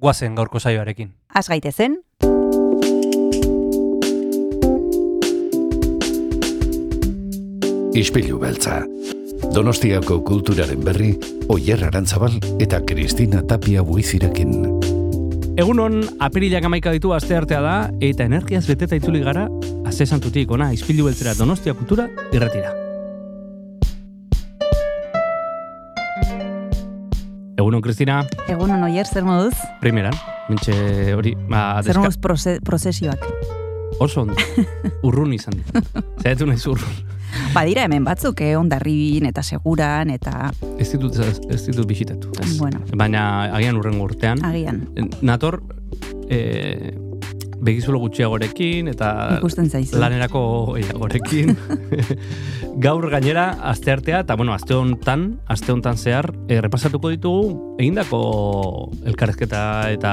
[0.00, 1.12] guazen gaurko saioarekin.
[1.34, 2.00] Az gaitezen,
[7.90, 8.84] Ispilu beltza.
[9.54, 11.10] Donostiako kulturaren berri,
[11.50, 14.52] Oyer Arantzabal eta Kristina Tapia buizirekin.
[15.60, 19.48] Egunon, apirilak amaika ditu aste artea da, eta energiaz beteta itzuli gara,
[19.90, 22.89] aze santutik ona, izpilu beltzera Donostia kultura irretira.
[27.60, 29.52] Egunon, Kristina, egun oier zer moduz?
[29.82, 30.14] primeran,
[30.48, 30.72] mentxe
[31.14, 33.20] hori, ba, Zer deska- moduz prose, prozesioak.
[34.00, 34.34] oso ondo,
[35.06, 35.58] urrun izan.
[36.22, 36.94] Zaitu naiz urrun.
[37.54, 41.14] Badira hemen batzuk, eh, ondarribin eta seguran eta, Ez ditut,
[41.50, 42.32] ez ditut bisitatu.
[42.42, 42.56] Ez.
[42.58, 44.40] bueno, Baina agian urrengo urtean.
[44.44, 44.86] agian,
[45.20, 45.60] Nator,
[46.30, 46.94] e,
[47.60, 49.98] begizulo gutxiagorekin eta ikusten zaizu.
[50.00, 50.42] lanerako
[50.78, 51.54] gehiagorekin.
[52.84, 58.20] Gaur gainera asteartea eta bueno, aste hontan, aste hontan zehar e, repasatuko ditugu egindako
[59.04, 60.12] elkarrezketa eta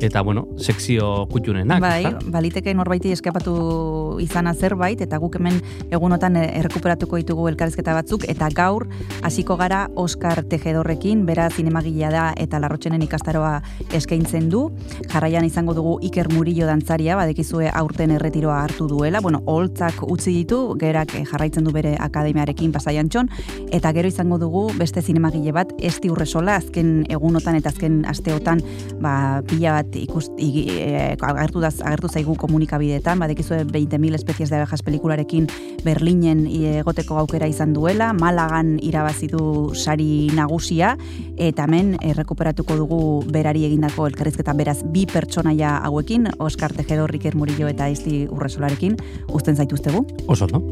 [0.00, 2.18] eta bueno, sekzio kutxunenak, Bai, ezta?
[2.30, 5.58] baliteke norbaiti eskapatu izana zerbait, eta guk hemen
[5.90, 8.86] egunotan eh, errekuperatuko ditugu elkarrizketa batzuk, eta gaur
[9.26, 13.58] hasiko gara Oscar Tejedorrekin, bera zinemagilea da eta larrotxenen ikastaroa
[13.94, 14.68] eskaintzen du.
[15.10, 20.60] Jarraian izango dugu Iker Murillo dantzaria, badekizue aurten erretiroa hartu duela, bueno, holtzak utzi ditu,
[20.78, 23.30] gerak eh, jarraitzen du bere akademiarekin pasaian txon,
[23.74, 28.62] eta gero izango dugu beste zinemagile bat, Esti Urresola, azken egunotan eta azken asteotan,
[29.02, 34.56] ba, pila bat ikus, igi, e, agertu, daz, agertu zaigu komunikabideetan, badekizue 20.000 espezies de
[34.56, 35.48] abejas pelikularekin
[35.84, 40.96] Berlinen egoteko aukera izan duela, Malagan irabazi du sari nagusia,
[41.36, 43.00] eta hemen errekuperatuko dugu
[43.30, 48.98] berari egindako elkarrizketa beraz bi pertsonaia hauekin, Oskar Tejedor, Iker Murillo eta Esti Urresolarekin,
[49.32, 50.04] uzten zaituztegu.
[50.26, 50.62] Oso, no?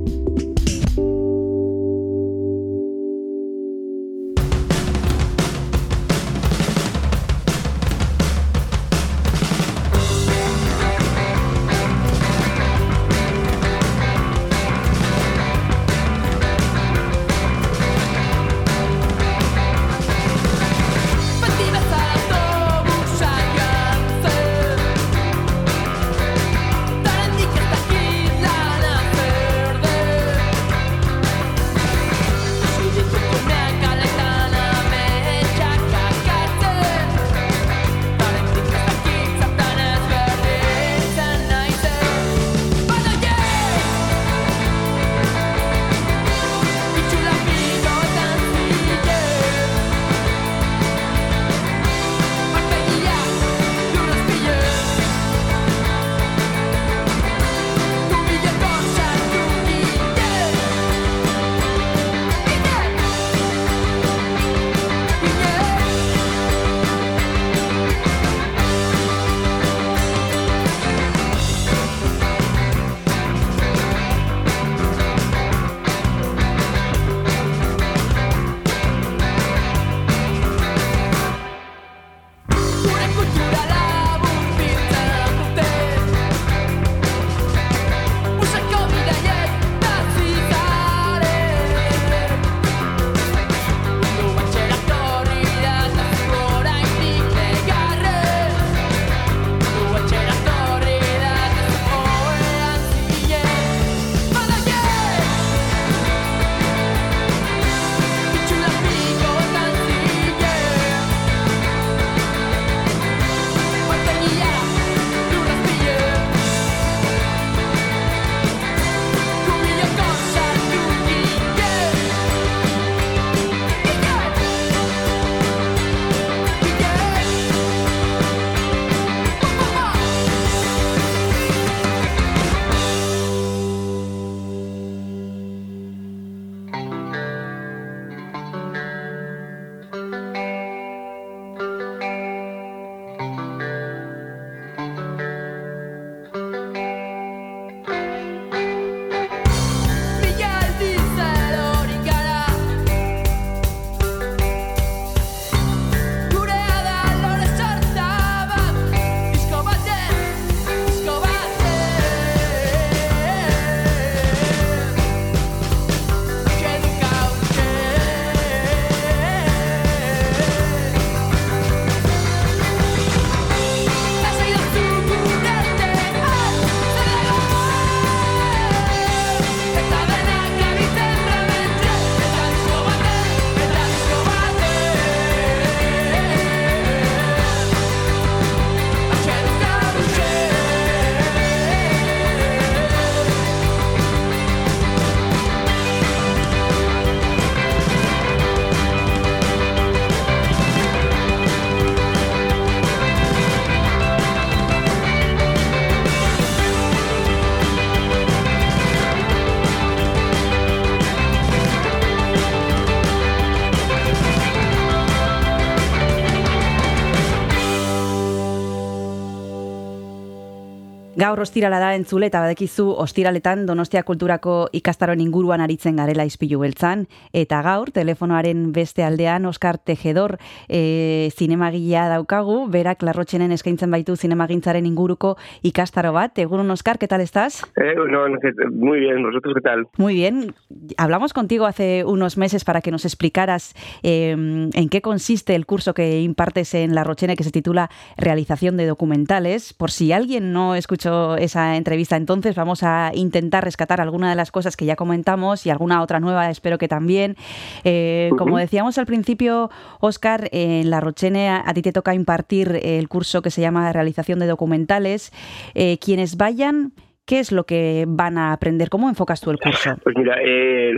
[221.26, 227.00] Gaur ostirala da entzule eta badekizu ostiraletan Donostia Kulturako ikastaroen inguruan aritzen garela izpilu beltzan
[227.34, 230.36] eta gaur telefonoaren beste aldean Oskar Tejedor
[230.68, 235.32] e, zinemagilea daukagu, berak larrotxenen eskaintzen baitu zinemagintzaren inguruko
[235.66, 236.38] ikastaro bat.
[236.38, 237.58] Egunon Oskar, ¿qué tal estás?
[237.74, 239.88] Eh, no, no, que- muy bien, ¿vosotros qué tal?
[239.98, 240.54] Muy bien.
[240.96, 243.74] Hablamos contigo hace unos meses para que nos explicaras
[244.04, 248.76] eh, en qué consiste el curso que impartes en La Rochene que se titula Realización
[248.76, 249.72] de documentales.
[249.72, 254.50] Por si alguien no escuchó esa entrevista entonces, vamos a intentar rescatar alguna de las
[254.50, 257.36] cosas que ya comentamos y alguna otra nueva, espero que también.
[257.84, 259.70] Eh, Como decíamos al principio,
[260.00, 263.92] Oscar, en La Rochene a, a ti te toca impartir el curso que se llama
[263.92, 265.32] Realización de documentales.
[265.74, 266.92] Eh, quienes vayan...
[267.28, 268.88] ¿Qué es lo que van a aprender?
[268.88, 269.96] ¿Cómo enfocas tú el curso?
[270.04, 270.92] Pues mira, eh,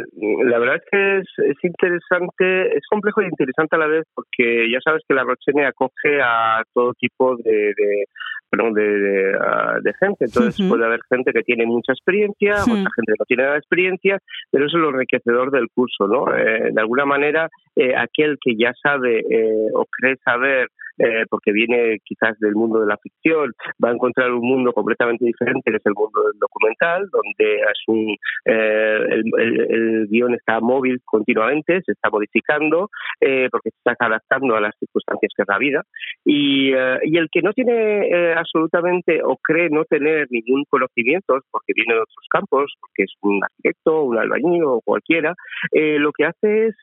[0.44, 4.70] la verdad es que es, es interesante, es complejo y interesante a la vez porque
[4.70, 8.04] ya sabes que la Rochene acoge a todo tipo de, de
[8.50, 10.24] perdón, de, de, ah, de gente.
[10.24, 12.72] Entonces puede haber gente que tiene mucha experiencia, Hmm.
[12.72, 14.18] otra gente que no tiene nada de experiencia,
[14.50, 16.34] pero eso es lo enriquecedor del curso, ¿no?
[16.34, 20.68] Eh, de alguna manera, eh, aquel que ya sabe eh, o cree saber
[20.98, 23.52] eh, porque viene quizás del mundo de la ficción,
[23.82, 27.80] va a encontrar un mundo completamente diferente, que es el mundo del documental, donde es
[27.86, 32.90] un, eh, el, el- el guion está móvil continuamente, se está modificando,
[33.20, 35.82] eh, porque se está adaptando a las circunstancias que es la vida.
[36.24, 41.38] Y, eh, y el que no tiene eh, absolutamente o cree no tener ningún conocimiento,
[41.50, 45.34] porque viene de otros campos, porque es un arquitecto, un albañil o cualquiera,
[45.72, 46.74] lo que hace es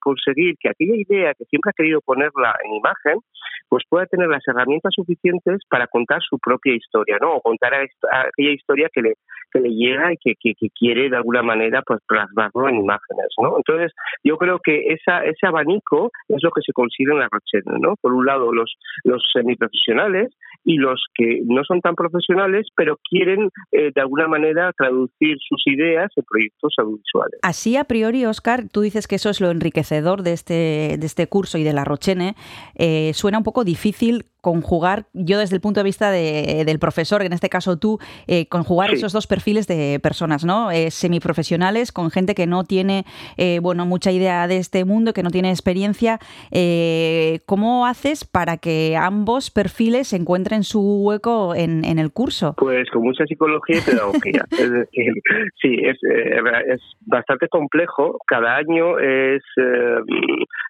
[0.00, 3.18] conseguir que aquella idea que siempre ha querido ponerla en imagen,
[3.68, 7.34] pues pueda tener las herramientas suficientes para contar su propia historia, ¿no?
[7.36, 9.14] O contar aquella historia que le,
[9.52, 13.56] que le llega y que, que, quiere de alguna manera pues plasmarlo en imágenes, ¿no?
[13.56, 13.92] Entonces,
[14.24, 17.94] yo creo que esa, ese abanico es lo que se consigue en la Rochelle, ¿no?
[18.00, 18.72] Por un lado, los,
[19.04, 20.34] los semiprofesionales
[20.64, 25.62] y los que no son tan profesionales, pero quieren eh, de alguna manera traducir sus
[25.66, 27.40] ideas en proyectos audiovisuales.
[27.42, 31.26] Así a priori, Oscar, tú dices que eso es lo enriquecedor de este, de este
[31.26, 32.34] curso y de la Rochene.
[32.76, 37.32] Eh, suena un difícil conjugar, yo desde el punto de vista de- del profesor, en
[37.32, 38.96] este caso tú, eh, conjugar Sí.
[38.96, 40.70] esos dos perfiles de personas, ¿no?
[40.70, 43.04] Eh, semiprofesionales con gente que no tiene,
[43.36, 46.18] eh, bueno, mucha idea de este mundo, que no tiene experiencia.
[46.50, 52.54] Eh, ¿Cómo haces para que ambos perfiles encuentren su hueco en, en el curso?
[52.56, 54.44] Pues con mucha psicología y pedagogía.
[54.50, 55.12] es decir,
[55.60, 56.40] sí, es, eh,
[56.74, 58.18] es bastante complejo.
[58.26, 59.42] Cada año es.
[59.56, 59.96] eh,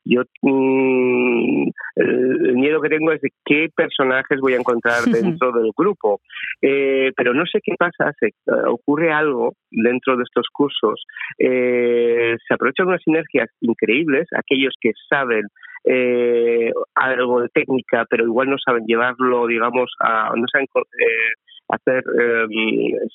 [0.04, 0.22] yo.
[0.42, 6.20] mm, el, miedo que tengo es de qué personajes voy a encontrar dentro del grupo.
[6.62, 8.32] Eh, pero no sé qué pasa, se, eh,
[8.68, 11.04] ocurre algo dentro de estos cursos.
[11.38, 15.42] Eh, se aprovechan unas sinergias increíbles, aquellos que saben
[15.84, 21.32] eh, algo de técnica, pero igual no saben llevarlo, digamos, a, no saben eh,
[21.72, 22.46] hacer eh,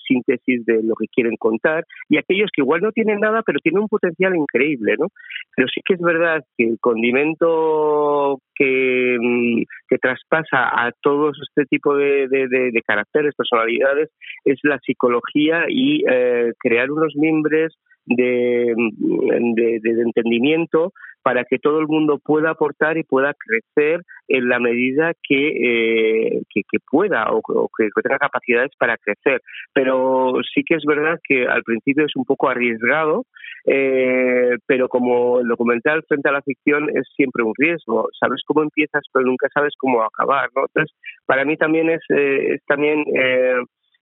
[0.07, 3.81] síntesis de lo que quieren contar, y aquellos que igual no tienen nada, pero tienen
[3.81, 5.07] un potencial increíble, ¿no?
[5.55, 11.65] Pero sí que es verdad que el condimento que, mm, que traspasa a todos este
[11.65, 14.09] tipo de, de- de- caracteres, personalidades,
[14.45, 17.73] es la psicología y eh, crear unos mimbres
[18.05, 20.91] de, de- de entendimiento
[21.25, 26.43] para que todo el mundo pueda aportar y pueda crecer en la medida que, eh,
[26.53, 27.41] que, pueda o,
[27.75, 29.41] que, tenga capacidades para crecer.
[29.73, 33.25] Pero sí que es verdad que al principio es un poco arriesgado,
[33.65, 38.07] eh, pero como el documental frente a la ficción es siempre un riesgo.
[38.19, 40.49] Sabes cómo empiezas, pero nunca sabes cómo acabar.
[40.55, 40.65] ¿no?
[40.67, 43.03] Entonces, para mí también es, eh, es también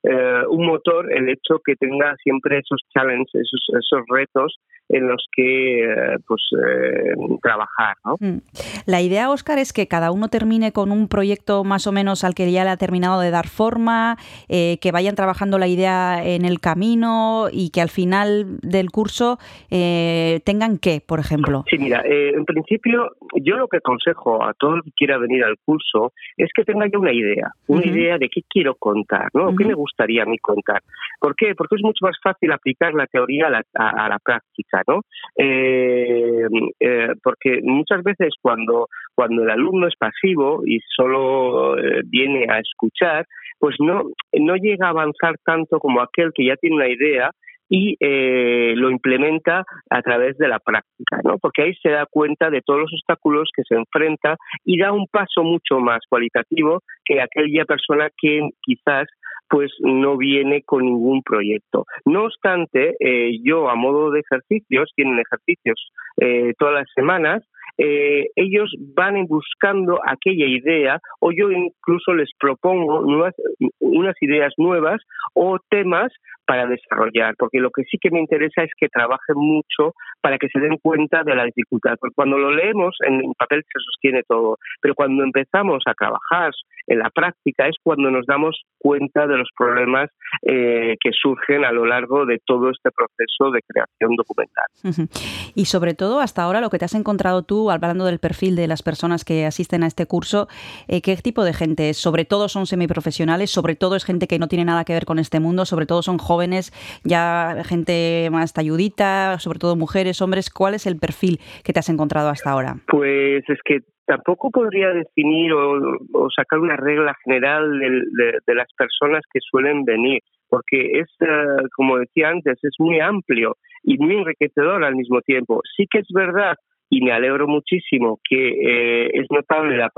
[0.03, 5.25] eh, un motor el hecho que tenga siempre esos challenges, esos, esos retos en los
[5.31, 8.17] que eh, pues eh, trabajar, ¿no?
[8.19, 8.39] Mm.
[8.85, 12.35] La idea, Óscar, es que cada uno termine con un proyecto más o menos al
[12.35, 14.17] que ya le ha terminado de dar forma,
[14.49, 19.37] que vayan trabajando la idea en el camino y que al final del curso
[19.69, 21.63] tengan qué, por ejemplo.
[21.69, 25.55] Sí, mira, en principio yo lo que aconsejo a todo el que quiera venir al
[25.65, 29.55] curso es que tenga ya una idea, una idea de qué quiero contar, ¿no?
[29.55, 29.69] ¿Qué Ujú.
[29.69, 30.81] me gustaría a mí contar?
[31.19, 31.53] ¿Por qué?
[31.55, 35.01] Porque es mucho más fácil aplicar la teoría a la, a- a la práctica, ¿no?
[35.37, 36.47] Eh,
[36.79, 42.59] eh, porque muchas veces cuando, cuando el alumno es pasivo y solo eh, viene a
[42.59, 43.25] escuchar,
[43.59, 47.31] pues no, no llega a avanzar tanto como aquel que ya tiene una idea
[47.69, 51.37] y eh, lo implementa a través de la práctica, ¿no?
[51.39, 54.35] Porque ahí se da cuenta de todos los obstáculos que se enfrenta
[54.65, 59.07] y da un paso mucho más cualitativo que aquella persona que quizás
[59.53, 61.85] pues no viene con ningún proyecto.
[62.05, 67.43] No obstante, eh, yo a modo de ejercicios, tienen ejercicios eh, todas las semanas
[67.77, 73.33] eh, ellos van buscando aquella idea o yo incluso les propongo nuevas,
[73.79, 75.01] unas ideas nuevas
[75.33, 76.11] o temas
[76.45, 79.93] para desarrollar, porque lo que sí que me interesa es que trabajen mucho
[80.23, 83.79] para que se den cuenta de la dificultad, porque cuando lo leemos en papel se
[83.83, 86.51] sostiene todo, pero cuando empezamos a trabajar
[86.87, 90.09] en la práctica es cuando nos damos cuenta de los problemas
[90.41, 95.09] eh, que surgen a lo largo de todo este proceso de creación documental.
[95.55, 98.67] Y sobre todo, hasta ahora, lo que te has encontrado tú, hablando del perfil de
[98.67, 100.47] las personas que asisten a este curso,
[100.87, 101.97] eh, ¿qué tipo de gente es?
[101.97, 105.19] Sobre todo son semiprofesionales, sobre todo es gente que no tiene nada que ver con
[105.19, 110.49] este mundo, sobre todo son jóvenes, ya gente más talludita, sobre todo mujeres, hombres.
[110.49, 112.75] ¿Cuál es el perfil que te has encontrado hasta ahora?
[112.87, 119.23] Pues es que tampoco podría definir o, sacar una regla general de, de las personas
[119.31, 124.83] que suelen venir, porque es, eh, como decía antes, es muy amplio y muy enriquecedor
[124.83, 125.61] al mismo tiempo.
[125.75, 126.55] Sí que es verdad
[126.89, 129.89] y me alegro muchísimo que eh, es notable la,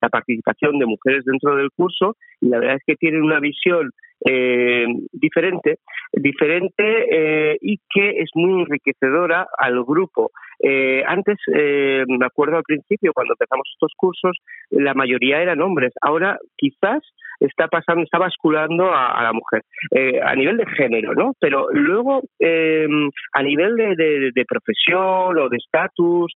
[0.00, 3.90] la participación de mujeres dentro del curso y la verdad es que tienen una visión
[4.24, 5.78] eh, diferente,
[6.12, 10.30] diferente eh, y que es muy enriquecedora al grupo.
[10.60, 14.38] Eh, antes, eh, me acuerdo al principio, cuando empezamos estos cursos,
[14.70, 15.92] la mayoría eran hombres.
[16.00, 17.02] Ahora quizás
[17.40, 21.32] está pasando, está basculando a, la mujer eh, a nivel de género, ¿no?
[21.40, 22.86] Pero luego eh,
[23.32, 26.32] a nivel de, de, de profesión o de estatus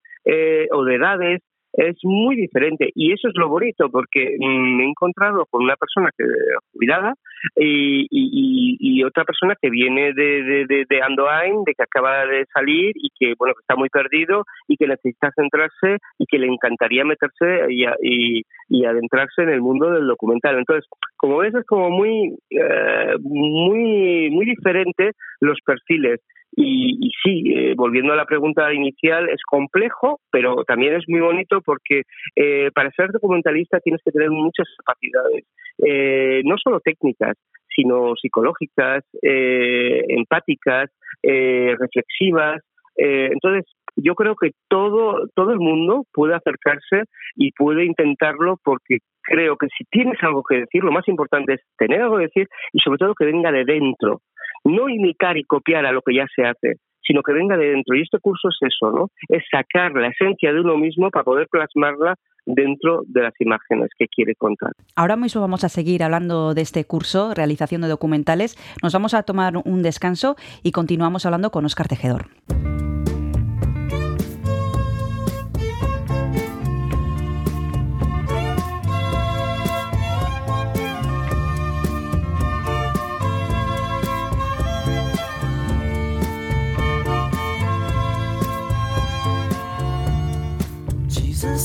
[0.72, 1.40] o de edades
[1.72, 5.76] es muy diferente y eso es lo bonito porque mm, me he encontrado con una
[5.76, 6.24] persona que
[6.72, 7.14] jubilada
[7.56, 12.46] y, y, y otra persona que viene de, de, de, Andoain, de que acaba de
[12.52, 17.04] salir y que bueno está muy perdido y que necesita centrarse y que le encantaría
[17.04, 20.58] meterse y, y, y adentrarse en el mundo del documental.
[20.58, 26.20] Entonces, como ves, es como muy eh, muy muy diferente los perfiles.
[26.60, 31.60] Y, sí, eh, volviendo a la pregunta inicial, es complejo, pero también es muy bonito
[31.60, 32.02] porque
[32.34, 35.44] eh, para ser documentalista tienes que tener muchas capacidades,
[35.86, 37.36] eh, no solo técnicas,
[37.68, 40.90] sino psicológicas, eh, empáticas,
[41.22, 42.60] eh, reflexivas.
[43.00, 47.04] Entonces, yo creo que todo, todo el mundo puede acercarse
[47.36, 51.60] y puede intentarlo porque creo que si tienes algo que decir, lo más importante es
[51.76, 54.20] tener algo que decir y sobre todo que venga de dentro.
[54.64, 57.96] No imitar y copiar a lo que ya se hace, sino que venga de dentro.
[57.96, 59.08] Y este curso es eso, ¿no?
[59.28, 62.14] Es sacar la esencia de uno mismo para poder plasmarla
[62.46, 64.72] dentro de las imágenes que quiere contar.
[64.96, 68.56] Ahora mismo vamos a seguir hablando de este curso, realización de documentales.
[68.82, 72.26] Nos vamos a tomar un descanso y continuamos hablando con Óscar Tejedor.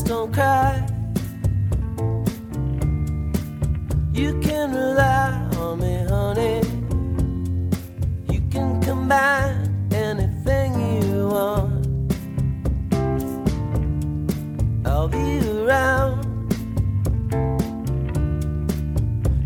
[0.05, 0.85] Don't cry.
[4.13, 6.61] You can rely on me, honey.
[8.31, 12.15] You can combine anything you want.
[14.85, 16.21] I'll be around.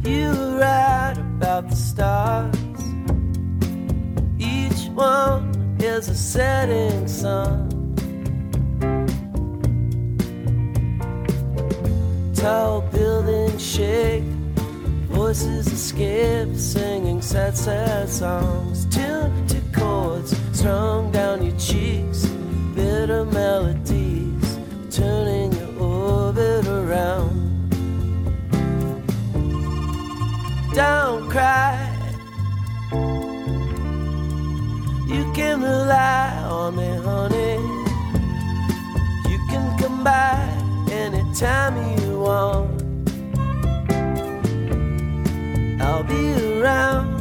[0.06, 2.56] You right about the stars.
[4.40, 7.87] Each one is a setting sun.
[12.38, 14.24] Tall buildings shake,
[15.10, 22.27] voices escape, singing sad, sad songs, tuned to chords strung down your cheeks,
[22.75, 24.60] bitter melodies,
[24.91, 27.34] turning your orbit around.
[30.75, 31.84] Don't cry.
[35.08, 37.58] You can rely on me, honey.
[39.27, 42.82] You can come by anytime you want.
[45.82, 47.17] I'll be around.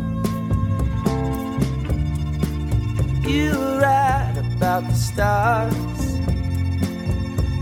[3.24, 5.74] You were right about the stars.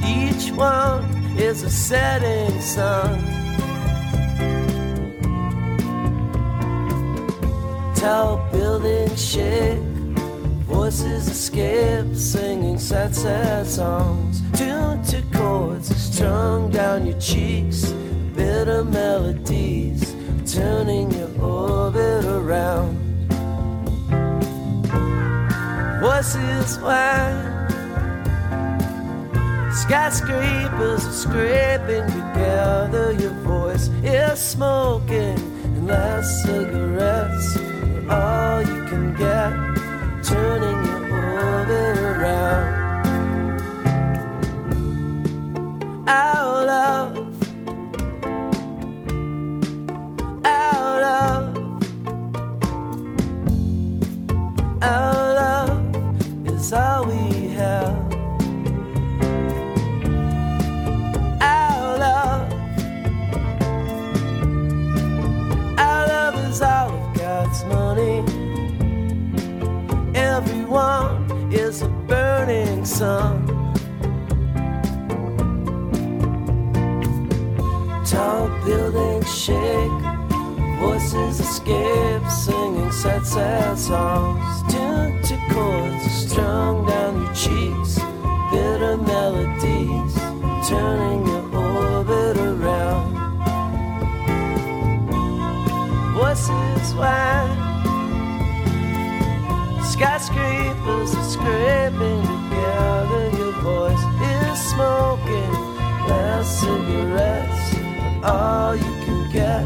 [0.04, 1.04] Each one
[1.38, 3.18] is a setting sun.
[7.94, 9.78] Tall buildings shake,
[10.66, 15.94] voices escape, singing sad, sad songs tuned to chords
[16.25, 17.93] down your cheeks,
[18.35, 20.14] bitter melodies
[20.47, 22.97] turning your orbit around.
[26.00, 27.40] Voices whine,
[29.73, 33.12] skyscrapers are scraping together.
[33.19, 37.57] Your voice is smoking, and last cigarettes
[38.09, 39.52] are all you can get,
[40.23, 40.74] turning
[56.75, 57.97] all we have.
[61.40, 62.52] Our love,
[65.78, 68.25] our love is all of God's money.
[70.14, 73.47] Everyone is a burning sun.
[78.04, 80.02] Tall buildings shake,
[80.81, 84.63] voices escape, singing sad, sad songs.
[85.54, 87.94] Chords strung down your cheeks,
[88.50, 90.14] bitter melodies,
[90.68, 93.14] turning your orbit around.
[96.14, 97.54] Voices wide,
[99.92, 103.30] skyscrapers are scraping together.
[103.38, 105.52] Your voice is smoking
[106.11, 107.75] last cigarettes,
[108.20, 109.64] but all you can get,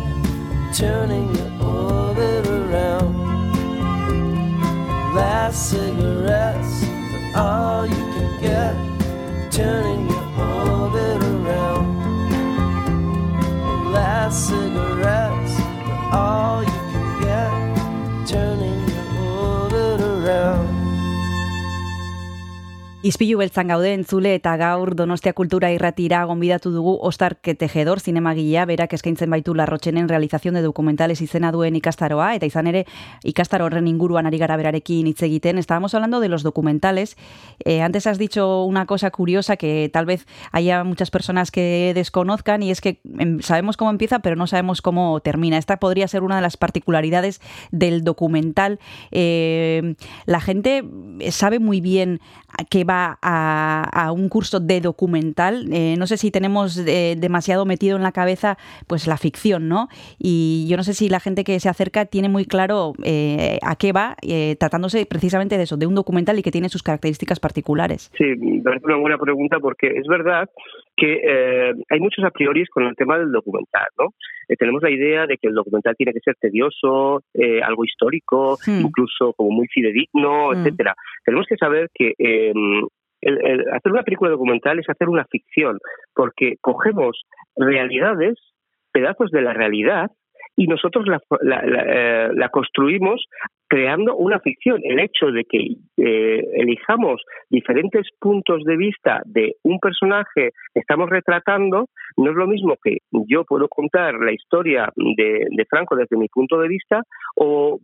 [0.77, 3.18] turning your orbit around.
[5.19, 8.75] Last cigarettes, but all you can get,
[9.51, 11.87] turning your orbit around.
[13.93, 15.55] Last cigarettes,
[15.85, 16.88] but all you
[22.99, 28.97] Izpilu beltzan gaude entzule eta gaur Donostia Kultura irratira gonbidatu dugu Ostar Tejedor zinemagilea berak
[28.97, 32.87] eskaintzen baitu Larrotxenen realización de documentales izena duen ikastaroa eta izan ere
[33.23, 35.59] ikastaro horren inguruan ari gara berarekin hitz egiten.
[35.59, 37.17] Estábamos hablando de los documentales.
[37.65, 42.65] Eh, antes has dicho una cosa curiosa que tal vez haya muchas personas que desconozcan
[42.65, 45.57] y es que em, sabemos cómo empieza pero no sabemos cómo termina.
[45.57, 48.81] Esta podría ser una de las particularidades del documental.
[49.13, 49.95] Eh,
[50.27, 50.83] la gente
[51.31, 52.21] sabe muy bien
[52.71, 55.67] que va a, a un curso de documental.
[55.73, 59.89] Eh, no sé si tenemos eh, demasiado metido en la cabeza pues la ficción, ¿no?
[60.19, 63.77] Y yo no sé si la gente que se acerca tiene muy claro eh, a
[63.77, 67.41] qué va, eh, tratándose precisamente de eso, de un documental y que tiene sus características
[67.41, 68.11] particulares.
[68.17, 68.25] Sí,
[68.63, 70.49] parece una buena pregunta porque es verdad
[70.97, 74.15] que eh, hay muchos a priori con el tema del documental, ¿no?
[74.49, 78.57] Eh, tenemos la idea de que el documental tiene que ser tedioso, eh, algo histórico,
[78.67, 78.81] Hmm.
[78.87, 80.55] incluso como muy fidedigno, Hmm.
[80.59, 80.95] etcétera.
[81.25, 82.53] Tenemos que saber que eh,
[83.21, 85.79] el- el hacer una película documental es hacer una ficción,
[86.15, 87.23] porque cogemos
[87.57, 88.35] realidades,
[88.93, 90.11] pedazos de la realidad,
[90.59, 93.25] y nosotros la, la- la, eh, la construimos
[93.69, 94.81] creando una ficción.
[94.83, 95.59] El hecho de que
[95.99, 102.47] eh, elijamos diferentes puntos de vista de un personaje que estamos retratando no es lo
[102.49, 102.97] mismo que
[103.29, 107.03] yo puedo contar la historia de, de Franco desde mi punto de vista
[107.37, 107.79] o,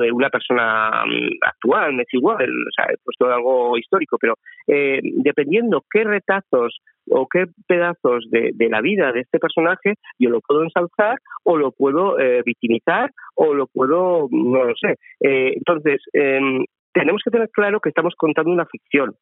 [0.00, 5.00] de una persona mm, actual, es igual, o sea, he puesto algo histórico, pero eh,
[5.02, 6.78] dependiendo qué retazos
[7.10, 11.56] o qué pedazos de, de la vida de este personaje yo lo puedo ensalzar o
[11.56, 14.96] lo puedo eh, victimizar o lo puedo, no lo sé.
[15.20, 19.14] Eh, entonces, em, tenemos que tener claro que estamos contando una ficción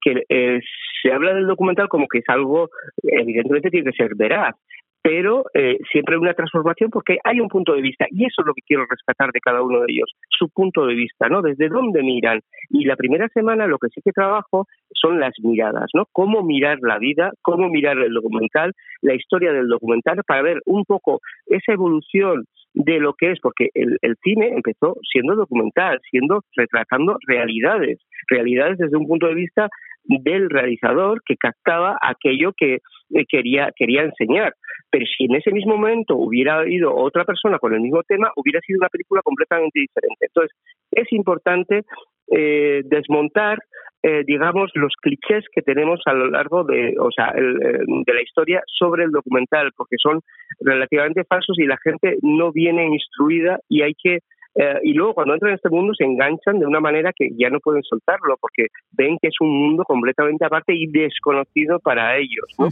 [0.00, 0.60] que eh,
[1.00, 2.70] se habla del documental como que es algo,
[3.02, 4.54] evidentemente tiene que ser veraz,
[5.02, 8.46] pero eh, siempre hay una transformación porque hay un punto de vista y eso es
[8.46, 11.42] lo que quiero rescatar de cada uno de ellos, su punto de vista, ¿no?
[11.42, 12.40] Desde dónde miran.
[12.70, 16.06] Y la primera semana lo que sí que trabajo son las miradas, ¿no?
[16.12, 20.84] Cómo mirar la vida, cómo mirar el documental, la historia del documental para ver un
[20.84, 26.42] poco esa evolución de lo que es, porque el, el cine empezó siendo documental, siendo
[26.56, 29.68] retratando realidades, realidades desde un punto de vista
[30.04, 34.54] del realizador que captaba aquello que eh, quería quería enseñar.
[34.90, 38.60] Pero si en ese mismo momento hubiera ido otra persona con el mismo tema, hubiera
[38.60, 40.26] sido una película completamente diferente.
[40.26, 40.56] Entonces,
[40.90, 41.82] es importante
[42.30, 43.58] eh, desmontar,
[44.02, 48.22] eh, digamos, los clichés que tenemos a lo largo de, o sea, eh, de la
[48.22, 50.20] historia sobre el documental, porque son
[50.60, 54.20] relativamente falsos y la gente no viene instruida y hay que
[54.54, 57.48] eh, y luego cuando entran en este mundo se enganchan de una manera que ya
[57.50, 62.46] no pueden soltarlo porque ven que es un mundo completamente aparte y desconocido para ellos.
[62.58, 62.68] ¿no?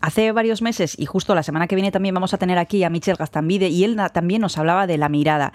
[0.00, 2.88] Hace varios meses, y justo la semana que viene también vamos a tener aquí a
[2.90, 5.52] Michel Gastambide, y él también nos hablaba de la mirada.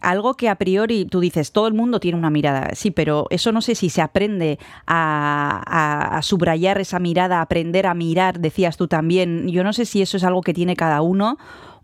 [0.00, 3.50] Algo que a priori tú dices, todo el mundo tiene una mirada, sí, pero eso
[3.50, 8.76] no sé si se aprende a, a- a subrayar esa mirada, aprender a mirar, decías
[8.76, 9.48] tú también.
[9.48, 11.36] Yo no sé si eso es algo que tiene cada uno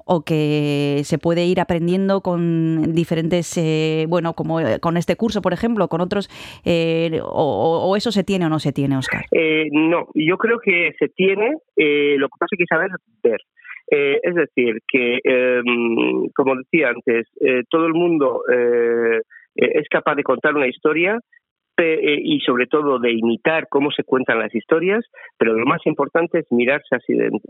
[0.06, 5.42] o que se puede ir aprendiendo con diferentes, eh, bueno, como eh, con este curso,
[5.42, 6.30] por ejemplo, con otros,
[6.64, 9.24] eh, o, eso se tiene o no se tiene, Oscar.
[9.32, 12.90] Eh, no, yo creo que se tiene, eh, lo que pasa es que saber
[13.22, 13.40] ver.
[13.90, 15.62] Eh, es decir, que, eh,
[16.34, 17.26] como decía antes,
[17.68, 18.42] todo el mundo
[19.54, 21.18] es capaz de contar una historia
[21.82, 25.04] y sobre todo de imitar cómo se cuentan las historias,
[25.38, 26.96] pero lo más importante es mirarse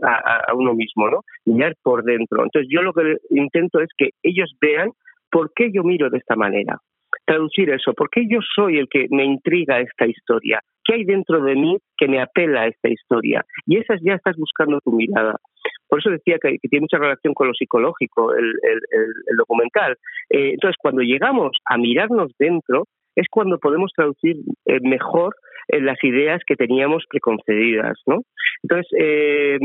[0.03, 1.21] a, uno mismo, ¿no?
[1.45, 2.43] Mirar por dentro.
[2.43, 4.91] Entonces yo lo que intento es que ellos vean
[5.31, 6.77] por qué yo miro de esta manera.
[7.25, 11.41] Traducir eso, por qué yo soy el que me intriga esta historia, qué hay dentro
[11.41, 13.43] de mí que me apela a esta historia.
[13.65, 15.35] Y esas ya estás buscando tu mirada.
[15.89, 19.97] Por eso decía que, tiene mucha relación con lo psicológico, el, el- el- el documental.
[20.29, 22.85] Eh, entonces, cuando llegamos a mirarnos dentro,
[23.17, 25.35] es cuando podemos traducir eh, mejor
[25.69, 28.21] eh, las ideas que teníamos preconcebidas, ¿no?
[28.63, 29.57] Entonces, eh,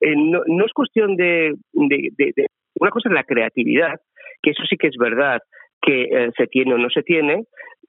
[0.00, 4.00] eh, no, es cuestión de, Una cosa es la creatividad,
[4.42, 5.40] que eso sí que es verdad,
[5.82, 7.44] que se tiene o no se tiene,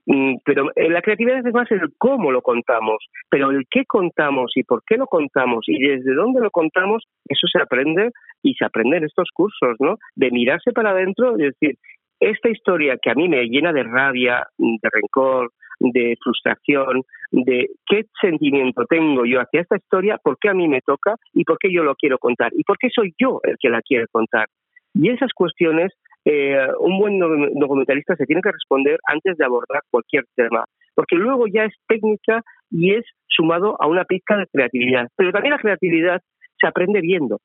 [0.05, 2.97] mm, pero la creatividad es más el cómo lo contamos,
[3.29, 7.47] pero el qué contamos y por qué lo contamos y desde dónde lo contamos, eso
[7.47, 8.11] se aprende
[8.43, 9.95] y se aprende en estos cursos, ¿no?
[10.15, 11.75] De mirarse para adentro y decir,
[12.21, 18.05] esta historia que a mí me llena de rabia, de rencor, de frustración, de qué
[18.21, 21.73] sentimiento tengo yo hacia esta historia, por qué a mí me toca y por qué
[21.73, 24.45] yo lo quiero contar y por qué soy yo el que la quiere contar.
[24.93, 25.91] Y esas cuestiones,
[26.25, 31.15] eh, un buen do- documentalista se tiene que responder antes de abordar cualquier tema, porque
[31.15, 35.07] luego ya es técnica y es sumado a una pizca de creatividad.
[35.15, 36.21] Pero también la creatividad
[36.59, 37.39] se aprende viendo.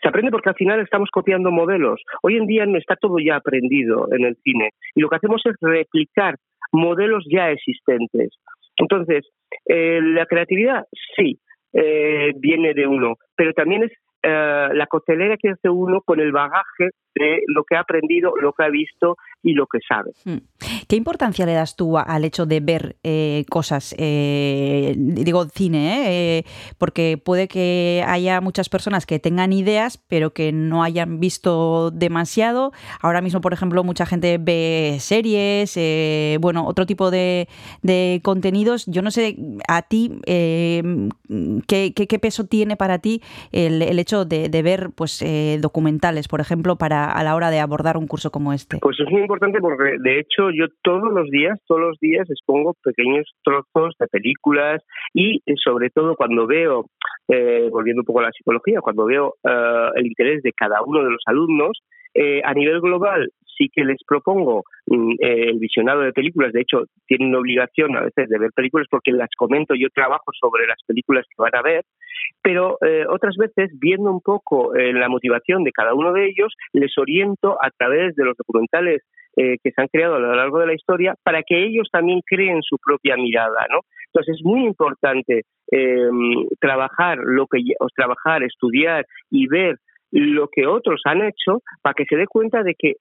[0.00, 2.02] Se aprende porque al final estamos copiando modelos.
[2.22, 5.42] Hoy en día no está todo ya aprendido en el cine y lo que hacemos
[5.44, 6.36] es replicar
[6.72, 8.30] modelos ya existentes.
[8.76, 9.24] Entonces,
[9.66, 10.84] eh, la creatividad
[11.16, 11.38] sí
[11.72, 16.32] eh, viene de uno, pero también es eh, la costelera que hace uno con el
[16.32, 20.10] bagaje de lo que ha aprendido, lo que ha visto y lo que sabe.
[20.24, 20.38] Hmm.
[20.88, 23.94] ¿Qué importancia le das tú al hecho de ver eh, cosas?
[23.98, 26.38] eh, digo cine, ¿eh?
[26.38, 26.44] Eh,
[26.78, 32.72] porque puede que haya muchas personas que tengan ideas, pero que no hayan visto demasiado.
[33.00, 37.48] Ahora mismo, por ejemplo, mucha gente ve series, eh, bueno, otro tipo de,
[37.82, 38.86] de contenidos.
[38.86, 39.36] Yo no sé
[39.68, 40.82] a ti eh,
[41.66, 43.20] qué, qué- qué peso tiene para ti
[43.52, 45.22] el, el hecho de, de ver pues
[45.60, 48.78] documentales, por ejemplo, para a la hora de abordar un curso como este.
[48.78, 52.74] Pues es muy importante porque, de hecho, yo todos los días, todos los días expongo
[52.82, 56.86] pequeños trozos de películas y, eh, sobre todo, cuando veo,
[57.28, 61.02] eh, volviendo un poco a la psicología, cuando veo eh, el interés de cada uno
[61.02, 61.80] de los alumnos,
[62.14, 66.52] eh, a nivel global sí que les propongo mm, eh, el visionado de películas.
[66.52, 70.66] De hecho, tienen obligación a veces de ver películas porque las comento, yo trabajo sobre
[70.66, 71.84] las películas que van a ver
[72.42, 76.52] pero eh, otras veces, viendo un poco eh, la motivación de cada uno de ellos,
[76.72, 79.02] les oriento a través de los documentales
[79.36, 82.20] eh, que se han creado a lo largo de la historia para que ellos también
[82.24, 83.80] creen su propia mirada, ¿no?
[84.06, 85.42] Entonces es muy importante
[85.72, 86.08] eh,
[86.60, 87.58] trabajar lo que
[87.96, 89.78] trabajar, estudiar y ver
[90.12, 92.94] lo que otros han hecho para que se dé cuenta de que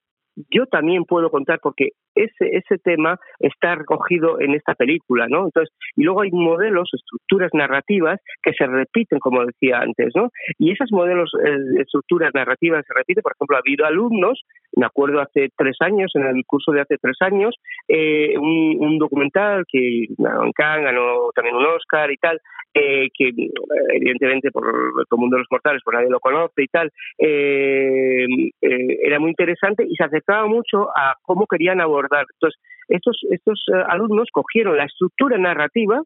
[0.49, 5.45] yo también puedo contar porque ese ese tema está recogido en esta película, ¿no?
[5.45, 10.29] Entonces, y luego hay modelos, estructuras narrativas que se repiten, como decía antes, ¿no?
[10.57, 14.41] Y esas modelos, eh, estructuras narrativas se repiten, por ejemplo, ha habido alumnos,
[14.75, 17.55] me acuerdo hace tres años, en el curso de hace tres años,
[17.87, 20.07] eh, un, un documental que
[20.55, 22.39] Cannes, ganó también un Oscar y tal,
[22.73, 23.51] eh, que eh,
[23.93, 28.25] evidentemente por el común de los mortales, por nadie lo conoce y tal, eh,
[28.61, 32.02] eh, era muy interesante y se acercaba mucho a cómo querían abordar.
[32.11, 36.01] Entonces, estos, estos eh, alumnos cogieron la estructura narrativa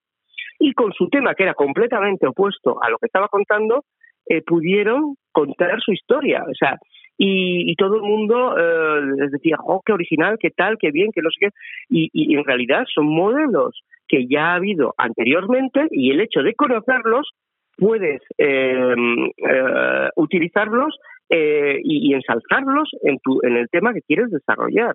[0.60, 3.84] y con su tema, que era completamente opuesto a lo que estaba contando,
[4.28, 6.44] eh, pudieron contar su historia.
[6.50, 6.78] O sea,
[7.18, 11.22] y, todo el mundo eh, les decía, oh, qué original, qué tal, qué bien, qué
[11.22, 11.50] no sé qué.
[11.90, 17.32] Y, en realidad son modelos que ya ha habido anteriormente y el hecho de conocerlos
[17.78, 18.96] puedes eh,
[19.38, 20.98] eh, utilizarlos
[21.30, 24.94] y, y ensalzarlos en, tu, en el tema que quieres desarrollar.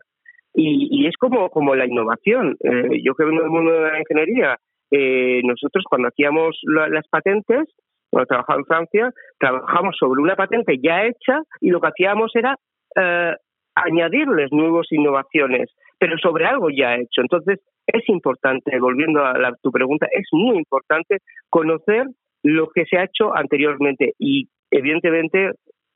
[0.54, 2.56] Y, y es como, como la innovación.
[2.62, 4.56] Eh, yo que vengo del mundo de la ingeniería,
[4.90, 7.64] eh, nosotros cuando hacíamos la- las patentes,
[8.10, 12.56] cuando trabajaba en Francia, trabajamos sobre una patente ya hecha y lo que hacíamos era
[12.94, 13.34] eh,
[13.74, 17.22] añadirles nuevas innovaciones, pero sobre algo ya hecho.
[17.22, 22.06] Entonces, es importante, volviendo a la- tu pregunta, es muy importante conocer
[22.42, 25.52] lo que se ha hecho anteriormente y, evidentemente,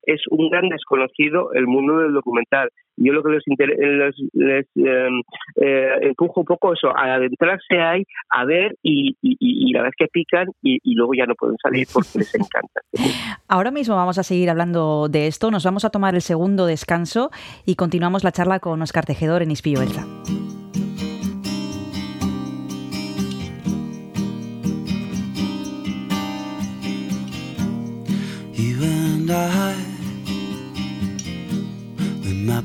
[0.06, 2.70] es un gran desconocido el mundo del documental.
[2.96, 5.08] Yo lo que les, les, les, eh,
[5.56, 9.92] eh, empujo un poco eso, a adentrarse ahí, a ver y, y, y- la vez
[9.98, 12.80] que pican y, luego ya no pueden salir porque les encanta.
[13.48, 17.30] Ahora mismo vamos a seguir hablando de esto, nos vamos a tomar el segundo descanso
[17.66, 20.06] y continuamos la charla con Oscar Tejedor en Ispillo Belza.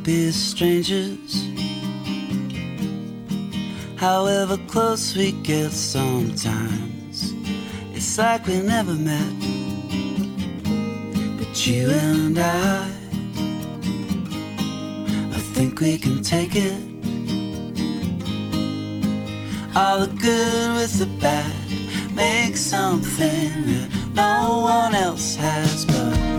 [0.04, 1.46] Be strangers.
[3.98, 7.34] However close we get sometimes,
[7.94, 9.34] it's like we never met.
[11.38, 12.90] But you and I,
[15.36, 16.82] I think we can take it.
[19.76, 26.31] All the good with the bad, make something that no one else has but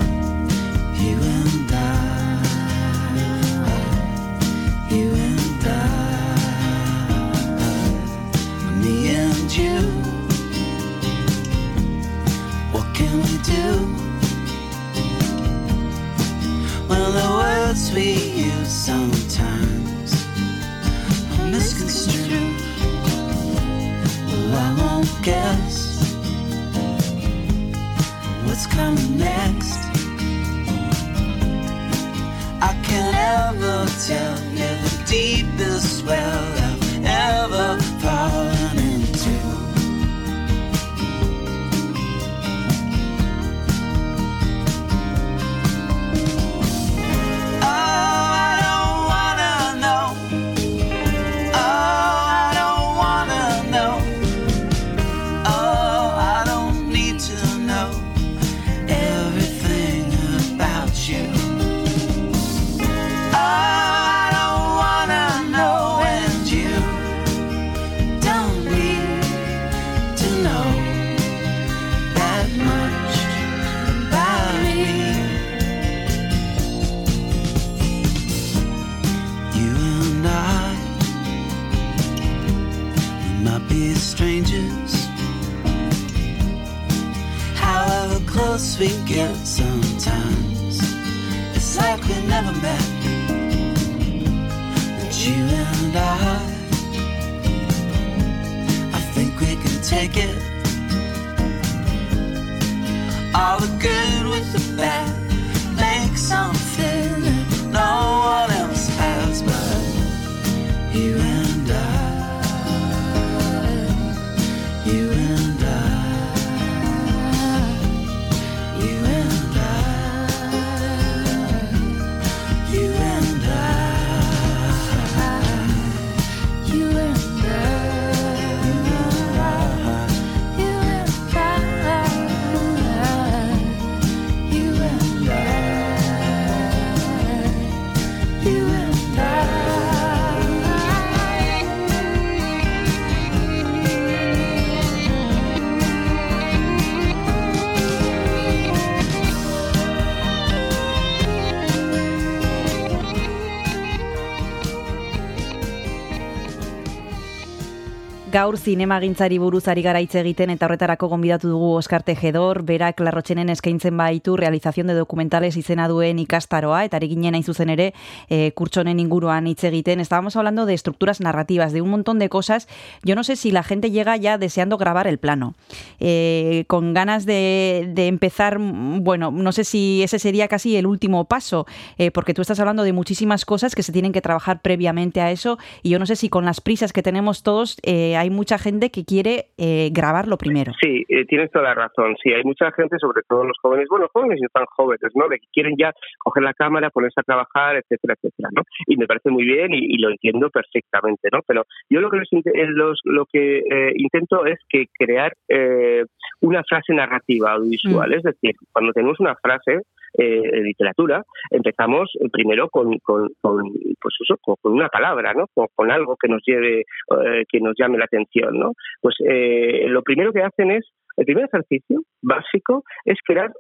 [158.43, 163.53] Gaur zinemagintzari buruz ari gara hitz egiten eta horretarako gonbidatu dugu Oskar Tejedor, berak larrotxenen
[163.53, 167.93] eskaintzen baitu realización de documentales izena duen ikastaroa, eta ari ginen hain zuzen ere
[168.29, 170.01] eh, kurtsonen inguruan hitz egiten.
[170.03, 172.67] Estábamos hablando de estructuras narrativas, de un montón de cosas.
[173.05, 175.55] Yo no sé si la gente llega ya deseando grabar el plano,
[176.01, 181.65] eh, con ganas de, empezar, bueno, no sé si ese sería casi el último paso,
[181.97, 185.31] eh, porque tú estás hablando de muchísimas cosas que se tienen que trabajar previamente a
[185.31, 188.59] eso, y yo no sé si con las prisas que tenemos todos eh, hay mucha
[188.59, 190.73] gente que quiere eh, grabarlo primero.
[190.83, 192.17] Sí, eh, tienes toda la razón.
[192.23, 195.29] Sí, hay mucha gente, sobre todo los jóvenes, bueno, jóvenes y no tan jóvenes, ¿no?
[195.29, 198.63] De que quieren ya coger la cámara, ponerse a trabajar, etcétera, etcétera, ¿no?
[198.87, 201.41] Y me parece muy bien y, y lo entiendo perfectamente, ¿no?
[201.47, 205.33] Pero yo lo que les inte- eh, los- lo que eh, intento es que crear
[205.49, 206.05] eh,
[206.41, 209.81] una frase narrativa audiovisual, es decir, cuando tenemos una frase
[210.15, 215.47] eh, literatura, empezamos eh, primero con, con, con, pues eso, con, con una palabra, ¿no?
[215.55, 218.73] Con, con algo que nos lleve, eh, que nos llame la atención, ¿no?
[219.01, 223.53] Pues eh, lo primero que hacen es, el primer ejercicio básico es crear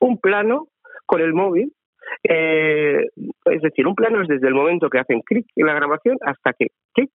[0.00, 0.68] un plano
[1.06, 1.72] con el móvil.
[2.24, 3.06] eh,
[3.44, 6.52] es decir, un plano es desde el momento que hacen clic en la grabación hasta
[6.52, 7.10] que clic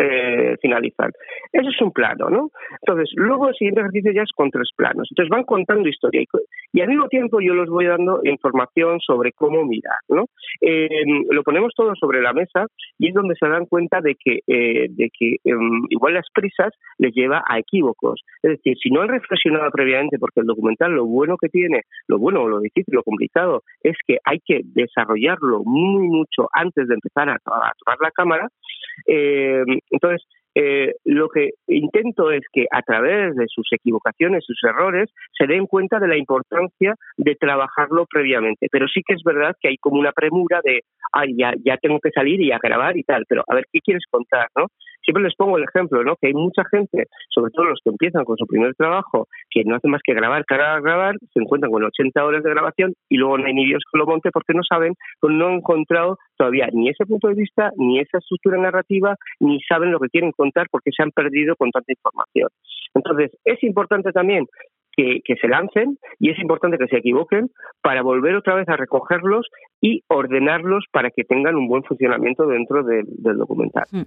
[0.00, 1.10] eh, finalizan.
[1.52, 2.50] Eso es un plano, ¿no?
[2.80, 5.08] Entonces, luego el siguiente ejercicio ya es con tres planos.
[5.10, 6.26] Entonces van contando historia y,
[6.72, 10.26] y al mismo tiempo yo les voy dando información sobre cómo mirar, ¿no?
[10.60, 12.66] Eh, lo ponemos todo sobre la mesa
[12.98, 16.72] y es donde se dan cuenta de que, eh, de que em, igual las prisas
[16.98, 18.22] les lleva a equívocos.
[18.42, 22.18] Es decir, si no han reflexionado previamente, porque el documental lo bueno que tiene, lo
[22.18, 27.28] bueno, lo difícil, lo complicado, es que hay que desarrollarlo muy mucho antes de empezar
[27.28, 28.48] a tomar la cámara,
[29.06, 35.08] eh, entonces, eh, lo que intento es que a través de sus equivocaciones, sus errores,
[35.38, 38.66] se den cuenta de la importancia de trabajarlo previamente.
[38.70, 40.80] Pero sí que es verdad que hay como una premura de,
[41.12, 43.80] ay, ya, ya tengo que salir y a grabar y tal, pero a ver, ¿qué
[43.80, 44.48] quieres contar?
[44.56, 44.66] ¿no?
[45.02, 46.16] Siempre les pongo el ejemplo, ¿no?
[46.16, 49.76] Que hay mucha gente, sobre todo los que empiezan con su primer trabajo, que no
[49.76, 53.38] hacen más que grabar, grabar, grabar, se encuentran con 80 horas de grabación y luego
[53.38, 56.68] no hay ni Dios que lo monte porque no saben, pues no han encontrado todavía
[56.72, 60.68] ni ese punto de vista, ni esa estructura narrativa, ni saben lo que quieren contar
[60.70, 62.48] porque se han perdido con tanta información.
[62.94, 64.46] Entonces, es importante también
[64.96, 67.50] que, que se lancen y es importante que se equivoquen
[67.82, 69.46] para volver otra vez a recogerlos
[69.80, 73.84] y ordenarlos para que tengan un buen funcionamiento dentro del, del documental.
[73.90, 74.02] Mm.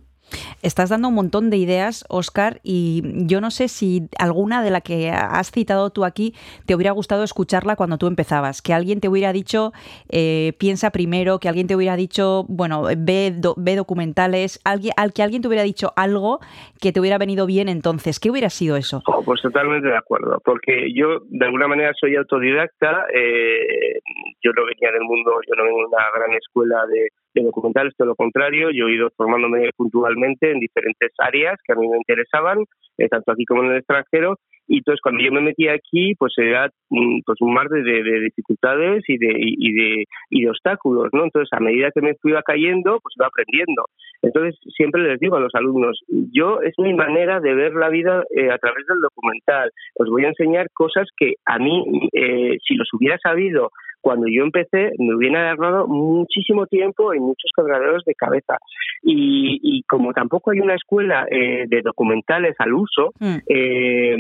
[0.62, 4.80] Estás dando un montón de ideas, Oscar, y yo no sé si alguna de la
[4.82, 6.34] que has citado tú aquí
[6.66, 8.62] te hubiera gustado escucharla cuando tú empezabas.
[8.62, 9.74] Que alguien te hubiera dicho,
[10.10, 15.12] eh, piensa primero, que alguien te hubiera dicho, bueno, ve, do- ve documentales, alguien, al
[15.12, 16.40] que alguien te hubiera dicho algo
[16.80, 18.20] que te hubiera venido bien entonces.
[18.20, 19.02] ¿Qué hubiera sido eso?
[19.08, 24.00] Oh, pues totalmente de acuerdo, porque yo de alguna manera soy autodidacta, eh,
[24.42, 27.94] yo no venía del mundo, yo no vengo de una gran escuela de, de documentales,
[27.98, 31.98] todo lo contrario, yo he ido formándome puntualmente en diferentes áreas que a mí me
[31.98, 32.60] interesaban,
[32.98, 36.34] eh, tanto aquí como en el extranjero, y entonces cuando yo me metí aquí, pues
[36.38, 40.50] era mm, pues un mar de, de- de dificultades y de, y, de, y de
[40.50, 41.26] obstáculos, ¿no?
[41.26, 43.84] Entonces a medida que me iba cayendo, pues iba aprendiendo.
[44.22, 46.00] Entonces siempre les digo a los alumnos,
[46.32, 49.70] yo es mi manera de ver la vida eh, a través del documental.
[49.96, 53.70] Os voy a enseñar cosas que a mí, eh, si los hubiera sabido
[54.04, 58.58] cuando yo empecé, me hubiera ahorrado muchísimo tiempo y muchos quebraderos de cabeza.
[59.02, 63.38] Y, y como tampoco hay una escuela eh, de documentales al uso, Mm.
[63.48, 64.16] eh,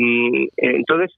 [0.55, 1.11] entonces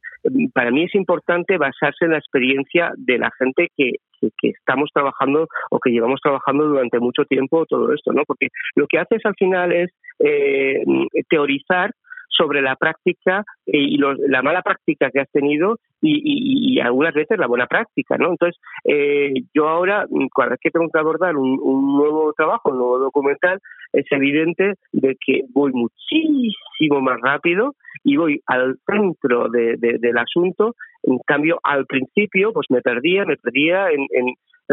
[0.54, 4.89] para mí es importante basarse en la experiencia de la gente que, que, que estamos
[4.91, 8.23] trabajando o que llevamos trabajando durante mucho tiempo todo esto, ¿no?
[8.25, 10.84] Porque lo que haces al final es eh,
[11.30, 11.91] teorizar
[12.29, 17.39] sobre la práctica eh, y los- la mala práctica que has tenido y, algunas veces
[17.39, 18.29] la buena práctica, ¿no?
[18.29, 21.57] Entonces, eh, yo ahora, mm, cada vez que tengo que abordar un,
[21.97, 23.59] nuevo trabajo, un nuevo documental,
[23.93, 30.17] es evidente de que voy muchísimo más rápido y voy al centro de- de- del
[30.17, 30.75] asunto.
[31.03, 34.05] En cambio, al principio, pues me perdía, me perdía en-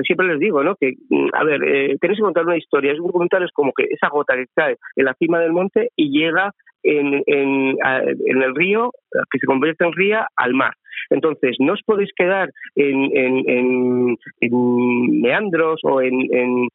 [0.04, 0.74] siempre les digo, ¿no?
[0.76, 2.92] Que, mm, a ver, eh, tenéis que contar una historia.
[2.92, 5.90] Es un documental es como que esa gota que cae en la cima del monte
[5.96, 6.52] y llega
[6.82, 7.76] en, en,
[8.26, 8.90] en el río,
[9.30, 10.72] que se convierte en ría, al mar.
[11.10, 16.68] Entonces, no os podéis quedar en, en- en- meandros o en,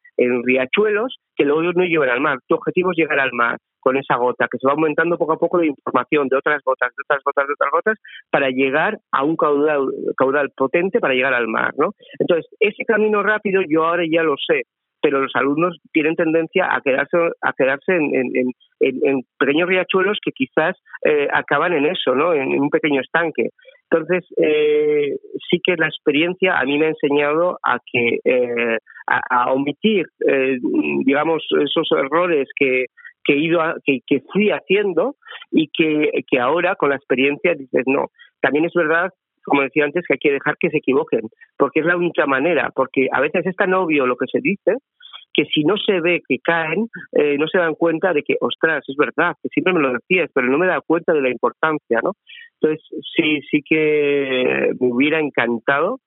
[0.44, 2.38] riachuelos que luego no llevan al mar.
[2.46, 5.38] Tu objetivo es llegar al mar con esa gota, que se va aumentando poco a
[5.38, 7.98] poco de información de otras gotas, de otras gotas, de otras gotas,
[8.30, 11.92] para llegar a un caudal, caudal potente para llegar al mar, ¿no?
[12.18, 14.62] Entonces, ese camino rápido yo ahora ya lo sé,
[15.00, 18.52] pero los alumnos tienen tendencia a quedarse a quedarse en, en-
[19.38, 22.32] pequeños riachuelos que quizás eh, acaban en eso, ¿no?
[22.32, 23.48] En, un pequeño estanque.
[23.90, 25.16] Entonces, eh,
[25.50, 30.06] sí que la experiencia a mí me ha enseñado a que eh, a, a omitir,
[30.28, 30.58] eh,
[31.04, 32.86] digamos, esos errores que,
[33.24, 35.16] que he ido a- que, que fui haciendo
[35.50, 38.06] y que, que ahora con la experiencia dices no.
[38.40, 39.10] También es verdad
[39.48, 41.22] como decía antes, que hay que dejar que se equivoquen,
[41.56, 44.76] porque es la única manera, porque a veces es tan obvio lo que se dice
[45.38, 48.82] que si no se ve que caen, eh, no se dan cuenta de que, ostras,
[48.88, 52.00] es verdad, que siempre me lo decías, pero no me da cuenta de la importancia,
[52.02, 52.14] ¿no?
[52.60, 56.00] Entonces, sí, sí que me hubiera encantado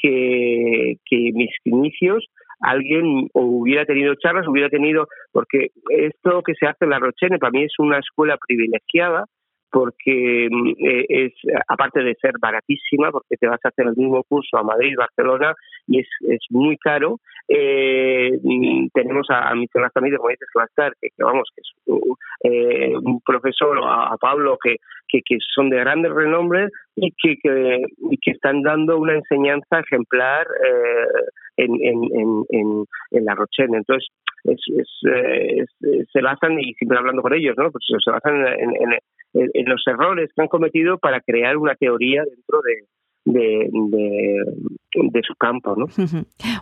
[0.00, 2.26] que, mis inicios
[2.60, 7.52] alguien hubiera tenido charlas, hubiera tenido, porque esto que se hace en la Rochene para
[7.52, 9.26] mí es una escuela privilegiada,
[9.70, 11.32] porque mm, eh, es
[11.68, 15.54] aparte de ser baratísima porque te vas a hacer el mismo curso a Madrid Barcelona
[15.86, 21.08] y es, es muy caro eh, mm, tenemos a, a Miquel también como dices que
[21.16, 24.76] que, vamos que es un, eh, un profesor a, a Pablo que,
[25.08, 27.82] que, que son de grandes renombre y que, que,
[28.20, 33.76] que están dando una enseñanza ejemplar eh, en, en, en, en, la Rochelle.
[33.76, 34.08] Entonces
[34.44, 38.46] es, es, eh, es, se basan y siempre hablando con ellos no pues se basan
[38.46, 38.98] en,
[39.38, 42.84] en, los errores que han cometido para crear una teoría dentro de,
[43.24, 45.86] de, de, de, su campo, ¿no?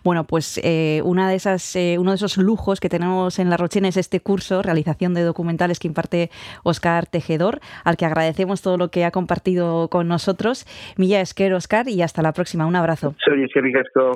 [0.04, 3.56] Bueno, pues eh, una de esas, eh, uno de esos lujos que tenemos en La
[3.56, 6.30] Rochena es este curso, realización de documentales que imparte
[6.64, 10.66] Oscar Tejedor, al que agradecemos todo lo que ha compartido con nosotros.
[10.96, 12.66] Milla Esquer, Oscar, y hasta la próxima.
[12.66, 13.14] Un abrazo.
[13.24, 13.64] Soy Esquer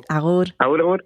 [0.08, 0.48] Agur.
[0.58, 1.04] Agur, agur.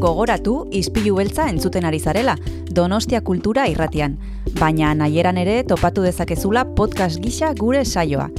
[0.00, 2.36] Gogoratu izpilu beltza entzuten ari zarela,
[2.72, 4.16] Donostia Kultura irratian.
[4.58, 8.30] Baina nahieran ere topatu dezakezula podcast gisa gure saioa.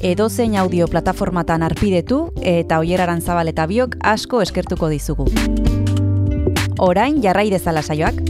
[0.00, 5.28] Edozein audio plataformatan arpidetu eta oieraran zabal eta biok asko eskertuko dizugu.
[6.80, 8.29] Orain jarrai dezala saioak.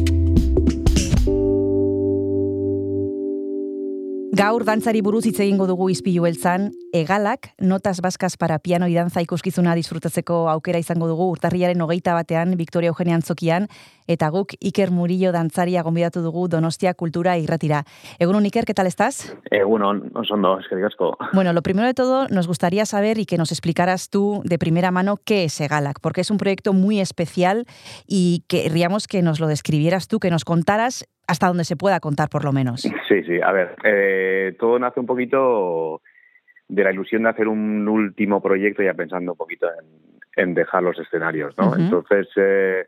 [4.40, 9.20] Gaur dantzari buruz hitz egingo dugu izpilu beltzan, egalak, notas baskas para piano y danza
[9.20, 13.68] ikuskizuna disfrutatzeko aukera izango dugu urtarriaren hogeita batean Victoria Eugenia Antzokian,
[14.08, 17.82] eta guk Iker Murillo dantzaria gonbidatu dugu Donostia Kultura irratira.
[18.18, 19.28] Egunon Iker, ¿qué tal estás?
[19.50, 21.18] Egunon, osondo, eskerrik asko.
[21.34, 24.90] Bueno, lo primero de todo, nos gustaría saber y que nos explicaras tú de primera
[24.90, 27.66] mano qué es Egalak, porque es un proyecto muy especial
[28.06, 32.28] y querríamos que nos lo describieras tú, que nos contaras hasta donde se pueda contar
[32.28, 32.80] por lo menos.
[32.80, 36.02] Sí, sí, a ver, eh, todo nace un poquito
[36.68, 40.82] de la ilusión de hacer un último proyecto ya pensando un poquito en, en dejar
[40.82, 41.76] los escenarios, ¿no?
[41.76, 42.84] Entonces, eh,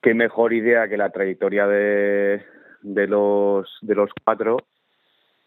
[0.00, 2.42] qué mejor idea que la trayectoria de,
[2.80, 4.56] de los de los cuatro,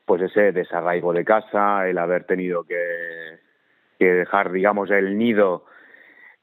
[0.06, 3.40] pues ese desarraigo de casa, el haber tenido que,
[3.98, 5.66] que dejar, digamos, el nido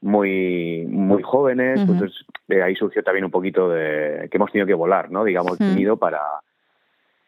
[0.05, 1.95] muy muy jóvenes, Ujú.
[1.97, 5.23] pues es- de ahí surgió también un poquito de que hemos tenido que volar, ¿no?
[5.23, 5.75] Digamos, el Mm.
[5.75, 6.21] nido para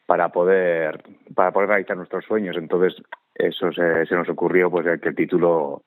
[0.05, 1.03] para poder
[1.36, 2.55] para poder realizar nuestros sueños.
[2.55, 3.01] Entonces,
[3.36, 5.82] eso se, se nos ocurrió pues que el título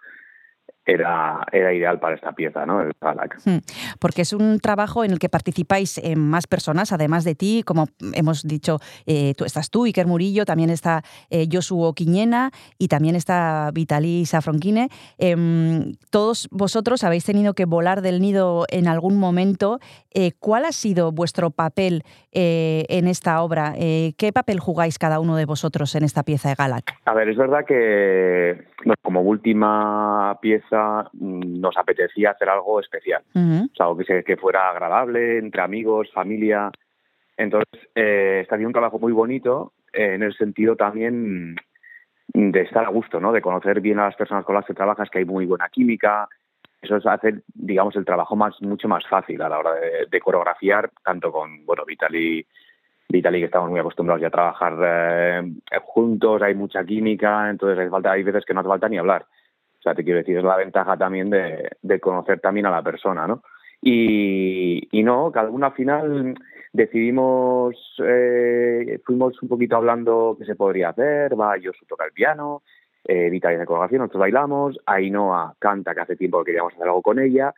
[0.86, 2.80] era era ideal para esta pieza, ¿no?
[2.80, 3.38] El Galak.
[3.44, 3.58] Hmm,
[3.98, 7.86] Porque es un trabajo en el que participáis eh, más personas, además de ti, como
[8.14, 13.16] hemos dicho, eh, tú, estás tú, Iker Murillo, también está eh, Josuo Quiñena y también
[13.16, 14.88] está Vitali Safronquine.
[15.18, 19.78] Em, todos vosotros habéis tenido que volar del nido en algún momento.
[20.12, 22.02] Eh, ¿Cuál ha sido vuestro papel
[22.32, 23.74] eh, en esta obra?
[23.76, 26.94] ¿Qué papel jugáis cada uno de vosotros en esta pieza de Galak?
[27.04, 30.79] A ver, es verdad que bueno, como última pieza
[31.12, 33.22] mm, nos apetecía hacer algo especial.
[33.34, 33.64] Ujú.
[33.72, 36.70] O sea, algo que, se- que fuera agradable, entre amigos, familia.
[37.36, 41.56] Entonces, eh, está haciendo un trabajo muy bonito eh, en el sentido también
[42.32, 43.32] de estar a gusto, ¿no?
[43.32, 46.28] De conocer bien a las personas con las que trabajas, que hay muy buena química.
[46.80, 50.20] Eso es hacer, digamos, el trabajo más mucho más fácil a la hora de, de
[50.20, 52.46] coreografiar, tanto con, bueno, Vitali,
[53.08, 55.52] Vitali que estamos muy acostumbrados ya a trabajar eh,
[55.82, 59.26] juntos, hay mucha química, entonces hay, falta, hay veces que no hace falta ni hablar.
[59.80, 63.26] O sea, te quiero decir, es la ventaja también de, conocer también a la persona,
[63.26, 63.42] ¿no?
[63.80, 66.34] Y, no, cada uno al final
[66.70, 67.74] decidimos,
[68.04, 72.62] eh, fuimos un poquito hablando qué se podría hacer, va, yo toca el piano,
[73.04, 77.18] eh, Vita coreografía, nosotros bailamos, Ainhoa canta, que hace tiempo que queríamos hacer algo con
[77.18, 77.54] ella,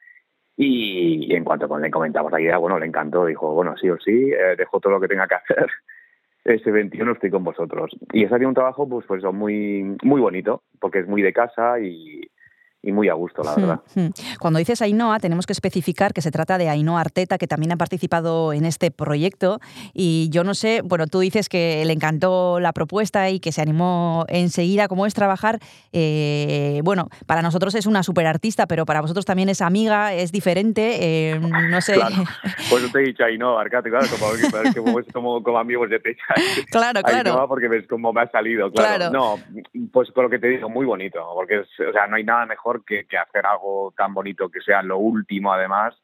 [0.56, 3.98] y, y en cuanto le comentamos la idea, bueno, le encantó, dijo, bueno, sí o
[3.98, 5.66] sí, eh, dejo todo lo que tenga que hacer,
[6.44, 7.96] ese 21 estoy con vosotros.
[8.12, 11.32] Y es ha sido un trabajo, pues, pues muy, muy bonito, porque es muy de
[11.32, 12.22] casa y,
[12.82, 13.80] y muy a gusto, la verdad.
[13.94, 14.10] Hmm, hmm.
[14.40, 17.76] Cuando dices Ainhoa, tenemos que especificar que se trata de Ainhoa Arteta, que también ha
[17.76, 19.60] participado en este proyecto.
[19.94, 23.62] Y yo no sé, bueno, tú dices que le encantó la propuesta y que se
[23.62, 24.88] animó enseguida.
[24.88, 25.60] ¿Cómo es trabajar?
[25.92, 31.30] Eh, bueno, para nosotros es una superartista, pero para vosotros también es amiga, es diferente.
[31.32, 31.94] eh, no sé.
[31.94, 32.16] Claro.
[32.70, 35.98] Pues te he dicho Ainhoa, Arcate, claro, como, que- como, es como, como amigos de
[36.00, 36.24] Techa.
[36.70, 37.30] Claro, claro.
[37.32, 39.10] Ainhoa porque ves cómo me ha salido, claro.
[39.10, 39.12] Claro.
[39.12, 39.38] No,
[39.92, 42.46] pues con lo que te digo, muy bonito, porque es, o sea, no hay nada
[42.46, 45.94] mejor que, que hacer algo tan bonito que sea lo último, además,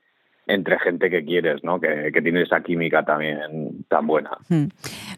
[0.46, 1.78] entre gente que quieres, ¿no?
[1.78, 4.30] Que, que tiene esa química también tan buena.
[4.48, 4.68] Hmm.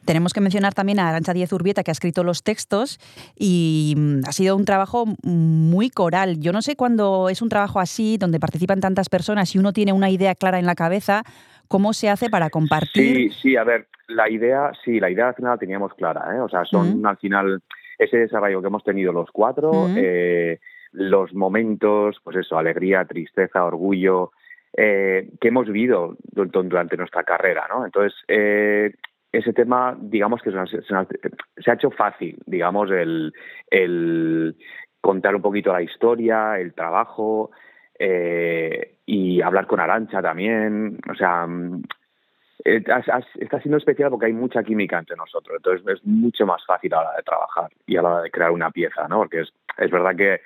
[0.05, 2.99] Tenemos que mencionar también a Arancha Díez Urbieta, que ha escrito los textos
[3.39, 6.41] y mm, ha sido un trabajo muy coral.
[6.41, 9.93] Yo no sé cuando es un trabajo así, donde participan tantas personas y uno tiene
[9.93, 11.23] una idea clara en la cabeza,
[11.69, 13.31] cómo se hace para compartir.
[13.31, 16.41] Sí, sí, a ver, la idea, sí, la idea al final la teníamos clara, ¿eh?
[16.41, 17.63] O sea, son al final
[17.99, 20.59] ese desarrollo que hemos tenido los cuatro, eh,
[20.93, 24.33] los momentos, pues eso, alegría, tristeza, orgullo,
[24.77, 27.85] eh, que hemos vivido du- du- durante nuestra carrera, ¿no?
[27.85, 28.95] Entonces, eh,
[29.33, 33.33] ese tema, digamos que se, ha hecho fácil, digamos, el,
[35.01, 37.51] contar un poquito la historia, el trabajo,
[37.99, 41.47] eh, y hablar con Arancha también, o sea,
[42.65, 46.97] está siendo especial porque hay mucha química entre nosotros, entonces es mucho más fácil a
[47.03, 49.19] la hora de trabajar y a la hora de crear una pieza, ¿no?
[49.19, 50.41] Porque es, es verdad que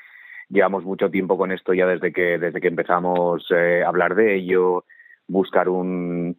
[0.49, 4.37] llevamos mucho tiempo con esto ya desde que desde que empezamos eh, a hablar de
[4.37, 4.85] ello,
[5.27, 6.37] buscar un,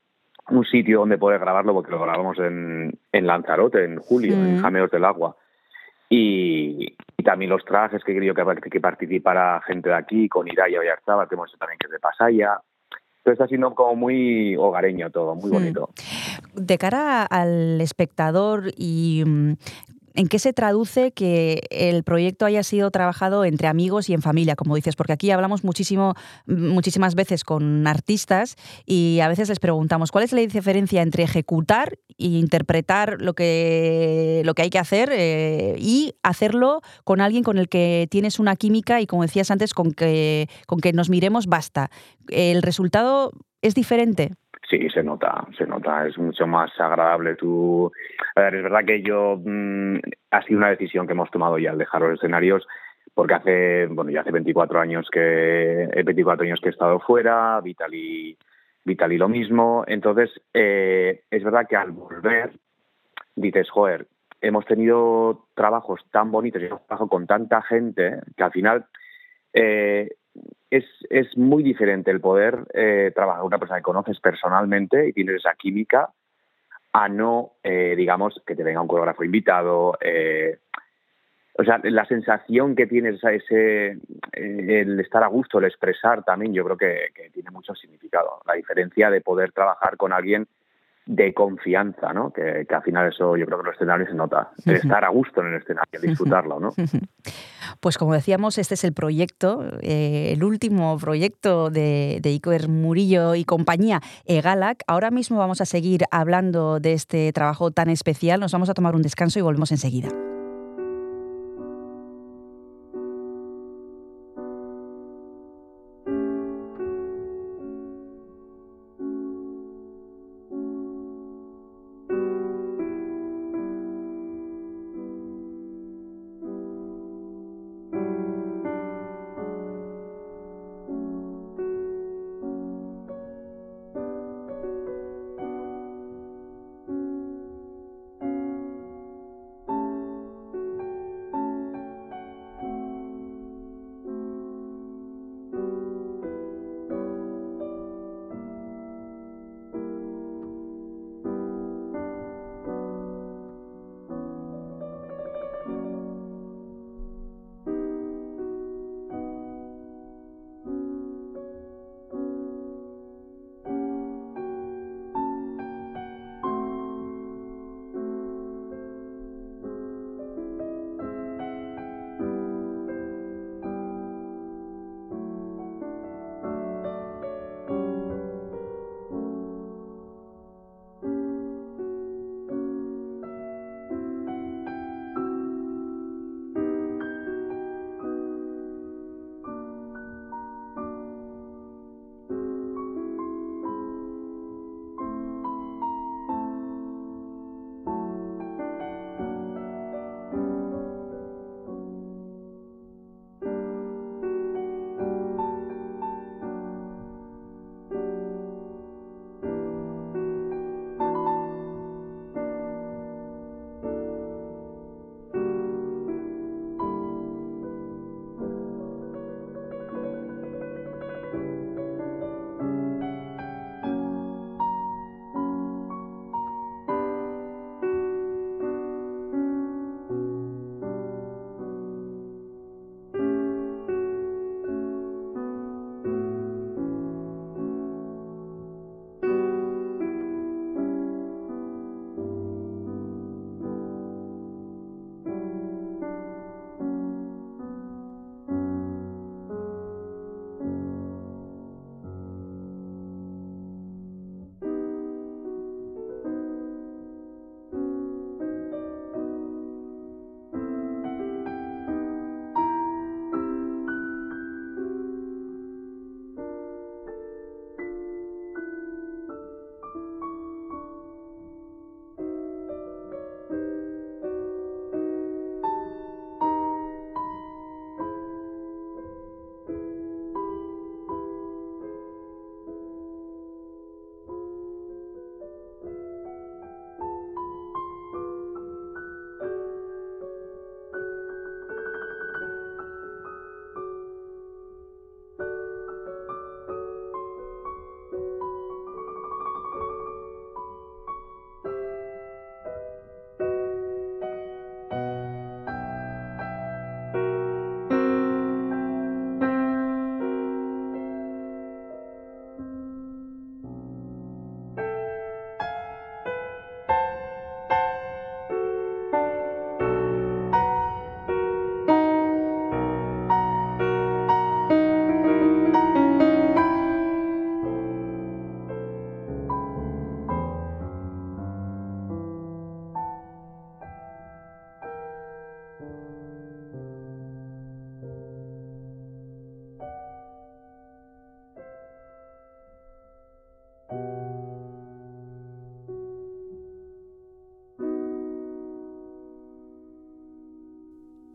[0.49, 4.91] un sitio donde poder grabarlo, porque lo grabamos en, en Lanzarote en julio, en Jameos
[4.91, 5.35] del Agua.
[6.07, 10.47] Y, y también los trajes que he querido que, que participara gente de aquí, con
[10.47, 12.59] Iraya Oyarzabal, que hemos hecho también que es de Pasaya.
[13.17, 15.89] Entonces está siendo como muy hogareño todo, muy bonito.
[16.53, 19.53] De cara al espectador y mm,
[20.15, 24.55] en qué se traduce que el proyecto haya sido trabajado entre amigos y en familia,
[24.55, 28.55] como dices, porque aquí hablamos muchísimo, muchísimas veces con artistas
[28.85, 34.41] y a veces les preguntamos cuál es la diferencia entre ejecutar e interpretar lo que,
[34.45, 38.55] lo que hay que hacer eh, y hacerlo con alguien con el que tienes una
[38.55, 41.91] química y, como decías antes, con que, con que nos miremos basta.
[42.29, 44.31] ¿El resultado es diferente?
[44.69, 47.35] Sí, se nota, se nota, es mucho más agradable.
[47.35, 47.91] Tú,
[48.35, 49.97] a ver, es verdad que yo mm,
[50.31, 52.65] ha sido una decisión que hemos tomado ya al dejar los escenarios,
[53.13, 57.61] porque hace, bueno, ya hace 24 años que, eh, 24 años que he estado fuera,
[57.61, 58.37] Vitali,
[58.83, 59.83] Vitali lo mismo.
[59.87, 62.51] Entonces, eh, es verdad que al volver
[63.35, 64.07] dices, joder,
[64.41, 68.85] hemos tenido trabajos tan bonitos y hemos trabajado con tanta gente que al final
[69.53, 70.09] eh,
[70.69, 75.13] es, es muy diferente el poder eh, trabajar con una persona que conoces personalmente y
[75.13, 76.09] tienes esa química
[76.93, 79.97] a no, eh, digamos, que te venga un coreógrafo invitado.
[80.01, 80.59] eh,
[81.57, 83.97] o sea, la sensación que tienes, ese, eh,
[84.33, 88.41] el estar a gusto, el expresar también, yo creo que, que tiene mucho significado.
[88.45, 90.47] La diferencia de poder trabajar con alguien
[91.05, 92.31] de confianza, ¿no?
[92.31, 94.51] Que, que al final eso yo creo que en los escenarios se nota.
[94.59, 94.71] Ujú.
[94.71, 96.73] estar a gusto en el escenario, disfrutarlo, ¿no?
[97.79, 103.35] Pues como decíamos, este es el proyecto, eh, el último proyecto de, de Iker Murillo
[103.35, 104.83] y compañía, Egalac.
[104.87, 108.39] Ahora mismo vamos a seguir hablando de este trabajo tan especial.
[108.39, 110.09] Nos vamos a tomar un descanso y volvemos enseguida.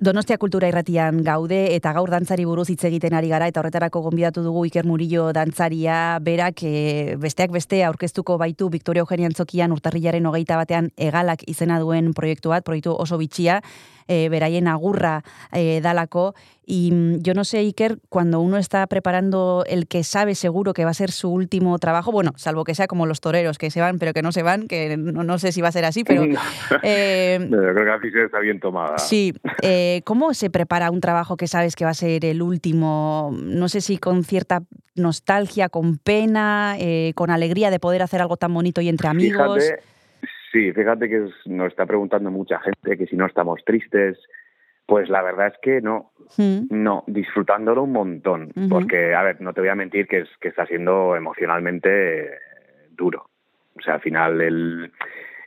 [0.01, 4.41] Donostia Kultura Irratian gaude eta gaur dantzari buruz hitz egiten ari gara eta horretarako gonbidatu
[4.41, 10.57] dugu Iker Murillo dantzaria berak e, besteak beste aurkeztuko baitu Victoria Eugenia Antzokian urtarrilaren hogeita
[10.57, 13.61] batean egalak izena duen proiektu bat, proiektu oso bitxia,
[14.09, 15.21] e, beraien agurra
[15.53, 16.33] e, dalako.
[16.67, 20.85] Y mm, yo no sé, Iker, cuando uno está preparando el que sabe seguro que
[20.85, 23.81] va a ser su último trabajo, bueno, salvo que sea como los toreros que se
[23.81, 26.05] van pero que no se van, que no, no sé si va a ser así,
[26.05, 26.25] pero...
[26.85, 28.99] eh, Yo creo que así se está bien tomada.
[28.99, 29.33] Sí,
[29.63, 33.31] eh, Eh, ¿Cómo se prepara un trabajo que sabes que va a ser el último?
[33.33, 34.61] No sé si con cierta
[34.97, 39.65] nostalgia, con pena, eh, con alegría de poder hacer algo tan bonito y entre amigos.
[39.65, 39.83] Fíjate,
[40.53, 44.19] sí, fíjate que nos está preguntando mucha gente que si no estamos tristes.
[44.87, 48.53] Pues la verdad es que no, Mm, no, disfrutándolo un montón.
[48.69, 52.31] Porque, a ver, no te voy a mentir que, es, que está siendo emocionalmente
[52.91, 53.29] duro.
[53.77, 54.93] O sea, al final el,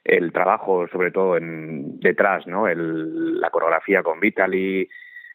[0.04, 2.68] el trabajo, sobre todo en, detrás, ¿no?
[2.68, 4.88] El, la coreografía con Vitaly,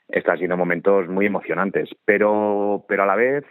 [0.09, 3.45] está siendo momentos muy emocionantes, pero, pero a la vez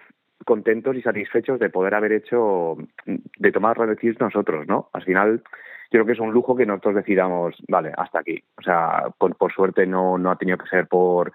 [0.46, 4.90] contentos y satisfechos de poder haber hecho, de tomar las decisiones nosotros, ¿no?
[4.94, 5.44] Al final,
[5.92, 8.44] yo creo que es un lujo que nosotros decidamos, vale, hasta aquí.
[8.58, 11.34] O sea, por, por suerte no, no ha tenido que ser por,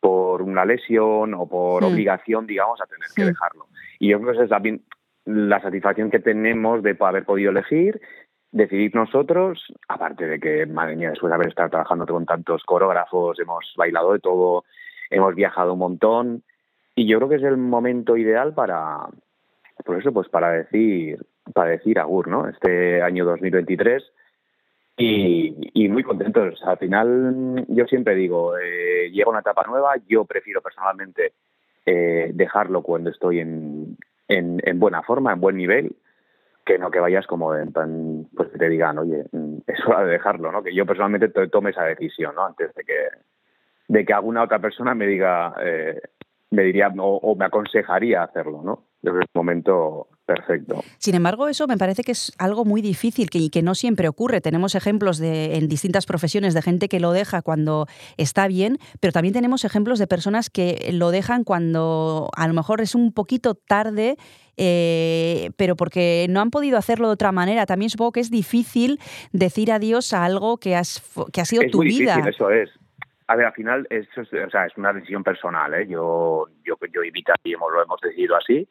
[0.00, 3.66] por una lesión o por obligación, digamos, a tener que dejarlo.
[3.98, 4.82] Y yo creo que esa es también
[5.24, 8.00] la satisfacción que tenemos de haber podido elegir,
[8.52, 13.40] decidir nosotros, aparte de que, madre mía, después de haber estado trabajando con tantos coreógrafos,
[13.40, 14.64] hemos bailado de todo,
[15.10, 16.42] hemos viajado un montón,
[16.94, 18.98] y yo creo que es el momento ideal para,
[19.84, 21.24] por eso, pues para decir,
[21.54, 22.48] para decir agur, ¿no?
[22.48, 24.04] Este año 2023
[24.98, 26.60] y, y muy contentos.
[26.64, 31.32] Al final, yo siempre digo, eh, llega una etapa nueva, yo prefiero personalmente
[31.86, 33.96] eh, dejarlo cuando estoy en,
[34.28, 35.96] en, en buena forma, en buen nivel,
[36.64, 39.24] que no que vayas como en plan, pues que te digan, oye,
[39.66, 40.62] es hora de dejarlo, ¿no?
[40.62, 42.44] Que yo personalmente to- tome esa decisión, ¿no?
[42.46, 43.08] Antes de que,
[43.88, 46.00] de que alguna otra persona me diga, eh,
[46.50, 48.84] me diría o, o me aconsejaría hacerlo, ¿no?
[49.02, 50.82] Yo creo que es un momento perfecto.
[50.98, 54.08] Sin embargo, eso me parece que es algo muy difícil que, y que no siempre
[54.08, 54.40] ocurre.
[54.40, 59.12] Tenemos ejemplos de, en distintas profesiones de gente que lo deja cuando está bien, pero
[59.12, 63.54] también tenemos ejemplos de personas que lo dejan cuando a lo mejor es un poquito
[63.54, 64.16] tarde,
[64.56, 67.66] eh, pero porque no han podido hacerlo de otra manera.
[67.66, 68.98] También supongo que es difícil
[69.32, 71.02] decir adiós a algo que, has,
[71.32, 72.16] que ha sido es tu muy vida.
[72.16, 72.70] difícil, eso es.
[73.28, 75.86] A ver, al final eso es, o sea, es una decisión personal, ¿eh?
[75.88, 78.68] Yo, yo, yo y Vita y hemos, lo hemos decidido así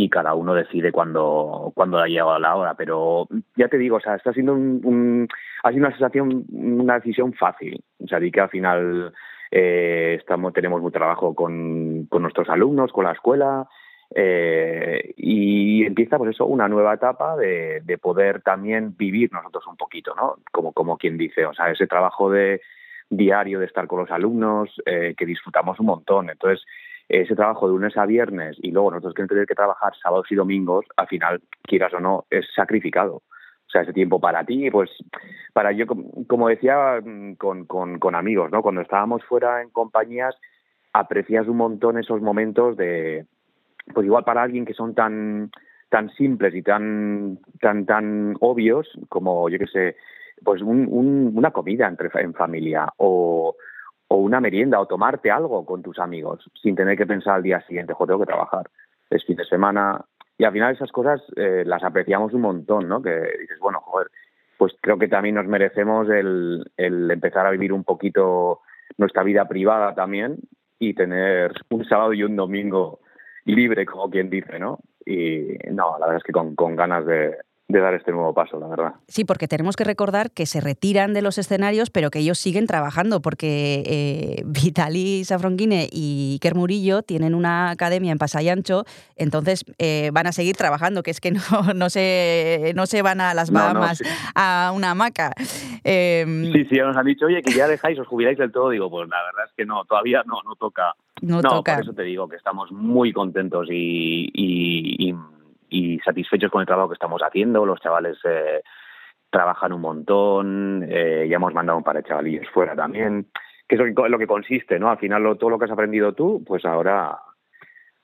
[0.00, 2.74] y cada uno decide cuando, cuando ha llegado la hora.
[2.74, 3.26] Pero
[3.56, 5.28] ya te digo, o sea, está siendo un, un-
[5.64, 7.82] ha sido una sensación, una decisión fácil.
[8.04, 9.12] O sea, di que al final
[9.50, 13.66] eh, estamos, tenemos mucho trabajo con, con nuestros alumnos, con la escuela.
[14.14, 19.76] eh, y empieza pues eso una nueva etapa de, de poder también vivir nosotros un
[19.76, 22.62] poquito no como como quien dice o sea ese trabajo de
[23.10, 26.64] diario de estar con los alumnos eh, que disfrutamos un montón entonces
[27.08, 30.34] ese trabajo de lunes a viernes y luego nosotros que tener que trabajar sábados y
[30.34, 33.16] domingos, al final, quieras o no, es sacrificado.
[33.16, 34.90] O sea, ese tiempo para ti, pues,
[35.52, 38.62] para yo, com- como decía mm, con, con, amigos, ¿no?
[38.62, 40.34] Cuando estábamos fuera en compañías,
[40.92, 43.26] aprecias un montón esos momentos de,
[43.92, 45.50] pues igual para alguien que son tan,
[45.90, 49.96] tan simples y tan, tan, tan obvios como, yo qué sé,
[50.44, 53.54] pues un- una comida entre, en familia o,
[54.08, 57.60] o una merienda o tomarte algo con tus amigos sin tener que pensar al día
[57.66, 58.68] siguiente, jo, tengo que trabajar,
[59.10, 60.04] es fin de semana.
[60.38, 63.02] Y al final esas cosas eh, las apreciamos un montón, ¿no?
[63.02, 64.08] Que dices, bueno, joder,
[64.56, 68.60] pues creo que también nos merecemos el, empezar a vivir un poquito
[68.96, 70.38] nuestra vida privada también
[70.78, 73.00] y tener un sábado y un domingo
[73.44, 74.78] libre, como quien dice, ¿no?
[75.04, 77.36] Y no, la verdad es que con ganas de,
[77.70, 78.94] de dar este nuevo paso, la verdad.
[79.08, 82.66] Sí, porque tenemos que recordar que se retiran de los escenarios, pero que ellos siguen
[82.66, 88.84] trabajando, porque eh, Vitali Safronquine y Iker Murillo tienen una academia en Pasayancho,
[89.16, 91.40] entonces eh, van a seguir trabajando, que es que no,
[91.74, 94.04] no, se, no se van a las No, no, Bahamas sí.
[94.34, 95.34] a una hamaca.
[95.84, 98.70] Eh, Sí, sí, ya nos han dicho, oye, que ya dejáis, os jubiláis del todo.
[98.70, 100.94] Digo, pues la verdad es que no, todavía no, no toca.
[101.20, 101.74] no, no, toca.
[101.74, 105.14] por eso te digo que estamos muy contentos y, y, y-
[105.68, 107.64] y satisfechos con el trabajo que estamos haciendo.
[107.66, 108.62] Los chavales eh,
[109.30, 113.26] trabajan un montón, eh, ya hemos mandado un par de chavalillos fuera también,
[113.68, 114.90] que es lo que, lo que consiste, ¿no?
[114.90, 117.18] Al final lo- todo lo que has aprendido tú, pues ahora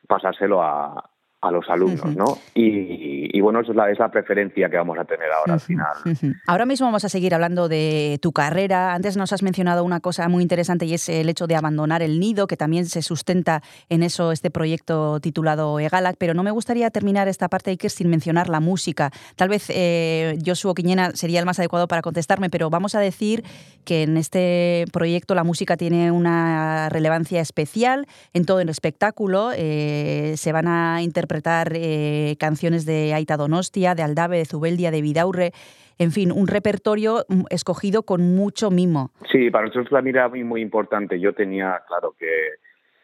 [0.06, 1.10] pasárselo a,
[1.44, 2.38] a los alumnos, ¿no?
[2.54, 5.60] Y, y bueno, eso es la, es la preferencia que vamos a tener ahora al
[5.60, 5.94] final.
[6.04, 6.32] Ujú.
[6.46, 8.94] Ahora mismo vamos a seguir hablando de tu carrera.
[8.94, 12.18] Antes nos has mencionado una cosa muy interesante y es el hecho de abandonar el
[12.18, 16.88] nido, que también se sustenta en eso este proyecto titulado Egalac, pero no me gustaría
[16.90, 19.10] terminar esta parte, Iker, sin mencionar la música.
[19.36, 23.44] Tal vez eh, Josuo Quiñena sería el más adecuado para contestarme, pero vamos a decir
[23.84, 29.50] que en este proyecto la música tiene una relevancia especial en todo el espectáculo.
[29.54, 31.33] Eh, se van a interpretar
[31.74, 35.52] eh, canciones de Aita Donostia, de Aldave, de Zubeldia, de Vidaurre,
[35.98, 39.10] en fin, un repertorio mm, escogido con mucho mimo.
[39.30, 41.18] Sí, para nosotros la mira muy, muy importante.
[41.20, 42.28] Yo tenía claro que,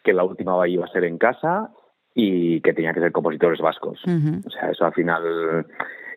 [0.02, 1.70] que la última iba a ser en casa
[2.14, 4.00] y que tenía que ser compositores vascos.
[4.04, 4.42] Ujú.
[4.46, 5.66] O sea, eso al final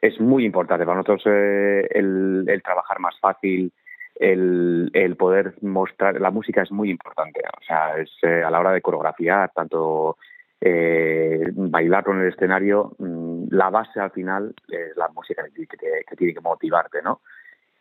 [0.02, 0.86] es muy importante.
[0.86, 3.72] Para nosotros eh, el, el trabajar más fácil,
[4.16, 8.60] el, el poder mostrar, la música es muy importante, o sea, es eh, a la
[8.60, 10.18] hora de coreografiar, tanto
[10.66, 16.06] eh, bailar con el escenario, mm, la base al final es la música que, te-
[16.08, 17.22] que tiene que motivarte, ¿no?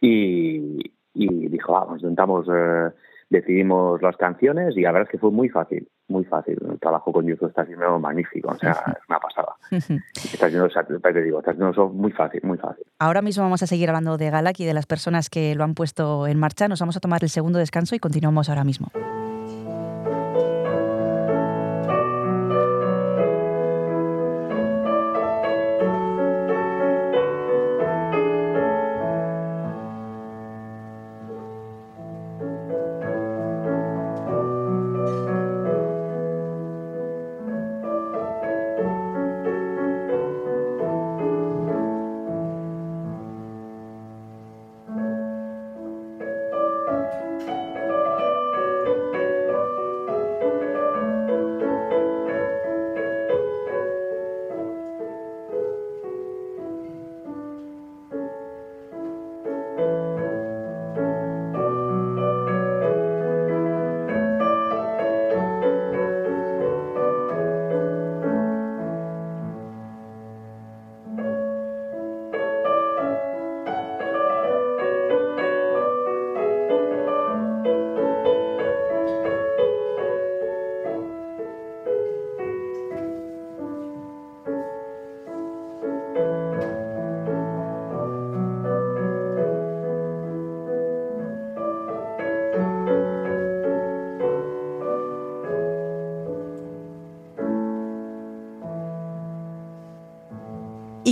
[0.00, 2.90] Y, y dijo, vamos, intentamos, eh,
[3.30, 6.58] decidimos las canciones y la verdad es que fue muy fácil, muy fácil.
[6.70, 9.54] El trabajo con YouTube está siendo magnífico, o sea, es una pasada.
[9.70, 12.84] Está siendo, te digo, está siendo muy fácil, muy fácil.
[12.98, 15.74] Ahora mismo vamos a seguir hablando de Galak y de las personas que lo han
[15.74, 16.66] puesto en marcha.
[16.68, 18.88] Nos vamos a tomar el segundo descanso y continuamos ahora mismo.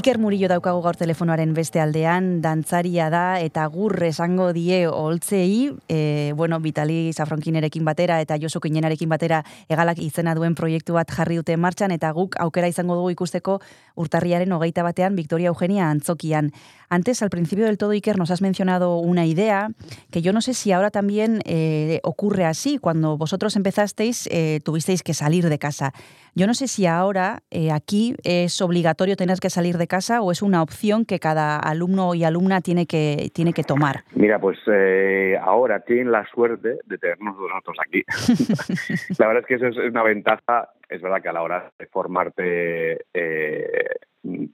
[0.01, 6.33] Iker Murillo daukagu gaur telefonoaren beste aldean, dantzaria da eta gur esango die holtzei, e,
[6.39, 11.59] bueno, Vitali Zafronkinerekin batera eta Josu Kinenarekin batera egalak izena duen proiektu bat jarri dute
[11.61, 13.59] martxan eta guk aukera izango dugu ikusteko
[14.01, 16.49] urtarriaren hogeita batean Victoria Eugenia Antzokian.
[16.93, 19.71] Antes, al principio del todo, Iker, nos has mencionado una idea
[20.11, 22.79] que yo no sé si ahora también eh, ocurre así.
[22.79, 25.93] Cuando vosotros empezasteis, eh, tuvisteis que salir de casa.
[26.35, 30.33] Yo no sé si ahora eh, aquí es obligatorio tener que salir de casa o
[30.33, 34.05] es una opción que cada alumno y alumna tiene que, tiene que tomar.
[34.15, 38.03] Mira, pues eh, ahora tienen la suerte de tenernos nosotros aquí.
[39.19, 40.71] la verdad es que eso es una ventaja.
[40.89, 43.89] Es verdad que a la hora de formarte, eh,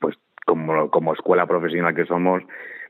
[0.00, 2.42] pues como, como escuela profesional que somos,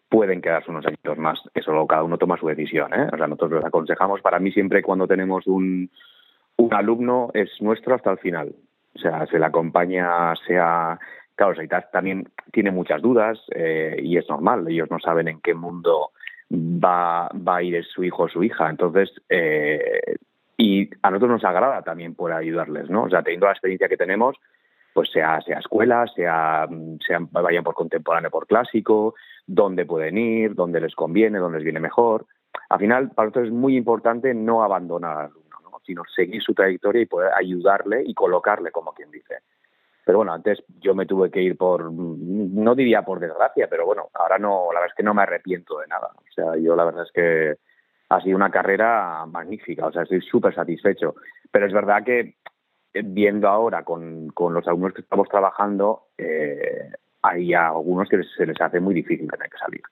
[0.09, 1.38] pueden quedarse unos añitos más.
[1.55, 2.94] Eso lo- cada uno toma su decisión.
[2.94, 3.09] ¿eh?
[3.12, 5.90] O sea, nosotros les aconsejamos, para mí siempre cuando tenemos un,
[6.57, 8.55] un alumno es nuestro hasta el final.
[8.94, 10.99] O sea, se le acompaña, sea...
[11.37, 14.66] Claro, Saitas también tiene muchas dudas eh, y es normal.
[14.68, 16.11] Ellos no saben en qué mundo
[16.51, 18.70] va, va a ir su hijo o su hija.
[18.70, 20.16] Entonces, eh,
[20.57, 23.05] y a nosotros nos agrada también poder ayudarles, ¿no?
[23.05, 24.37] O sea, teniendo la experiencia que tenemos,
[24.95, 26.66] pues sea, sea escuela, sea,
[27.07, 29.14] sean, vayan por contemporáneo, por clásico,
[29.47, 32.24] dónde pueden ir, dónde les conviene, dónde les viene mejor.
[32.70, 35.80] Al final, para nosotros es muy importante no abandonar al alumno, ¿no?
[35.84, 39.41] sino seguir su trayectoria y poder ayudarle y colocarle, como quien dice.
[40.07, 44.09] Pero bueno, antes yo me tuve que ir por, no diría por desgracia, pero bueno,
[44.14, 46.12] ahora no, la verdad es que no me arrepiento de nada.
[46.16, 47.57] O sea, yo la verdad es que
[48.09, 51.16] ha sido una carrera magnífica, o sea, estoy súper satisfecho.
[51.50, 52.36] Pero es verdad que
[52.94, 56.92] eh, viendo ahora con, con los alumnos que estamos trabajando, eh,
[57.22, 59.82] hay algunos que se les hace muy difícil tener que salir.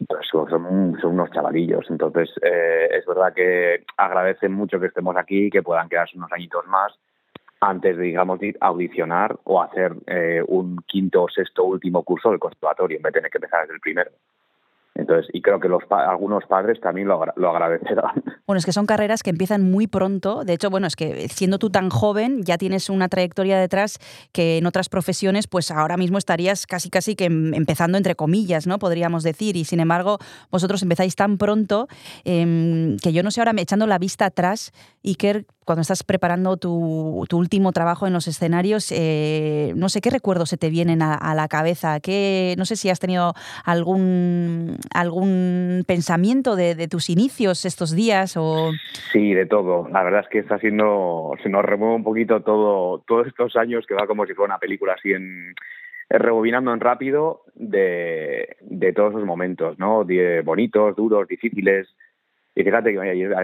[0.00, 1.88] Entonces, son, son unos chavalillos.
[1.88, 6.66] Entonces, eh, es verdad que agradecen mucho que estemos aquí, que puedan quedarse unos añitos
[6.66, 6.98] más
[7.60, 12.38] antes de, digamos, de audicionar o hacer eh, un quinto o sexto último curso del
[12.38, 14.10] conservatorio en vez de tener que empezar desde el primero.
[14.96, 18.22] Entonces, y creo que los pa- algunos padres también lo, agra- lo agradecerán.
[18.46, 20.44] Bueno, es que son carreras que empiezan muy pronto.
[20.44, 23.98] De hecho, bueno, es que siendo tú tan joven, ya tienes una trayectoria detrás
[24.32, 28.68] que en otras profesiones, pues ahora mismo estarías casi casi que em- empezando entre comillas,
[28.68, 28.78] ¿no?
[28.78, 29.56] Podríamos decir.
[29.56, 30.18] Y sin embargo,
[30.52, 31.88] vosotros empezáis tan pronto
[32.24, 34.70] em, que yo no sé ahora, echando la vista atrás,
[35.04, 40.50] Iker, cuando estás preparando tu, último trabajo en los escenarios, eh, no sé qué recuerdos
[40.50, 42.00] se te vienen a, a la cabeza.
[42.00, 43.34] ¿Qué, no sé si has tenido
[43.64, 48.70] algún, algún pensamiento de, tus inicios estos días o...
[49.12, 49.88] Sí, de todo.
[49.88, 53.86] La verdad es que está siendo, se nos remueve un poquito todo, todos estos años
[53.86, 55.54] que va como si fuera una película así en
[56.10, 60.04] eh, rebobinando en rápido de, de todos esos momentos, ¿no?
[60.44, 61.88] Bonitos, duros, difíciles.
[62.54, 63.34] Y fíjate que ayer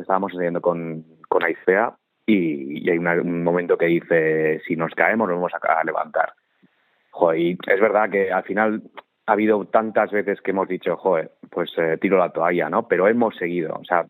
[0.00, 1.94] estábamos enseñando con, con Aicea
[2.26, 6.34] y, hay un momento que dice, si nos caemos nos vamos a, a levantar.
[7.10, 8.82] Joder, y es verdad que al final
[9.26, 12.88] ha habido tantas veces que hemos dicho, joder, pues eh, tiro la toalla, ¿no?
[12.88, 14.06] Pero hemos seguido, o sea,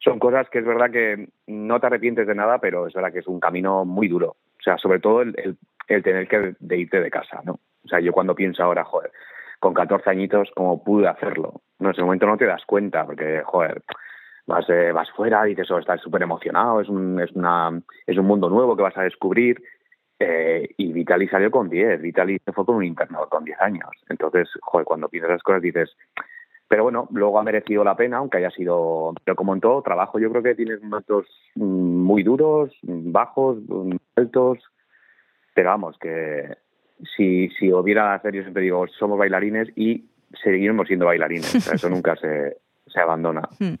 [0.00, 3.20] son cosas que es verdad que no te arrepientes de nada, pero es verdad que
[3.20, 4.36] es un camino muy duro.
[4.58, 5.56] O sea, sobre todo el, el,
[5.88, 7.60] el tener que de irte de casa, ¿no?
[7.84, 9.12] O sea, yo cuando pienso ahora, joder,
[9.60, 11.60] con 14 añitos, ¿cómo pude hacerlo?
[11.78, 13.82] No, en ese momento no te das cuenta, porque, joder,
[14.46, 18.26] vas, eh, vas fuera, dices, oh, estás súper emocionado, es un, es, una, es un
[18.26, 19.62] mundo nuevo que vas a descubrir.
[20.18, 23.90] Eh, y Vitali salió con 10, Vitali se fue con un internado con 10 años.
[24.08, 25.94] Entonces, joder, cuando piensas esas cosas dices,
[26.68, 30.18] pero bueno, luego ha merecido la pena, aunque haya sido, pero como en todo trabajo,
[30.18, 34.58] yo creo que tienes momentos mm, muy duros, bajos, mm, altos,
[35.54, 36.56] pero vamos, que
[37.16, 40.06] si, si hubiera hacer, yo siempre digo, somos bailarines y
[40.42, 42.56] seguiremos siendo bailarines, o sea, eso nunca se,
[42.86, 43.42] se abandona.
[43.58, 43.74] Hmm.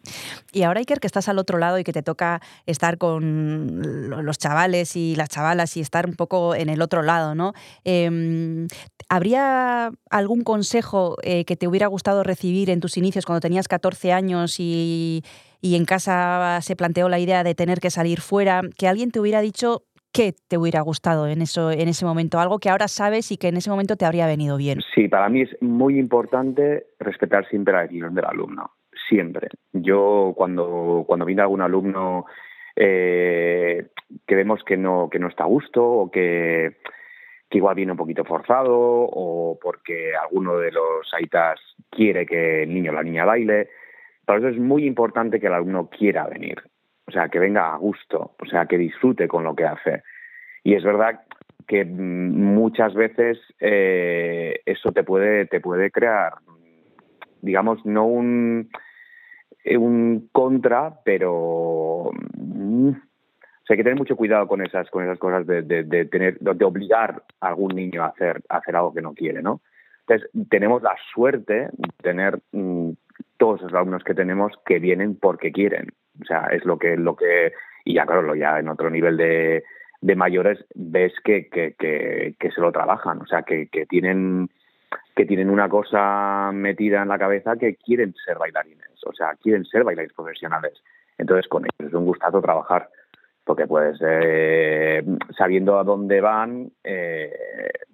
[0.52, 4.22] Y ahora, Iker, que estás al otro lado y que te toca estar con lo-
[4.22, 7.52] los chavales y las chavalas y estar un poco en el otro lado, ¿no?
[7.84, 8.66] Eh,
[9.08, 14.12] ¿Habría algún consejo eh, que te hubiera gustado recibir en tus inicios cuando tenías 14
[14.12, 15.22] años y,
[15.60, 18.62] y en casa se planteó la idea de tener que salir fuera?
[18.76, 19.84] Que alguien te hubiera dicho
[20.16, 23.48] qué te hubiera gustado en, eso, en ese momento, algo que ahora sabes y que
[23.48, 24.80] en ese momento te habría venido bien.
[24.94, 28.70] Sí, para mí es muy importante respetar siempre la decisión del alumno,
[29.08, 29.48] siempre.
[29.72, 32.24] Yo cuando, cuando viene algún alumno
[32.74, 33.88] eh,
[34.26, 36.76] que vemos que no, que no está a gusto o que,
[37.50, 41.60] que igual viene un poquito forzado o porque alguno de los aitas
[41.90, 43.68] quiere que el niño o la niña baile,
[44.24, 46.62] para eso es muy importante que el alumno quiera venir,
[47.06, 50.02] o sea, que venga a gusto, o sea, que disfrute con lo que hace.
[50.62, 51.20] Y es verdad
[51.66, 56.34] que mm, muchas veces eh, eso te puede, te puede crear,
[57.42, 58.70] digamos, no un,
[59.64, 65.04] eh, un contra, pero mm, o sea, hay que tener mucho cuidado con esas, con
[65.04, 68.76] esas cosas de, de, de tener, de obligar a algún niño a hacer, a hacer
[68.76, 69.60] algo que no quiere, ¿no?
[70.06, 72.90] Entonces, tenemos la suerte de tener mm,
[73.38, 75.92] todos los alumnos que tenemos que vienen porque quieren.
[76.20, 77.52] O sea, es lo que, lo que,
[77.84, 79.64] y ya claro, ya en otro nivel de,
[80.00, 84.48] de mayores ves que, que, que, se lo trabajan, o sea, que, que tienen
[85.14, 89.64] que tienen una cosa metida en la cabeza que quieren ser bailarines, o sea, quieren
[89.64, 90.74] ser bailarines profesionales.
[91.18, 92.90] Entonces, con ellos es un gustazo trabajar,
[93.44, 95.02] porque puedes, eh,
[95.36, 97.32] sabiendo a dónde van, eh,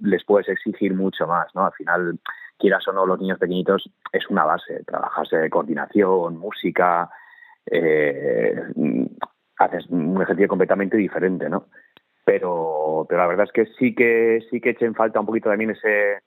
[0.01, 1.65] les puedes exigir mucho más, ¿no?
[1.65, 2.19] Al final,
[2.59, 7.09] quieras o no, los niños pequeñitos es una base, trabajas de coordinación, música,
[7.67, 8.63] eh,
[9.59, 11.67] haces un ejercicio completamente diferente, ¿no?
[12.25, 15.51] Pero, pero la verdad es que sí que sí que eché en falta un poquito
[15.51, 16.23] también ese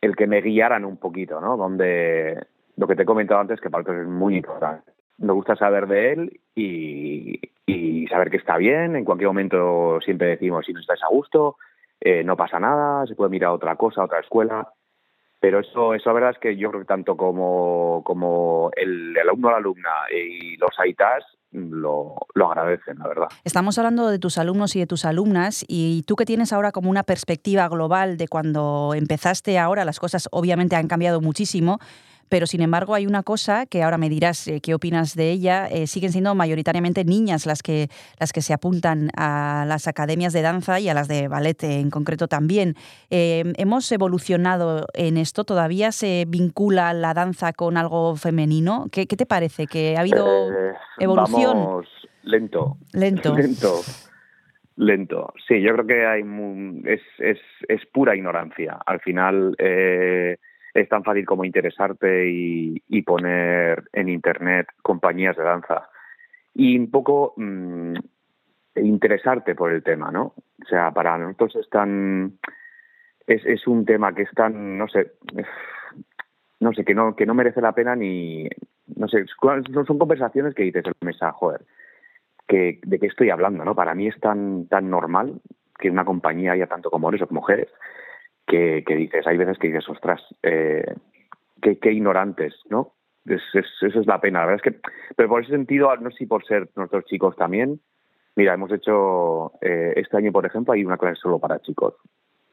[0.00, 1.56] el que me guiaran un poquito, ¿no?
[1.56, 2.46] Donde
[2.76, 4.92] lo que te he comentado antes que para es muy importante.
[5.18, 8.96] Me gusta saber de él y, y saber que está bien.
[8.96, 11.56] En cualquier momento siempre decimos si no estás a gusto,
[12.00, 14.68] eh, no pasa nada, se puede mirar otra cosa, otra escuela.
[15.44, 19.28] Pero eso, eso la verdad es que yo creo que tanto como, como el, el
[19.28, 21.22] alumno la alumna y los AITAS
[21.52, 23.28] lo, lo agradecen, la verdad.
[23.44, 26.88] Estamos hablando de tus alumnos y de tus alumnas y tú que tienes ahora como
[26.88, 31.78] una perspectiva global de cuando empezaste ahora, las cosas obviamente han cambiado muchísimo,
[32.28, 35.66] pero sin embargo hay una cosa que ahora me dirás eh, qué opinas de ella,
[35.68, 40.42] eh, siguen siendo mayoritariamente niñas las que, las que se apuntan a las academias de
[40.42, 42.74] danza y a las de ballet en concreto también.
[43.10, 45.44] Eh, ¿Hemos evolucionado en esto?
[45.44, 48.86] ¿Todavía se vincula la danza con algo femenino?
[48.90, 49.66] ¿Qué, qué te parece?
[49.66, 51.58] ¿Que ha habido Eh, evolución?
[51.58, 51.86] Vamos
[52.22, 52.76] lento.
[52.92, 53.34] Lento.
[53.36, 53.80] Lento.
[54.76, 55.34] Lento.
[55.46, 56.22] Sí, yo creo que hay
[56.84, 58.78] es, es, es pura ignorancia.
[58.86, 60.36] Al final eh,
[60.74, 65.88] es tan fácil como interesarte y, poner en internet compañías de danza
[66.54, 67.94] y un poco mm,
[68.76, 70.34] interesarte por el tema, ¿no?
[70.62, 72.38] O sea, para nosotros es tan
[73.26, 75.12] es, un tema que es tan, no sé,
[76.60, 78.48] no sé, que no, que no merece la pena ni,
[78.96, 81.62] no sé, son, conversaciones que dices en la mesa, joder,
[82.48, 83.74] que, de qué estoy hablando, ¿no?
[83.74, 85.40] Para mí es tan, tan normal
[85.78, 87.68] que una compañía haya tanto como hombres o mujeres,
[88.46, 90.94] que, dices, hay veces que dices, ostras, eh,
[91.60, 92.92] qué, ignorantes, ¿no?
[93.24, 94.80] Es, es, es la pena, la verdad es que,
[95.16, 97.80] pero por ese sentido, no sé si por ser nuestros chicos también,
[98.36, 101.94] mira, hemos hecho, eh, este año, por ejemplo, hay una clase solo para chicos,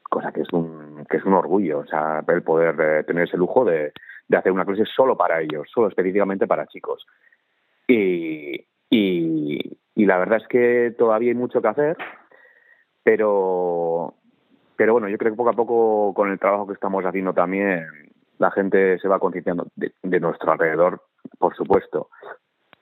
[0.08, 3.36] cosa que es un, que es un orgullo, o sea, el poder eh, tener ese
[3.36, 3.92] lujo de,
[4.28, 7.06] de hacer una clase solo para ellos, solo específicamente para chicos.
[7.86, 8.66] Y,
[9.94, 11.96] y la verdad es que todavía hay mucho que hacer,
[13.02, 14.14] pero,
[14.82, 17.86] pero bueno, yo creo que poco a poco con el trabajo que estamos haciendo también
[18.38, 21.02] la gente se va concienciando de, de nuestro alrededor,
[21.38, 22.08] por supuesto.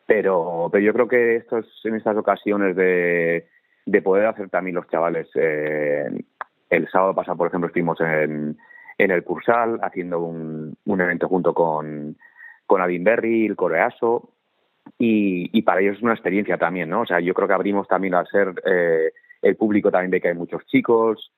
[0.07, 3.49] Pero, pero yo creo que estos, en estas ocasiones de,
[3.85, 6.09] de poder hacer también los chavales, eh,
[6.71, 8.57] el sábado pasado, por ejemplo, estuvimos en,
[8.97, 12.17] el Cursal haciendo un, un evento junto con,
[12.65, 14.31] con Adinberry, el Coreaso,
[14.97, 17.03] y, para ellos es una experiencia también, ¿no?
[17.03, 20.29] O sea, yo creo que abrimos también al ser eh, el público también ve que
[20.29, 21.31] hay muchos chicos,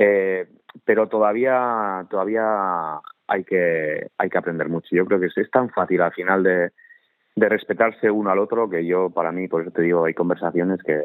[0.00, 0.48] eh,
[0.84, 4.88] pero todavía todavía hay que hay que aprender mucho.
[4.96, 6.70] Yo creo que es, tan fácil al final de,
[7.36, 10.82] de respetarse uno al otro que yo para mí, por eso te digo, hay conversaciones
[10.82, 11.02] que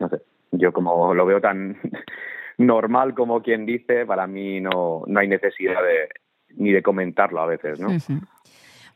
[0.00, 0.20] no sé,
[0.50, 1.78] yo como lo veo tan
[2.58, 6.08] normal como quien dice, para mí no no hay necesidad de
[6.56, 7.86] ni de comentarlo a veces, ¿no?
[7.86, 8.20] Ujú.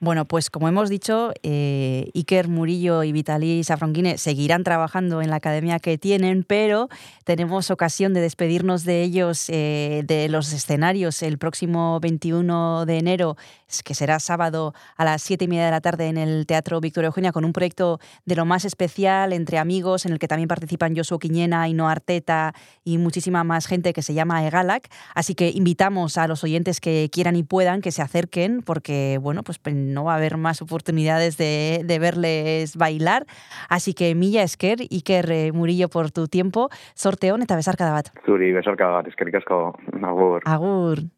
[0.01, 5.37] Bueno, pues como hemos dicho, eh, Iker Murillo y Vitaly Safronquine seguirán trabajando en la
[5.37, 6.89] academia que tienen, pero
[7.25, 13.37] tenemos ocasión de despedirnos de ellos eh, de los escenarios el próximo 21 de enero,
[13.83, 17.09] que será sábado a las 7 y media de la tarde en el Teatro Victoria
[17.09, 20.97] Eugenia, con un proyecto de lo más especial entre amigos, en el que también participan
[20.97, 24.89] Josué Quiñena, Ino Arteta y muchísima más gente que se llama Egalac.
[25.17, 29.43] Así que invitamos a los oyentes que quieran y puedan que se acerquen, porque bueno,
[29.43, 29.59] pues
[29.89, 33.27] no va a haber más oportunidades de, de verles bailar.
[33.69, 38.13] Así que mila esker, Iker eh, Murillo por tu tiempo, sorteon eta besarkada bat.
[38.25, 40.43] Zuri, besarka bat, eskerrik asko, agur.
[40.45, 41.09] Agur.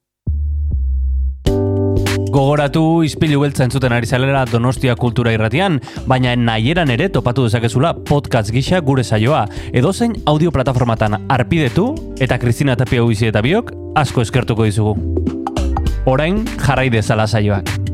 [2.30, 8.54] Gogoratu izpilu beltza entzuten ari zalera Donostia Kultura Irratian, baina nahieran ere topatu dezakezula podcast
[8.54, 9.42] gisa gure saioa,
[9.74, 11.90] edozein audio plataformatan arpidetu
[12.22, 14.94] eta Kristina Tapia Uizi eta biok asko eskertuko dizugu.
[16.06, 17.89] Orain jarrai dezala saioak.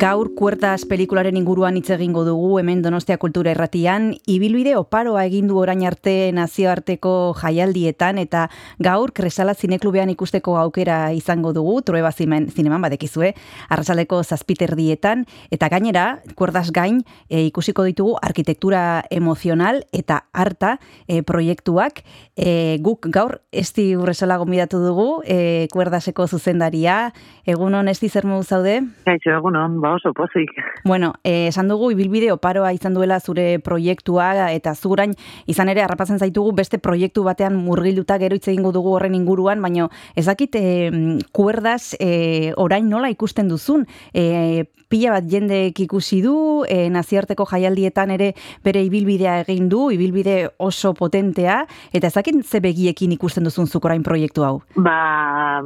[0.00, 5.58] Gaur kuertas pelikularen inguruan hitz egingo dugu hemen Donostia Kultura Erratian, ibilbide oparoa egin du
[5.60, 8.46] orain arte nazioarteko jaialdietan eta
[8.80, 13.34] gaur Kresala Zineklubean ikusteko aukera izango dugu, Trueba zimen, zineman badekizue,
[13.68, 15.26] arrasaleko zazpiterdietan.
[15.52, 20.78] Eta gainera, kuerdas gain e, ikusiko ditugu arkitektura emozional eta harta
[21.08, 22.00] e, proiektuak.
[22.40, 27.12] E, guk gaur esti urresola gombidatu dugu, e, kuerdaseko zuzendaria,
[27.44, 28.80] egunon esti zer zaude?
[29.04, 30.50] Kaixo, egunon, ba oso pozik.
[30.84, 35.14] Bueno, eh, esan dugu ibilbide oparoa izan duela zure proiektua eta zurain
[35.46, 39.90] izan ere harrapatzen zaitugu beste proiektu batean murgilduta gero hitz egingo dugu horren inguruan, baino
[40.16, 40.90] ezakit eh,
[41.32, 43.86] kuerdas eh, orain nola ikusten duzun.
[44.14, 46.34] Eh, pila bat jendek ikusi du,
[46.68, 48.32] eh, naziarteko jaialdietan ere
[48.66, 51.62] bere ibilbidea egin du, ibilbide oso potentea,
[51.94, 54.56] eta ezakit ze begiekin ikusten duzun zuk orain proiektu hau.
[54.74, 55.62] Ba,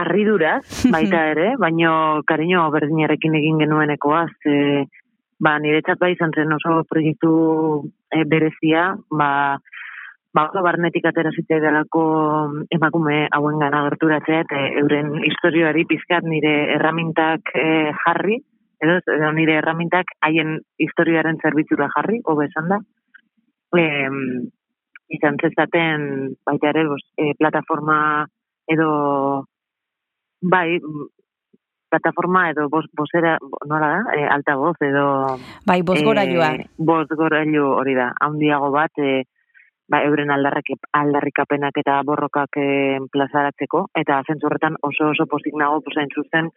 [0.00, 0.62] harriduraz,
[0.94, 4.86] baita ere, baino kariño berdinarekin egin genuenekoa, ze,
[5.40, 7.32] ba, niretzat bai izan zen oso proiektu
[8.10, 9.30] e, berezia, ba,
[10.34, 12.04] ba, oso barnetik atera zitzaidalako
[12.74, 17.66] emakume hauen gana gerturatzea, eta euren historioari pizkat nire erramintak e,
[18.04, 18.38] jarri,
[18.82, 22.82] edo, edo nire erramintak haien historioaren zerbitzura jarri, hobe esan da.
[23.78, 23.84] E,
[25.16, 26.84] izan zezaten, baita ere,
[27.16, 28.26] e, plataforma
[28.68, 28.88] edo
[30.40, 30.78] bai,
[31.88, 35.38] plataforma edo bos, bosera, nola da, e, altavoz edo...
[35.66, 36.52] Bai, bosgorailua.
[36.54, 39.24] E, bosgorailu hori da, handiago bat, e,
[39.88, 40.68] ba, euren aldarrak,
[41.00, 42.68] aldarrikapenak eta borrokak e,
[43.12, 46.52] plazaratzeko, eta zentzurretan oso oso pozik nago, posain zuzen,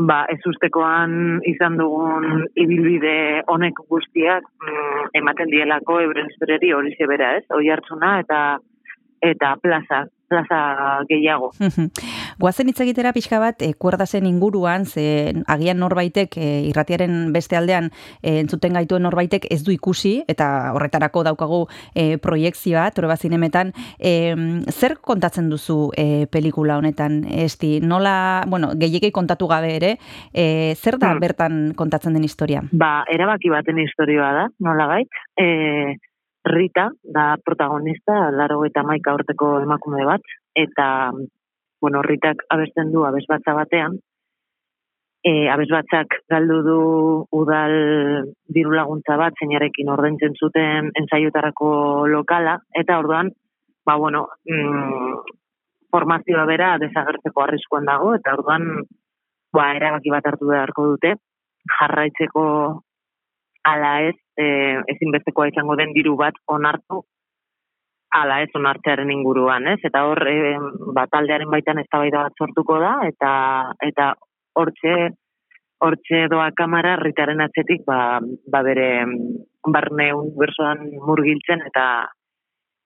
[0.00, 7.36] ba, ez ustekoan izan dugun ibilbide honek guztiak mm, ematen dielako euren historiari hori zebera,
[7.38, 7.44] ez?
[7.52, 8.42] Hoi hartzuna eta
[9.22, 10.58] eta plaza, plaza
[11.08, 11.52] gehiago.
[12.42, 17.90] Guazen hitz egitera pixka bat, e, kuerdasen inguruan, ze agian norbaitek, e, irratiaren beste aldean
[18.22, 21.62] e, entzuten gaituen norbaitek ez du ikusi, eta horretarako daukagu
[21.94, 24.34] e, proiektzioa, Trueba zinemetan, e,
[24.72, 29.96] zer kontatzen duzu e, pelikula honetan, esti, nola, bueno, gehiagei kontatu gabe ere,
[30.34, 31.20] e, zer da Hmm.
[31.20, 32.62] bertan kontatzen den historia?
[32.72, 35.08] Ba, erabaki baten historioa da, nola gait.
[35.36, 35.98] E,
[36.44, 40.22] Rita da protagonista, laro eta maika urteko emakume bat,
[40.54, 41.12] eta,
[41.80, 43.94] bueno, Ritak abesten du abesbatza batean,
[45.22, 46.78] e, abesbatzak galdu du
[47.38, 47.74] udal
[48.50, 51.70] diru laguntza bat, zeinarekin ordaintzen zuten ensaiotarako
[52.10, 53.30] lokala, eta orduan,
[53.86, 55.38] ba, bueno, mm,
[55.94, 58.66] formazioa bera desagertzeko arriskuan dago, eta orduan,
[59.54, 61.14] ba, erabaki bat hartu beharko dute,
[61.78, 62.44] jarraitzeko
[63.64, 64.46] ala ez, e,
[64.94, 67.02] ezinbestekoa izango den diru bat onartu,
[68.12, 69.78] ala ez onartzearen inguruan, ez?
[69.88, 70.56] Eta hor, e,
[70.96, 73.32] ba, taldearen baitan eztabaida bat sortuko da, eta
[73.88, 74.12] eta
[74.58, 74.96] hortxe,
[75.82, 78.90] hortxe doa kamara ritaren atzetik, ba, ba bere
[79.76, 81.86] barne unibersoan murgiltzen, eta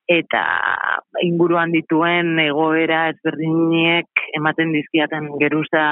[0.06, 0.42] eta
[1.26, 5.82] inguruan dituen egoera ezberdinek ematen dizkiaten geruza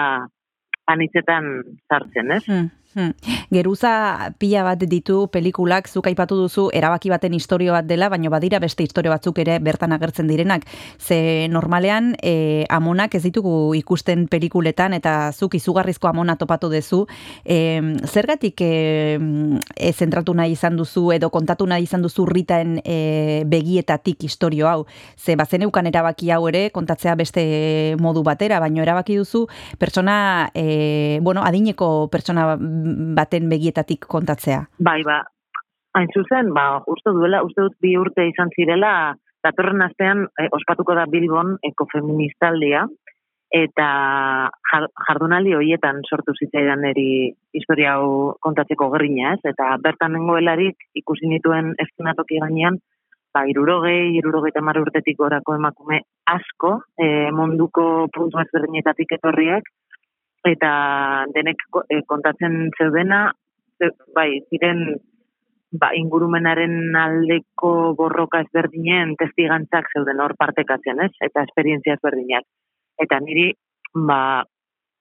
[0.86, 1.48] anitzetan
[1.88, 2.44] sartzen, ez?
[2.46, 2.68] Hmm.
[2.94, 3.10] Hmm.
[3.50, 8.60] Geruza pila bat ditu pelikulak, zuk aipatu duzu erabaki baten istorio bat dela, baina badira
[8.62, 10.62] beste istorio batzuk ere bertan agertzen direnak.
[11.02, 17.00] Ze normalean e, amonak ez ditugu ikusten pelikuletan eta zuk izugarrizko amona topatu duzu.
[17.44, 19.18] E, zergatik e,
[19.74, 24.86] e, zentratu nahi izan duzu edo kontatu nahi izan duzu ritaen e, begietatik istorio hau.
[25.18, 29.48] Ze bazeneukan erabaki hau ere kontatzea beste modu batera, baina erabaki duzu
[29.82, 32.54] pertsona, e, bueno, adineko pertsona
[33.16, 34.64] baten begietatik kontatzea.
[34.78, 35.22] Bai, ba,
[35.98, 39.14] hain zuzen, ba, uste duela, uste dut bi urte izan zirela,
[39.44, 42.86] datorren astean eh, ospatuko da Bilbon ekofeministaldia,
[43.54, 43.88] eta
[44.70, 47.08] jar, jardunaldi horietan sortu zitzaidan eri
[47.54, 49.52] historia hau kontatzeko gerrina, ez?
[49.52, 52.80] Eta bertan nengoelarik ikusi nituen eskenatoki gainean,
[53.34, 59.70] ba, irurogei, irurogei tamar urtetik gorako emakume asko, e, munduko puntu ezberdinetatik etorriak,
[60.44, 60.70] eta
[61.34, 63.32] denek eh, kontatzen zeudena,
[63.80, 64.84] ze- bai, ziren
[65.80, 71.12] ba, ingurumenaren aldeko borroka ezberdinen testigantzak zeuden hor partekatzen, ez?
[71.20, 72.46] Eta esperientzia ezberdinak.
[73.02, 73.50] Eta niri,
[74.08, 74.44] ba,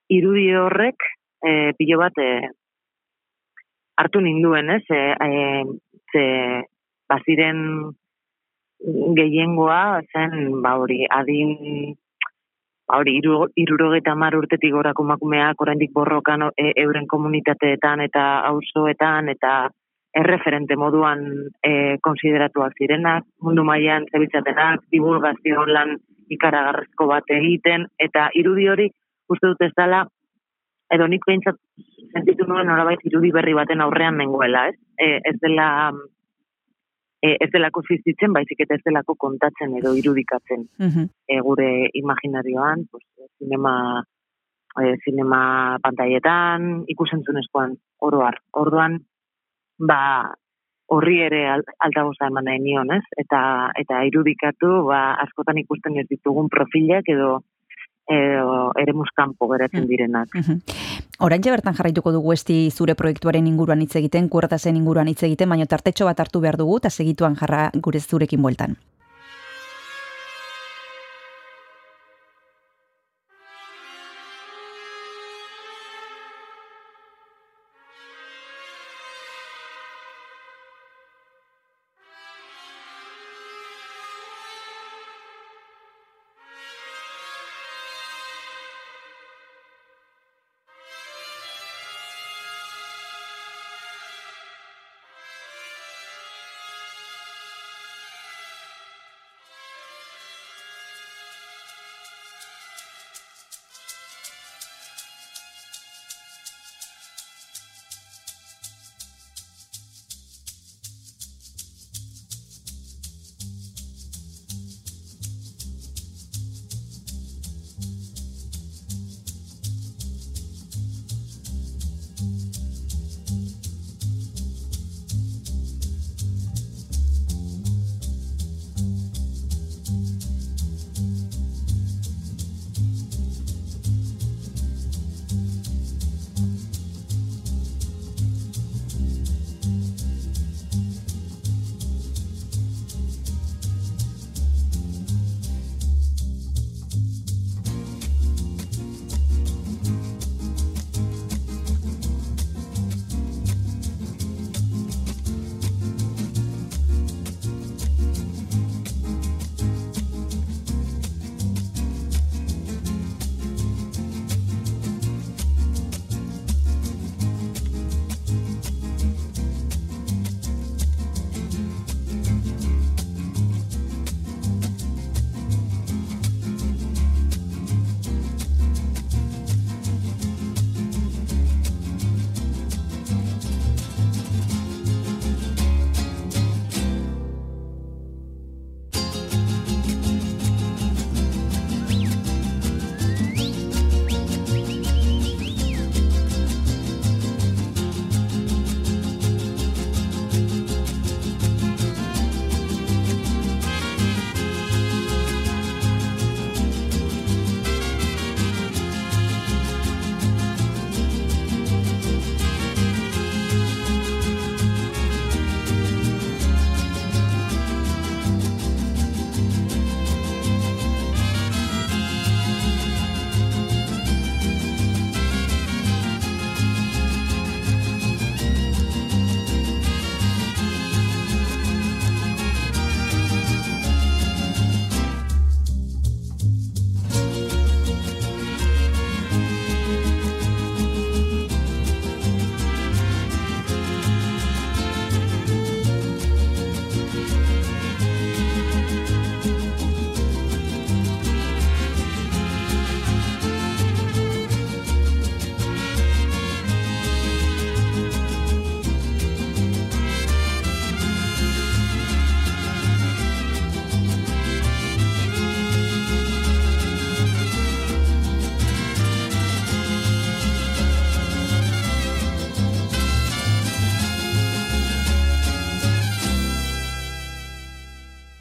[0.09, 1.05] irudi horrek,
[1.45, 2.49] e, pilo bat, e,
[4.01, 4.83] hartu ninduen, ez?
[4.89, 5.29] E, e,
[6.13, 6.25] ze,
[7.09, 7.59] baziren
[9.19, 11.53] gehiengoa, zen, ba, hori, adin,
[11.93, 12.02] ba,
[12.97, 19.53] hori, iru, irurogeta mar urtetik gorako emakumeak oraindik borrokan e, euren komunitateetan eta auzoetan eta
[20.13, 21.23] erreferente moduan
[21.65, 25.95] e, konsideratuak zirenak, mundu mailan zebiltzatenak, divulgazio lan
[26.29, 28.89] ikaragarrezko bat egiten, eta irudi hori
[29.33, 30.03] uste dut ez dela,
[30.93, 31.57] edo nik behintzat
[32.13, 34.77] sentitu nuen norabait irudi berri baten aurrean nengoela, ez?
[35.01, 35.67] E, ez dela
[37.23, 41.05] e, ez delako existitzen, baizik eta ez delako kontatzen edo irudikatzen Mhm.
[41.27, 43.03] e, gure imaginarioan, pues,
[43.39, 44.03] zinema,
[44.81, 48.39] e, zinema pantailetan, ikusentzunezkoan oroar.
[48.51, 48.99] Orduan,
[49.79, 50.33] ba,
[50.93, 53.03] horri ere al- altaboza eman nahi nion, ez?
[53.17, 57.39] Eta, eta irudikatu, ba, askotan ikusten ez ditugun profilak edo
[58.07, 59.87] edo ere muskampo geratzen Mm.
[59.87, 60.27] direnak.
[60.35, 60.61] Mhm.
[61.19, 65.65] Oraintxe bertan jarraituko dugu esti zure proiektuaren inguruan hitz egiten, kuertasen inguruan hitz egiten, baina
[65.65, 68.75] tartetxo bat hartu behar dugu eta segituan jarra gure zurekin bueltan.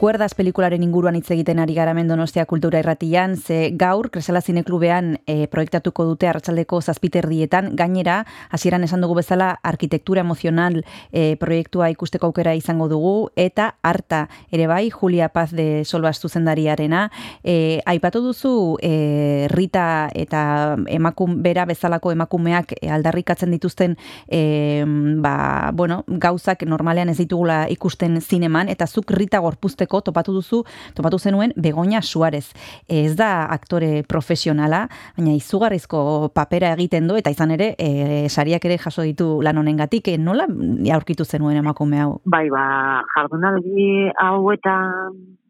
[0.03, 5.13] Kuerdas pelikularen inguruan hitz egiten ari gara hemen Donostia Kultura Irratian, ze gaur Kresala Zineklubean
[5.23, 8.17] e, proiektatuko dute arratsaldeko zazpiterdietan, gainera,
[8.51, 10.81] hasieran esan dugu bezala, arkitektura emozional
[11.13, 17.05] e, proiektua ikusteko aukera izango dugu, eta harta ere bai, Julia Paz de Solbas zuzendariarena,
[17.41, 23.95] e, aipatu duzu e, Rita eta emakum, bera bezalako emakumeak aldarrikatzen dituzten
[24.27, 24.83] e,
[25.23, 30.63] ba, bueno, gauzak normalean ez ditugula ikusten zineman, eta zuk Rita gorpuzteko topatu duzu,
[30.95, 32.53] topatu zenuen Begoña Suarez.
[32.87, 34.87] Ez da aktore profesionala,
[35.17, 40.07] baina izugarrizko papera egiten du, eta izan ere, e, sariak ere jaso ditu lan honengatik,
[40.07, 40.47] e, nola
[40.95, 42.17] aurkitu zenuen emakume hau?
[42.25, 44.75] Bai, ba, jardunaldi hau eta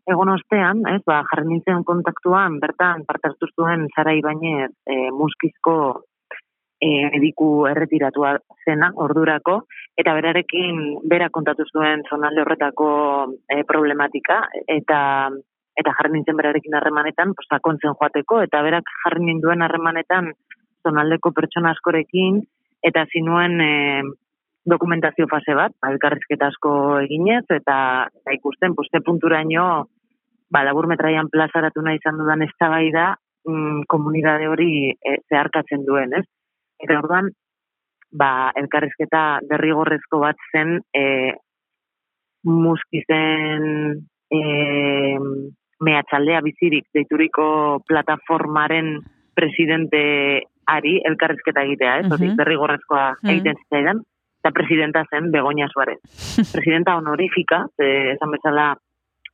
[0.09, 6.03] egon ostean, ez, ba, jarri nintzen kontaktuan, bertan, parte hartu zuen Zara Ibañez e, muskizko
[6.83, 8.35] e, mediku erretiratua
[8.65, 9.61] zena, ordurako,
[9.99, 12.89] eta berarekin bera kontatu zuen zonalde horretako
[13.47, 14.99] e, problematika, eta
[15.73, 20.29] eta jarri nintzen berarekin harremanetan, sakontzen joateko, eta berak jarri ninduen harremanetan
[20.85, 22.43] zonaldeko pertsona askorekin,
[22.85, 23.71] eta zinuen e,
[24.69, 26.73] dokumentazio fase bat, ba, elkarrizketa asko
[27.07, 27.77] eginez, eta,
[28.21, 29.65] eta ikusten, poste punturaino,
[30.53, 33.15] ba, labur metraian plazaratu nahi izan dudan ez da
[33.47, 36.27] mm, komunidade hori e, zeharkatzen duen, ez?
[36.83, 37.31] Eta orduan,
[38.11, 41.03] ba, elkarrizketa derrigorrezko bat zen e,
[42.43, 43.67] muskizen
[44.29, 44.41] e,
[45.83, 47.45] mehatxaldea bizirik deituriko
[47.87, 48.97] plataformaren
[49.35, 50.01] presidente
[50.69, 52.07] ari elkarrizketa egitea, ez?
[52.11, 54.01] Uh derrigorrezkoa egiten zitzaidan,
[54.43, 55.99] eta presidenta zen Begoña Suarez.
[56.55, 58.73] presidenta honorifika, ze, esan bezala,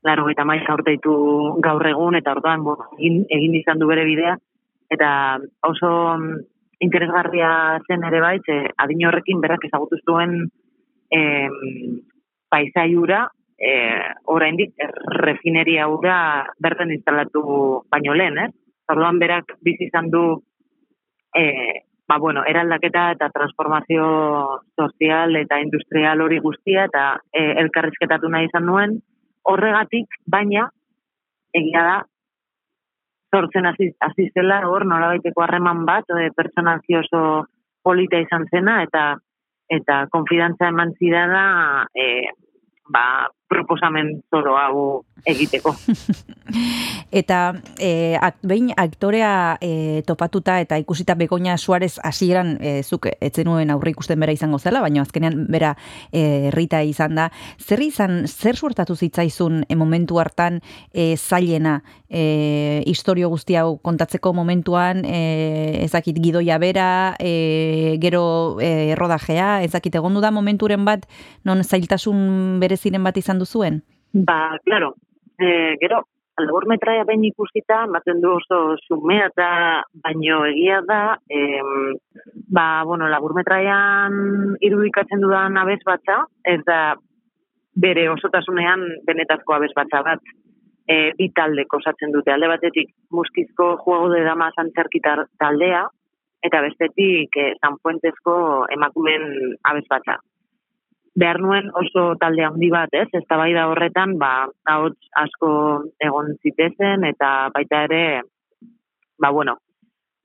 [0.03, 1.13] laro eta maika urte ditu
[1.61, 4.37] gaur egun, eta orduan bo, egin, egin izan du bere bidea,
[4.89, 5.09] eta
[5.67, 5.91] oso
[6.79, 10.35] interesgarria zen ere bai, ze adin horrekin berak ezagutu zuen
[11.11, 11.57] em,
[12.49, 13.27] paisaiura,
[13.59, 13.73] e,
[14.31, 14.73] oraindik
[15.19, 17.43] refineria ura bertan instalatu
[17.91, 18.51] baino lehen, ez?
[18.89, 20.23] Orduan berak bizi izan du
[21.35, 21.43] e,
[22.09, 24.05] ba, bueno, eraldaketa eta transformazio
[24.79, 28.97] sozial eta industrial hori guztia eta e, elkarrizketatu nahi izan nuen,
[29.49, 30.69] horregatik, baina,
[31.53, 31.97] egia da,
[33.35, 37.23] sortzen hasi zela hor nolabaiteko harreman bat e, pertsonalki oso
[37.83, 39.03] polita izan zena eta
[39.69, 41.43] eta konfidantza eman zidana
[41.93, 42.05] e,
[42.89, 45.73] ba, proposamen zoro hau egiteko.
[47.21, 47.39] eta
[47.81, 53.91] e, ak, behin aktorea e, topatuta eta ikusita Begoña Suarez hasieran e, zuk etzenuen aurre
[53.91, 55.73] ikusten bera izango zela, baina azkenean bera
[56.13, 57.29] e, Rita izan da.
[57.59, 60.61] Zer izan, zer suertatu zitzaizun e, momentu hartan
[60.93, 68.95] e, zailena e, historio guzti hau kontatzeko momentuan e, ezakit gidoia bera, e, gero e,
[68.99, 71.05] rodajea, ezakit egondu da momenturen bat
[71.43, 73.81] non zailtasun bereziren bat izan duzuen?
[74.13, 74.93] Ba, claro,
[75.39, 76.03] e, gero,
[76.45, 79.49] labur metraia behin ikusita, ematen du oso sumea eta
[80.03, 81.95] baino egia da, em,
[82.47, 86.95] ba, bueno, labur metraian irudikatzen dudan abez batza, ez da
[87.75, 90.33] bere osotasunean benetazko abez batza bat,
[90.87, 92.31] e, bi taldeko osatzen dute.
[92.33, 95.85] Alde batetik, muskizko juego de dama zantzerkitar taldea,
[96.43, 99.31] eta bestetik, e, San Fuentezko emakumen
[99.63, 100.19] abez batza
[101.15, 103.07] behar nuen oso talde handi bat, ez?
[103.13, 105.49] Ez da horretan, ba, ahots asko
[105.99, 108.21] egon zitezen, eta baita ere,
[109.17, 109.57] ba, bueno,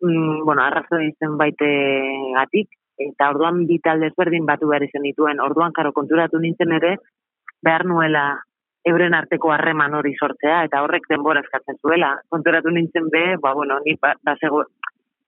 [0.00, 1.68] mm, bueno, arrazo izen baite
[2.34, 6.96] gatik, eta orduan bi talde ezberdin batu behar izan dituen, orduan karo konturatu nintzen ere,
[7.62, 8.40] behar nuela
[8.84, 12.12] euren arteko harreman hori sortzea, eta horrek denbora eskatzen zuela.
[12.28, 14.62] Konturatu nintzen be, ba, bueno, ni ba, ba zego,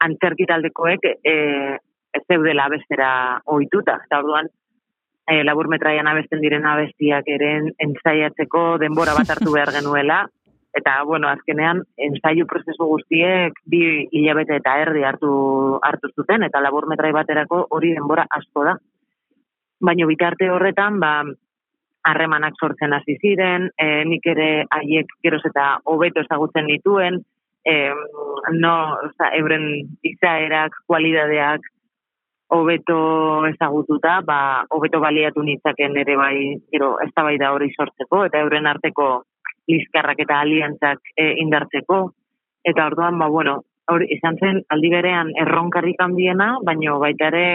[0.04, 1.34] antzerki taldekoek e,
[2.12, 3.10] ez zeudela bestera
[3.52, 4.50] ohituta, eta orduan
[5.26, 10.24] e, labur metraian abesten diren abestiak ere entzaiatzeko denbora bat hartu behar genuela,
[10.78, 13.80] eta, bueno, azkenean, entzaiu prozesu guztiek bi
[14.12, 15.30] hilabete eta erdi hartu,
[15.82, 18.76] hartu zuten, eta labur metrai baterako hori denbora asko da.
[19.80, 21.12] Baina bitarte horretan, ba,
[22.06, 27.18] harremanak sortzen hasi ziren, e, nik ere haiek geroz eta hobeto ezagutzen dituen,
[27.66, 27.74] e,
[28.60, 28.74] no,
[29.08, 29.66] oza, euren
[30.06, 31.66] izaerak, kualidadeak,
[32.48, 36.36] hobeto ezagututa, ba, hobeto baliatu nitzaken ere bai,
[36.72, 39.08] gero, ez da bai da hori sortzeko, eta euren arteko
[39.66, 42.00] lizkarrak eta aliantzak e, indartzeko,
[42.66, 43.58] eta orduan, ba, bueno,
[43.90, 47.46] hori izan zen aldi berean erronkarrik handiena, baino baita ere,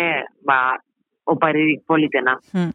[0.48, 0.78] ba,
[1.32, 2.38] oparirik politena.
[2.52, 2.72] Hmm.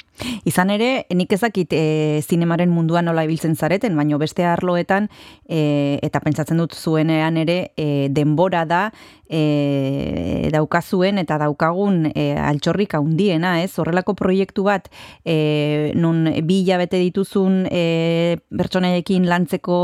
[0.49, 1.83] Izan ere, nik ezakit e,
[2.25, 5.11] zinemaren munduan nola ibiltzen zareten, baino beste arloetan,
[5.45, 8.83] e, eta pentsatzen dut zuenean ere, e, denbora da,
[9.29, 13.75] e, daukazuen eta daukagun e, altxorrik handiena, ez?
[13.79, 14.89] Horrelako proiektu bat,
[15.25, 19.79] e, nun bi hilabete dituzun e, pertsonaiekin lantzeko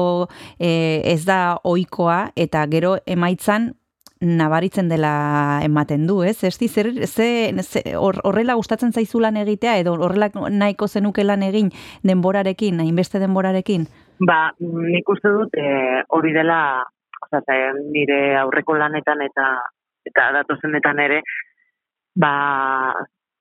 [0.59, 0.73] e,
[1.13, 3.73] ez da ohikoa eta gero emaitzan
[4.23, 6.45] nabaritzen dela ematen du, ez?
[6.47, 7.27] Esti, zer, ze,
[7.99, 11.73] hor- horrela gustatzen zaizu lan egitea, edo horrela nahiko zenuke lan egin
[12.07, 13.89] denborarekin, hainbeste denborarekin?
[14.23, 16.61] Ba, nik uste dut e, hori dela,
[17.27, 17.43] oza,
[17.91, 19.49] nire aurreko lanetan eta
[20.07, 21.21] eta datozenetan ere,
[22.15, 22.33] ba,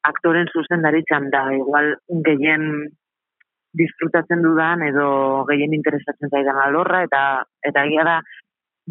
[0.05, 1.95] aktoren zuzendaritzan da, igual
[2.25, 2.89] gehien
[3.77, 7.21] disfrutatzen dudan edo gehien interesatzen zaidan alorra eta
[7.63, 8.17] eta egia da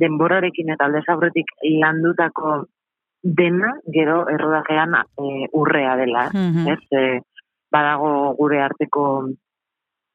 [0.01, 1.51] denborarekin eta aldez aurretik
[1.81, 2.65] landutako
[3.23, 6.69] dena gero errodajean e, urrea dela, Mhm.
[6.73, 6.81] ez?
[6.91, 7.21] E,
[7.73, 9.05] badago gure arteko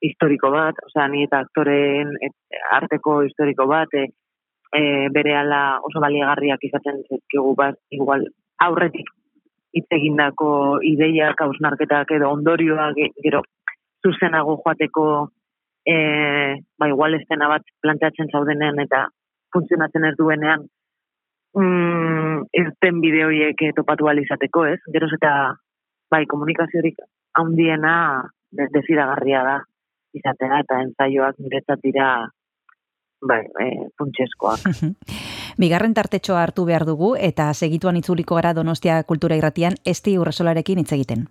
[0.02, 2.30] historiko bat, osea ni eta aktoren e,
[2.72, 4.08] arteko historiko bat, e,
[4.76, 4.82] e,
[5.14, 8.26] berehala oso baliagarriak izaten zaizkigu bat, igual
[8.66, 9.08] aurretik
[9.76, 13.42] hitz egindako ideiak, hausnarketak edo ondorioak ge- gero
[14.06, 15.30] zuzenago joateko
[15.86, 15.96] e,
[16.80, 19.08] ba igual estena bat planteatzen zaudenean eta
[19.56, 20.68] funtzionatzen ez duenean
[21.56, 24.80] mm, irten bide horiek eh, topatu izateko, ez?
[24.92, 25.56] Geroz eta
[26.12, 27.00] bai komunikaziorik
[27.36, 27.96] handiena
[28.52, 29.58] de- desiragarria da
[30.16, 32.30] izatea eta ensaioak niretzat dira
[33.22, 34.60] bai, e, funtsezkoak.
[35.62, 40.92] Bigarren tartetxoa hartu behar dugu eta segituan itzuliko gara Donostia Kultura Irratian esti urresolarekin hitz
[40.94, 41.28] egiten.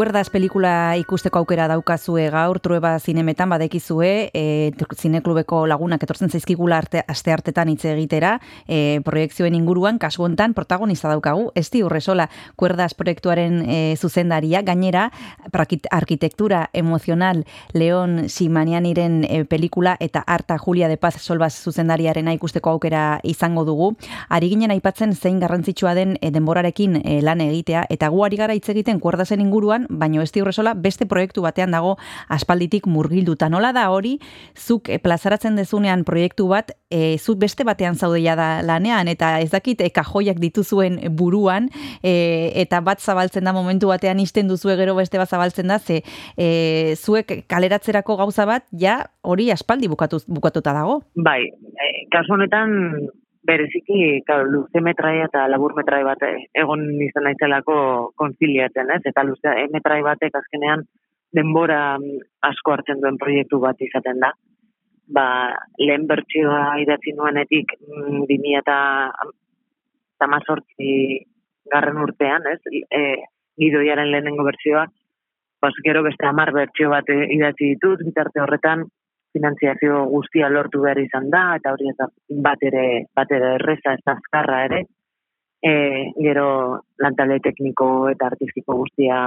[0.00, 7.02] Kuerdas pelikula ikusteko aukera daukazue gaur, trueba zinemetan badekizue, e, zineklubeko lagunak etortzen zaizkigula arte,
[7.04, 8.30] aste hartetan hitz egitera,
[8.64, 15.10] e, proiektzioen inguruan, kasu hontan protagonista daukagu, esti urresola, Kuerdas proiektuaren e, zuzendaria, gainera,
[15.90, 17.44] arkitektura emozional
[17.74, 23.92] Leon Simanianiren e, pelikula eta Arta Julia de Paz Solbaz zuzendariarena ikusteko aukera izango dugu.
[24.30, 28.56] Ari ginen aipatzen zein garrantzitsua den e, denborarekin e, lan egitea, eta gu ari gara
[28.56, 31.96] hitz egiten Kuerdasen inguruan, baino ez horresola beste proiektu batean dago
[32.28, 33.48] aspalditik murgilduta.
[33.50, 34.18] Nola da hori,
[34.56, 39.50] zuk e, plazaratzen dezunean proiektu bat, e, zuk beste batean zaudeia da lanean, eta ez
[39.50, 41.68] dakit e, kajoiak dituzuen buruan,
[42.02, 46.02] e, eta bat zabaltzen da momentu batean isten duzue gero beste bat zabaltzen da, ze
[46.36, 51.00] e, zuek kaleratzerako gauza bat, ja hori aspaldi bukatu, bukatuta dago.
[51.14, 53.10] Bai, e, kasu honetan
[53.46, 57.76] bereziki claro, luze metraia eta labur metrai bat egon izan naizelako
[58.20, 59.00] konziliatzen, ez?
[59.12, 60.84] Eta luze metrai batek azkenean
[61.36, 64.32] denbora mm, asko hartzen duen proiektu bat izaten da.
[65.10, 65.26] Ba,
[65.78, 68.78] lehen bertsioa idatzi nuenetik mm, 2000 eta
[70.20, 70.92] tamazortzi
[71.72, 72.60] garren urtean, ez?
[72.90, 73.02] E,
[73.60, 74.86] gidoiaren lehenengo bertsioa,
[75.60, 78.86] pues, gero beste hamar bertsio bat eh, idatzi ditut, bitarte horretan,
[79.32, 82.08] finantziazio guztia lortu behar izan da, eta hori ez da
[82.46, 82.86] bat ere,
[83.16, 84.82] bat ere erreza, ez azkarra ere.
[85.60, 85.72] E,
[86.16, 89.26] gero lantale tekniko eta artistiko guztia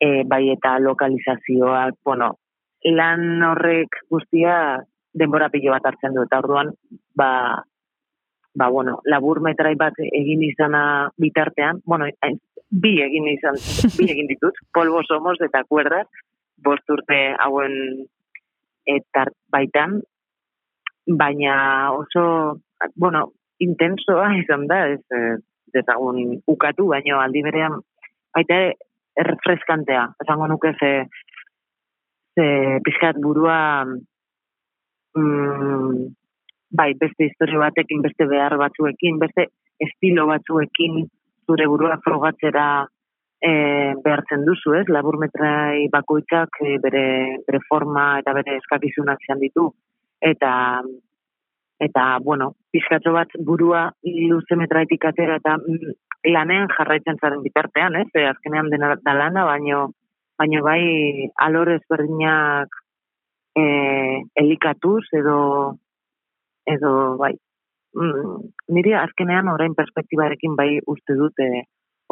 [0.00, 2.32] e, bai eta lokalizazioak, bueno,
[2.90, 4.54] lan horrek guztia
[5.12, 6.72] denbora pilo bat hartzen du, eta orduan,
[7.14, 7.30] ba,
[8.54, 10.82] ba, bueno, labur metrai bat egin izana
[11.18, 12.08] bitartean, bueno,
[12.70, 13.58] bi egin izan,
[13.98, 16.08] bi egin ditut, polvo somos eta kuerdas,
[16.64, 18.06] bost urte hauen
[18.96, 20.00] eta baitan,
[21.06, 21.54] baina
[21.96, 22.60] oso,
[22.96, 25.36] bueno, intensoa izan da, ez eh,
[25.74, 27.80] dezagun ukatu, baina aldi berean
[28.34, 28.60] baita
[29.20, 30.92] errefreskantea, esango nuke ze,
[32.38, 32.46] ze
[32.86, 33.58] pixkat burua
[35.16, 36.06] mm,
[36.70, 39.48] bai, beste historio batekin, beste behar batzuekin, beste
[39.82, 41.02] estilo batzuekin
[41.46, 42.86] zure burua frogatzera
[43.40, 43.52] e,
[44.04, 44.86] behartzen duzu, ez?
[44.92, 47.04] Laburmetrai bakoitzak e, bere,
[47.46, 49.70] bere forma eta bere eskakizunak izan ditu.
[50.20, 50.52] Eta,
[51.80, 55.96] eta bueno, pizkatxo bat burua luze metraitik atera eta mm,
[56.28, 58.08] lanean jarraitzen zaren bitartean, ez?
[58.14, 59.88] E, azkenean dena da lana, baino,
[60.38, 62.76] baino bai alor ezberdinak
[63.56, 63.64] e,
[64.42, 65.38] elikatuz edo
[66.68, 67.32] edo bai
[67.96, 68.36] mm,
[68.76, 71.48] niri azkenean orain perspektibarekin bai uste dute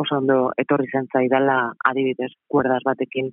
[0.02, 1.58] oso ondo etorri zen zaidala
[1.90, 3.32] adibidez kuerdas batekin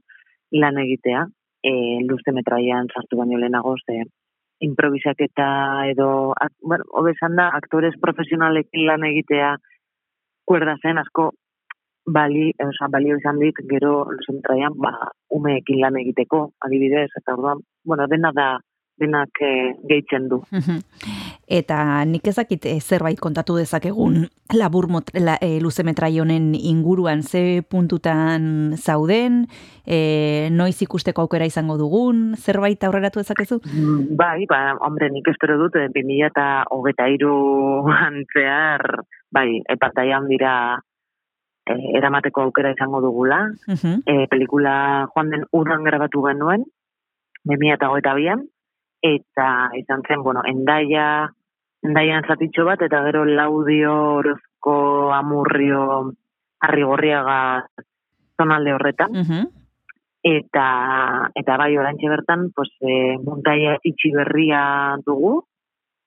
[0.62, 1.26] lan egitea,
[1.70, 1.72] e,
[2.10, 4.04] luze metraian sartu baino lehenago ze
[4.66, 5.48] improvisaketa
[5.92, 6.10] edo,
[6.46, 9.56] ak, bueno, hobesan da, aktores profesionalekin lan egitea
[10.48, 11.32] kuerdasen asko
[12.06, 14.94] bali, oza, balio izan dit, gero luze metraian, ba,
[15.38, 18.48] umeekin lan egiteko, adibidez, eta orduan, bueno, dena da,
[18.98, 20.42] denak eh, gehitzen du.
[21.60, 21.78] Eta
[22.08, 27.64] nik ezakit eh, zerbait kontatu dezakegun labur mot, la, e, luze metrai honen inguruan ze
[27.70, 29.46] puntutan zauden,
[29.86, 33.60] e, noiz ikusteko aukera izango dugun, zerbait aurreratu dezakezu?
[33.66, 39.02] Mm, Bai, ba, hombre, nik espero dut, eh, 2000 eta hogeta iruan zehar,
[39.34, 40.56] bai, epataian dira
[41.66, 43.48] eh, eramateko aukera izango dugula.
[43.68, 44.06] Mhm.
[44.06, 46.70] E, pelikula joan den udan grabatu genuen,
[47.46, 48.46] 2000 eta bian,
[49.02, 51.30] eta izan zen, bueno, endaia,
[51.84, 56.14] endaian zatitxo bat, eta gero laudio, orozko, amurrio,
[56.62, 57.68] arrigorriaga
[58.38, 59.12] zonalde horretan.
[59.12, 59.46] Mhm.
[60.26, 60.68] eta
[61.38, 65.44] eta bai orantxe bertan pues e, muntaia itxi berria dugu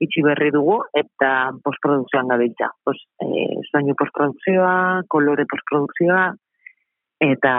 [0.02, 3.28] itxi berri dugu eta postprodukzioan gabiltza pues e,
[3.70, 6.24] soinu postprodukzioa kolore postprodukzioa
[7.31, 7.55] eta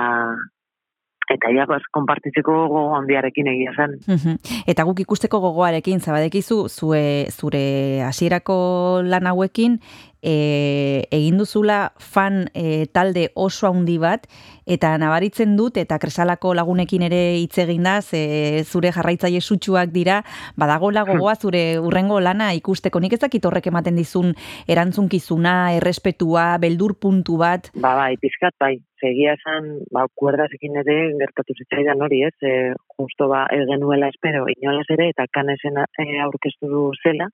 [1.29, 4.37] eta ja konpartitzeko gogo handiarekin egia zen Mhm.
[4.67, 9.79] Eta guk ikusteko gogoarekin zabadekizu zue zure hasierako lan hauekin
[10.21, 14.27] e, egin duzula fan e, talde oso handi bat
[14.69, 20.21] eta nabaritzen dut eta kresalako lagunekin ere hitz egin da ze zure jarraitzaile sutsuak dira
[20.57, 22.99] badagola gogoa zure urrengo lana ikusteko.
[22.99, 24.35] Nik ez dakit horrek ematen dizun
[24.67, 27.71] erantzunkizuna, errespetua, beldur puntu bat.
[27.73, 28.77] ba bai pizkat bai.
[28.99, 32.35] Segia esan ba kuerdasekin ere gertatu zitzaidan hori ez?
[32.43, 37.29] E, justo ba ez genuela espero inolaz ere eta kanesen e, aurkeztu du zela.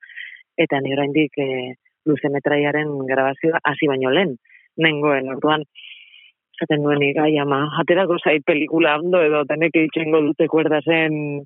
[0.55, 1.73] Eta ni oraindik e,
[2.05, 4.35] luze metraiaren grabazioa hasi baino lehen
[4.77, 5.63] nengoen orduan.
[6.55, 11.43] Esaten nuen igai ama aterako zait pelikula ondo edo teneke itxengo dute kuerda zen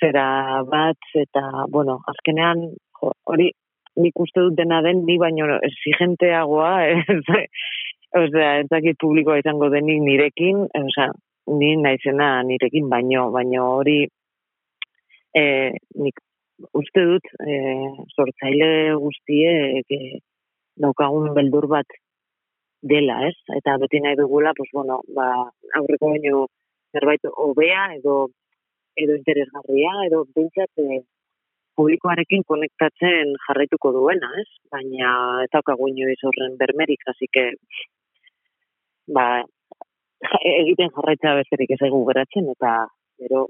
[0.00, 2.64] zera bat eta bueno azkenean
[3.30, 3.50] hori
[4.02, 7.22] nik uste dut dena den ni baino exigenteagoa ez
[8.14, 11.08] Osea, ez dakit publikoa izango denik nirekin, osea,
[11.58, 13.96] ni naizena nirekin baino, baino hori
[15.34, 16.20] eh, nik
[16.80, 20.18] uste dut eh, sortzaile guztiek eh,
[20.80, 21.96] daukagun beldur bat
[22.82, 23.36] dela, ez?
[23.58, 25.28] Eta beti nahi dugula, pues bueno, ba,
[25.80, 26.46] aurreko baino
[26.92, 28.28] zerbait hobea edo
[28.94, 31.00] edo interesgarria edo bintzat eh,
[31.74, 34.46] publikoarekin konektatzen jarraituko duena, ez?
[34.70, 35.10] Baina
[35.42, 37.48] ez daukagu inoiz horren bermerik, así que
[39.16, 39.42] ba,
[40.62, 42.76] egiten jarraitza besterik ez egu geratzen, eta
[43.18, 43.48] gero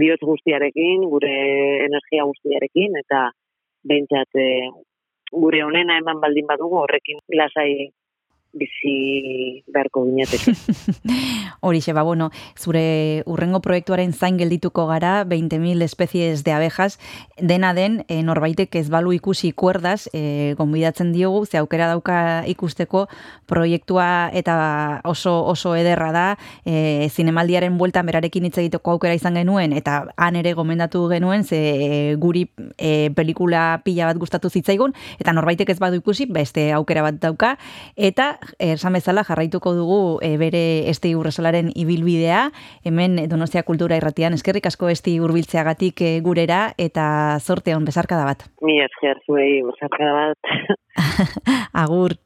[0.00, 1.34] bihotz guztiarekin, gure
[1.86, 3.30] energia guztiarekin, eta
[3.86, 4.68] behintzat eh,
[5.32, 7.70] gure onena eman baldin badugu horrekin lasai
[8.56, 10.54] bizi beharko ginateke.
[11.60, 16.98] Horixe, ba, bueno, zure urrengo proiektuaren zain geldituko gara, 20.000 especies de abejas,
[17.38, 23.06] dena den, e, norbaitek ez balu ikusi kuerdas, e, gonbidatzen diogu, ze aukera dauka ikusteko
[23.46, 26.26] proiektua eta oso oso ederra da,
[26.64, 31.60] e, zinemaldiaren bueltan berarekin hitz egiteko aukera izan genuen, eta han ere gomendatu genuen, ze
[31.60, 32.46] e, guri
[32.78, 37.56] e, pelikula pila bat gustatu zitzaigun, eta norbaitek ez badu ikusi, beste aukera bat dauka,
[37.96, 42.50] eta esan bezala jarraituko dugu e, bere este urresolaren ibilbidea,
[42.84, 48.46] hemen Donostia Kultura Irratian eskerrik asko esti hurbiltzeagatik e, gurera eta zorte on bezarkada bat.
[48.62, 50.54] Mi esker zuei, besarkada bat.
[51.84, 52.16] Agur.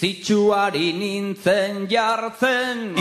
[0.00, 2.99] Zitsuari nintzen jartzen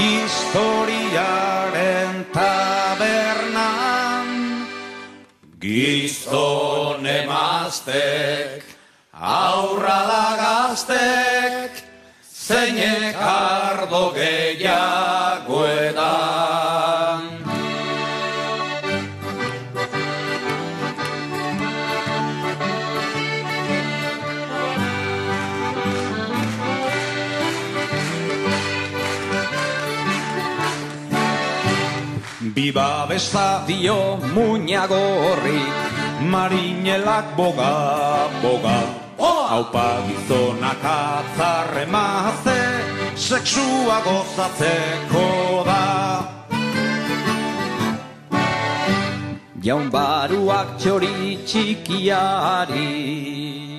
[32.59, 35.63] Biba besta dio muñagorri
[36.27, 38.79] Marinelak boga, boga.
[39.15, 42.59] Haupa gizonak atzarre mazte
[43.15, 45.23] Sexua gozatzeko
[45.69, 45.83] da.
[49.63, 52.91] Jaun baruak txori txikiari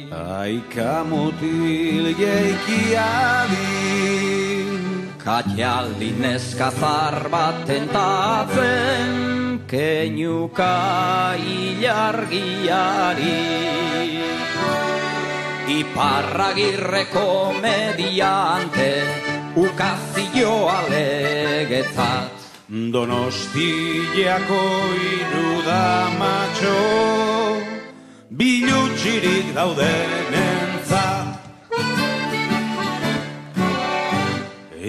[0.08, 3.68] Aika mutil jeikiadi
[5.24, 13.36] Katialdin eskazar bat entatzen Kenyuka ilargiari.
[15.70, 18.90] Iparragirreko mediante
[19.56, 22.32] Ukazioa legetzat
[22.94, 24.62] Donostiako
[25.10, 26.78] iru da matxo
[28.30, 30.59] Bilutxirik daudenen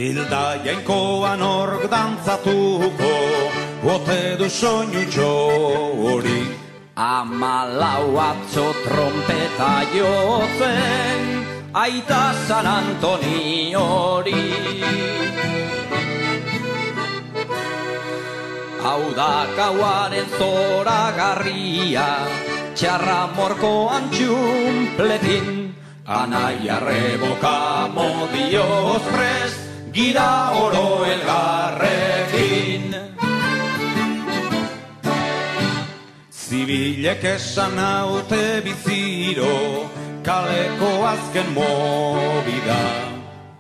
[0.02, 3.10] Hilda jainkoan ork dantzatuko
[3.84, 5.28] Bote du soinutxo
[6.02, 6.40] hori
[7.08, 11.22] Amalau atzo trompeta jotzen
[11.84, 14.42] Aita San Antoni hori.
[18.82, 22.10] Hau da gauaren zora garria
[22.74, 25.74] Txarra morko antxumpletin
[26.22, 27.58] Anaia reboka
[27.94, 29.61] modioz prest
[29.92, 32.96] Gira oro elgarrekin.
[36.32, 39.90] Zibilek esan haute biziro
[40.24, 42.80] Kaleko azken mobida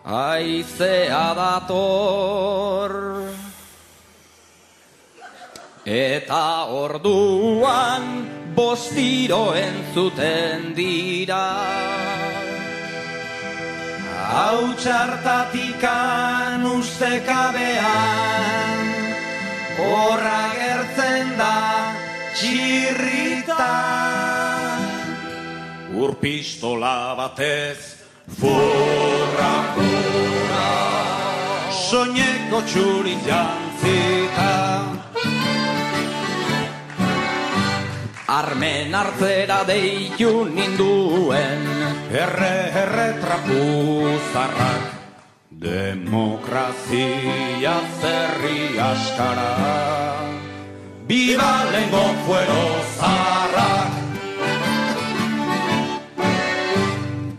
[0.05, 2.91] Aizea dator.
[5.85, 8.03] Eta orduan
[8.55, 11.47] bostiro entzuten dira
[14.29, 17.81] Hau txartatikan ustekabean
[19.81, 21.57] Horra gertzen da
[22.37, 23.69] txirrita.
[25.97, 27.79] Urpistola batez
[28.37, 30.69] Furra, furra
[31.89, 34.51] Soñeko txuri jantzita.
[38.31, 41.80] Armen hartzera deitu ninduen
[42.11, 44.83] Erre, erre trapuzarrak.
[45.47, 47.05] Demokrazia
[48.01, 49.55] zerri askara.
[51.07, 52.65] Biba lengo fuero
[52.97, 53.91] zarrak.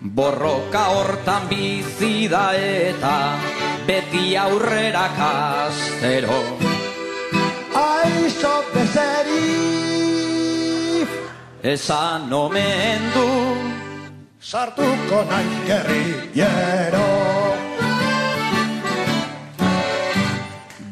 [0.00, 3.36] Borroka hortan bizi da eta
[3.84, 6.40] beti aurrera kastero.
[7.76, 9.52] Aixo bezeri
[11.62, 13.71] Esan omen du
[14.42, 17.10] sartuko naiz gerrillero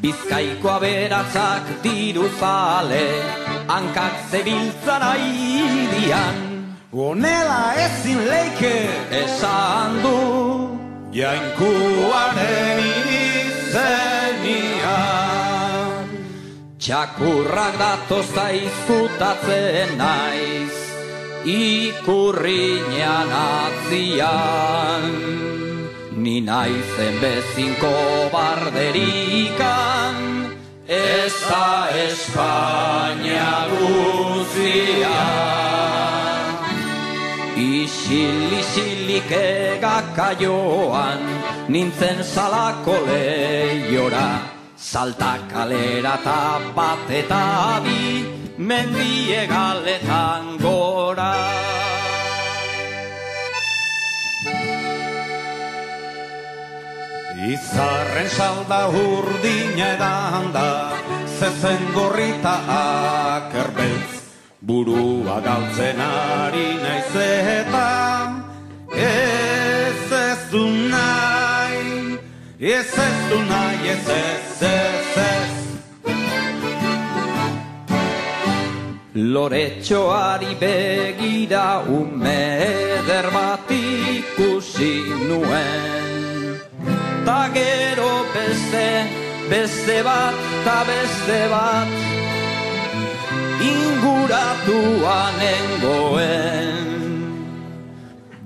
[0.03, 3.07] Bizkaiko aberatzak diru zale
[3.73, 6.37] Hankak zebiltzan aidian
[6.93, 8.77] Honela ezin leike
[9.23, 10.19] Esan du
[11.19, 12.79] Jainkuaren
[13.19, 14.61] izenian
[16.79, 20.90] Txakurrak datoz zaizkutatzen naiz
[21.45, 25.05] Ikurriñan atzian
[26.13, 27.95] Ni naizen bezinko
[28.33, 30.17] barderikan
[30.91, 35.21] Ez da Espainia guzia.
[37.55, 41.23] Isil, isilik egaka joan
[41.69, 44.29] Nintzen salako lehiora.
[44.75, 51.33] Salta kalera eta bat eta bi Mendie galetan gora.
[57.41, 60.93] Izarren salda urdina edan da
[61.39, 64.21] Zezen gorrita akerbeltz.
[64.61, 67.89] Burua galtzen ari naiz eta
[68.93, 72.19] Ez ez du nahi
[72.61, 75.60] Ez ez du nahi ez ez ez ez
[79.13, 86.61] Loretxoari begira ume eder bat ikusi nuen.
[87.27, 88.87] Ta gero beste,
[89.51, 90.35] beste bat,
[90.65, 91.89] ta beste bat
[93.61, 96.89] Inguratuan nengoen.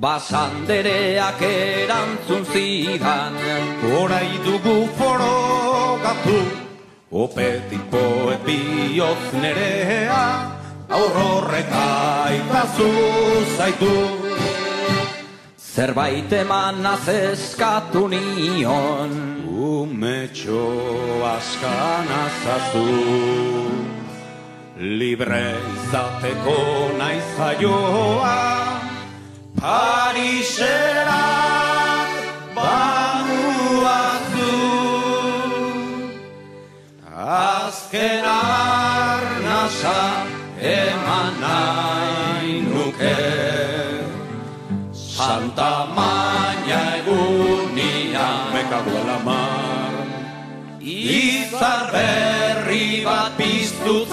[0.00, 3.36] Basandereak erantzun zidan
[3.84, 6.63] Horai dugu forogatu
[7.14, 10.50] Opetiko epioz nerea
[10.90, 12.88] Aurrorrek aitazu
[13.56, 13.92] zaitu.
[15.56, 19.14] Zerbait emanaz eskatu nion.
[19.46, 20.66] Umetxo
[21.36, 22.90] askan azazu.
[24.98, 26.58] Libre izateko
[26.98, 28.34] naiz jaioa
[29.54, 31.43] Parisera
[37.34, 40.00] Azken arnasa
[40.62, 43.18] eman nahi nuke.
[44.92, 49.92] Santa Maña egunian Me cago la mar.
[50.78, 54.06] Izar berri bat piztu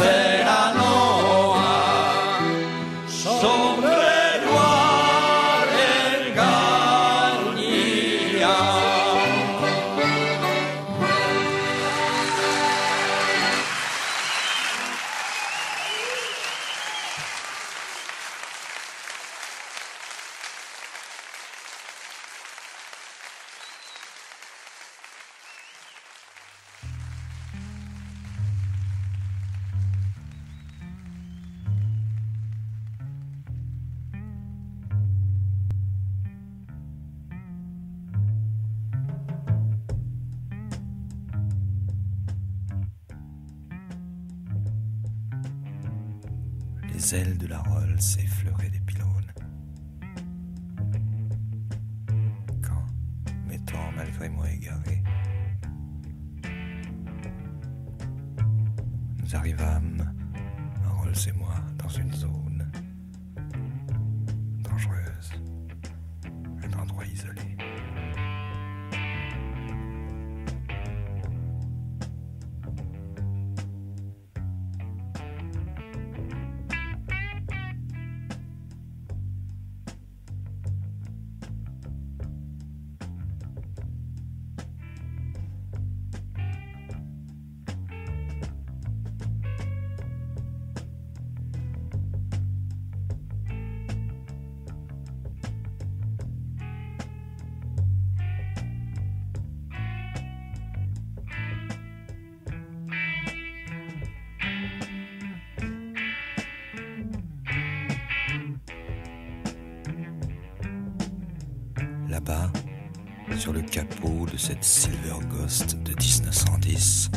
[114.62, 117.10] Silver Ghost de 1910,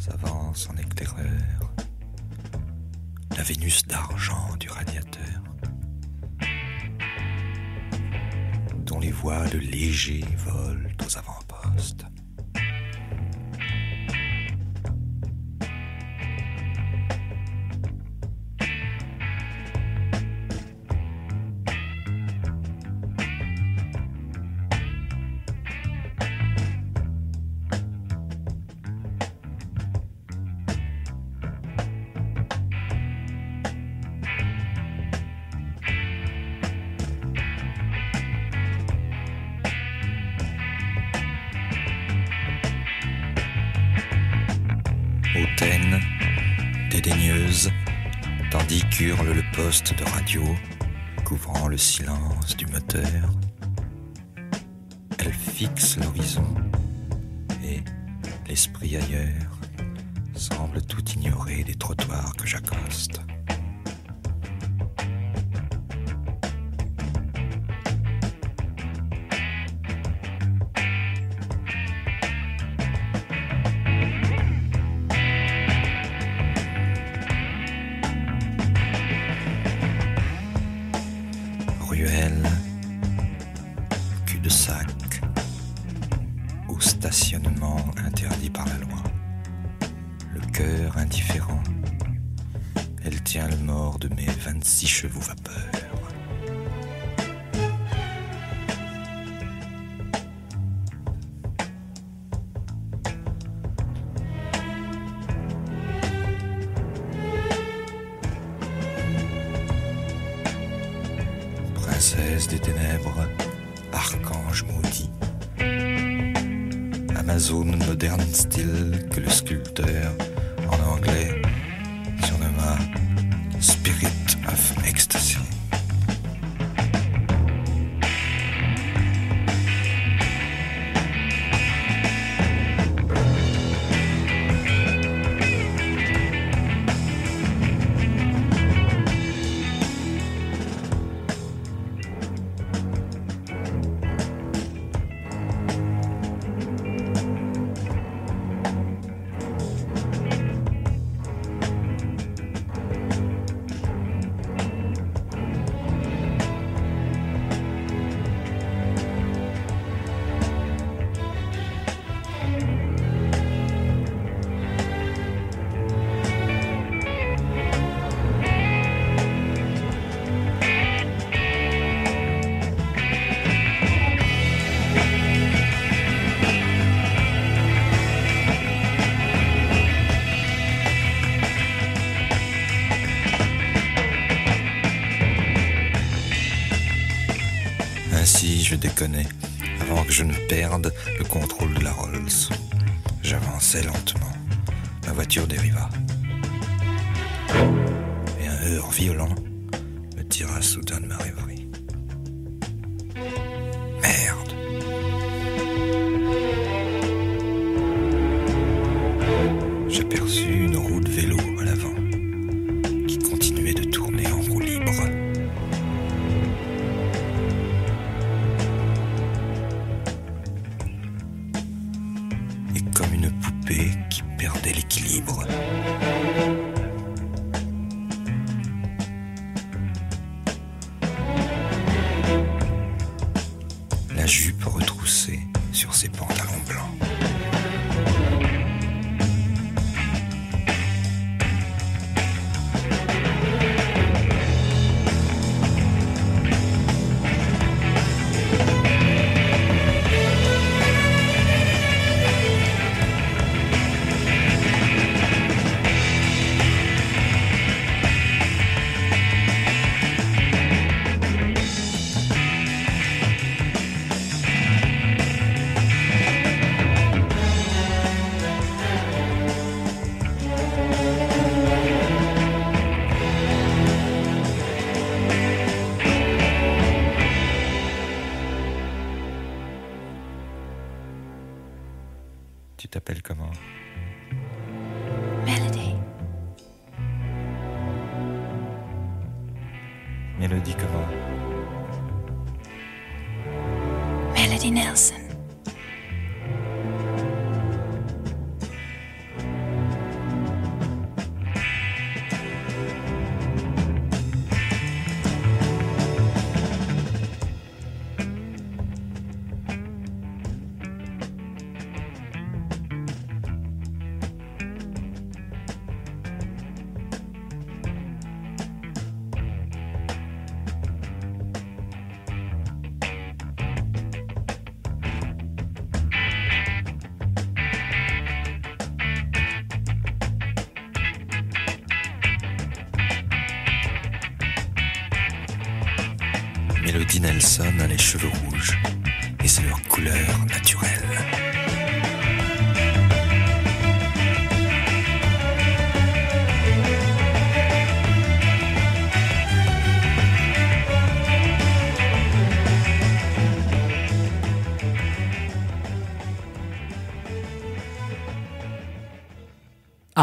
[0.00, 1.74] s'avance en éclaireur.
[3.36, 5.42] La Vénus d'argent du radiateur,
[8.86, 12.06] dont les voiles légers volent aux avant-postes.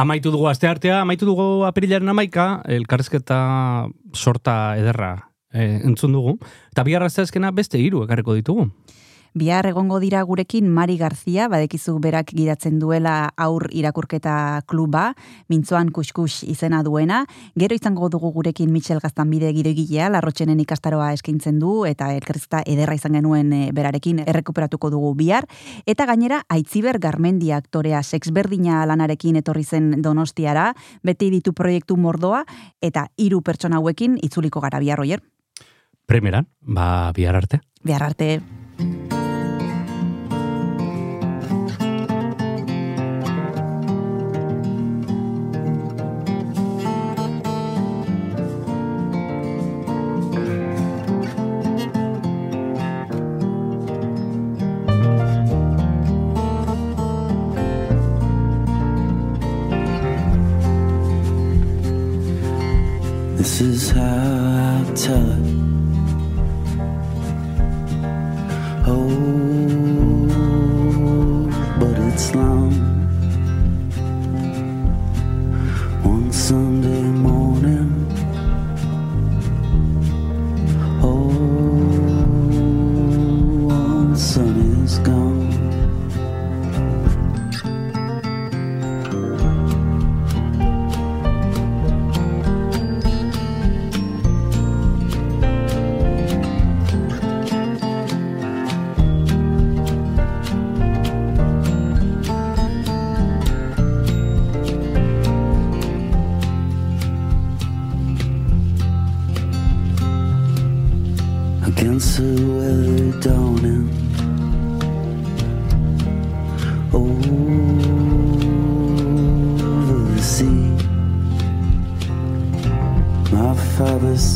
[0.02, 3.38] Amaitu dugu asteartea, amaitu dugu apirilaren amaika, elkarrezketa
[4.18, 5.11] sorta ederra
[5.53, 6.38] eh, entzun dugu.
[6.72, 8.65] Eta asteazkena beste hiru ekarriko ditugu.
[9.32, 15.14] Bihar egongo dira gurekin Mari Garzia, badekizu berak gidatzen duela aur irakurketa kluba,
[15.48, 17.22] mintzoan kuskus izena duena.
[17.56, 23.16] Gero izango dugu gurekin Michel Gaztanbide gidoigilea, larrotxenen ikastaroa eskaintzen du, eta elkarrizta ederra izan
[23.16, 25.48] genuen eh, berarekin errekuperatuko dugu bihar.
[25.88, 30.74] Eta gainera, Aitziber Garmendi aktorea sexberdina lanarekin etorri zen donostiara,
[31.08, 32.44] beti ditu proiektu mordoa,
[32.82, 35.24] eta hiru pertsona hauekin itzuliko gara bihar, oier.
[36.06, 37.62] Primeran, ba bihar arte.
[37.88, 38.41] Bihar arte.
[65.02, 65.51] tell her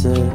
[0.06, 0.35] answer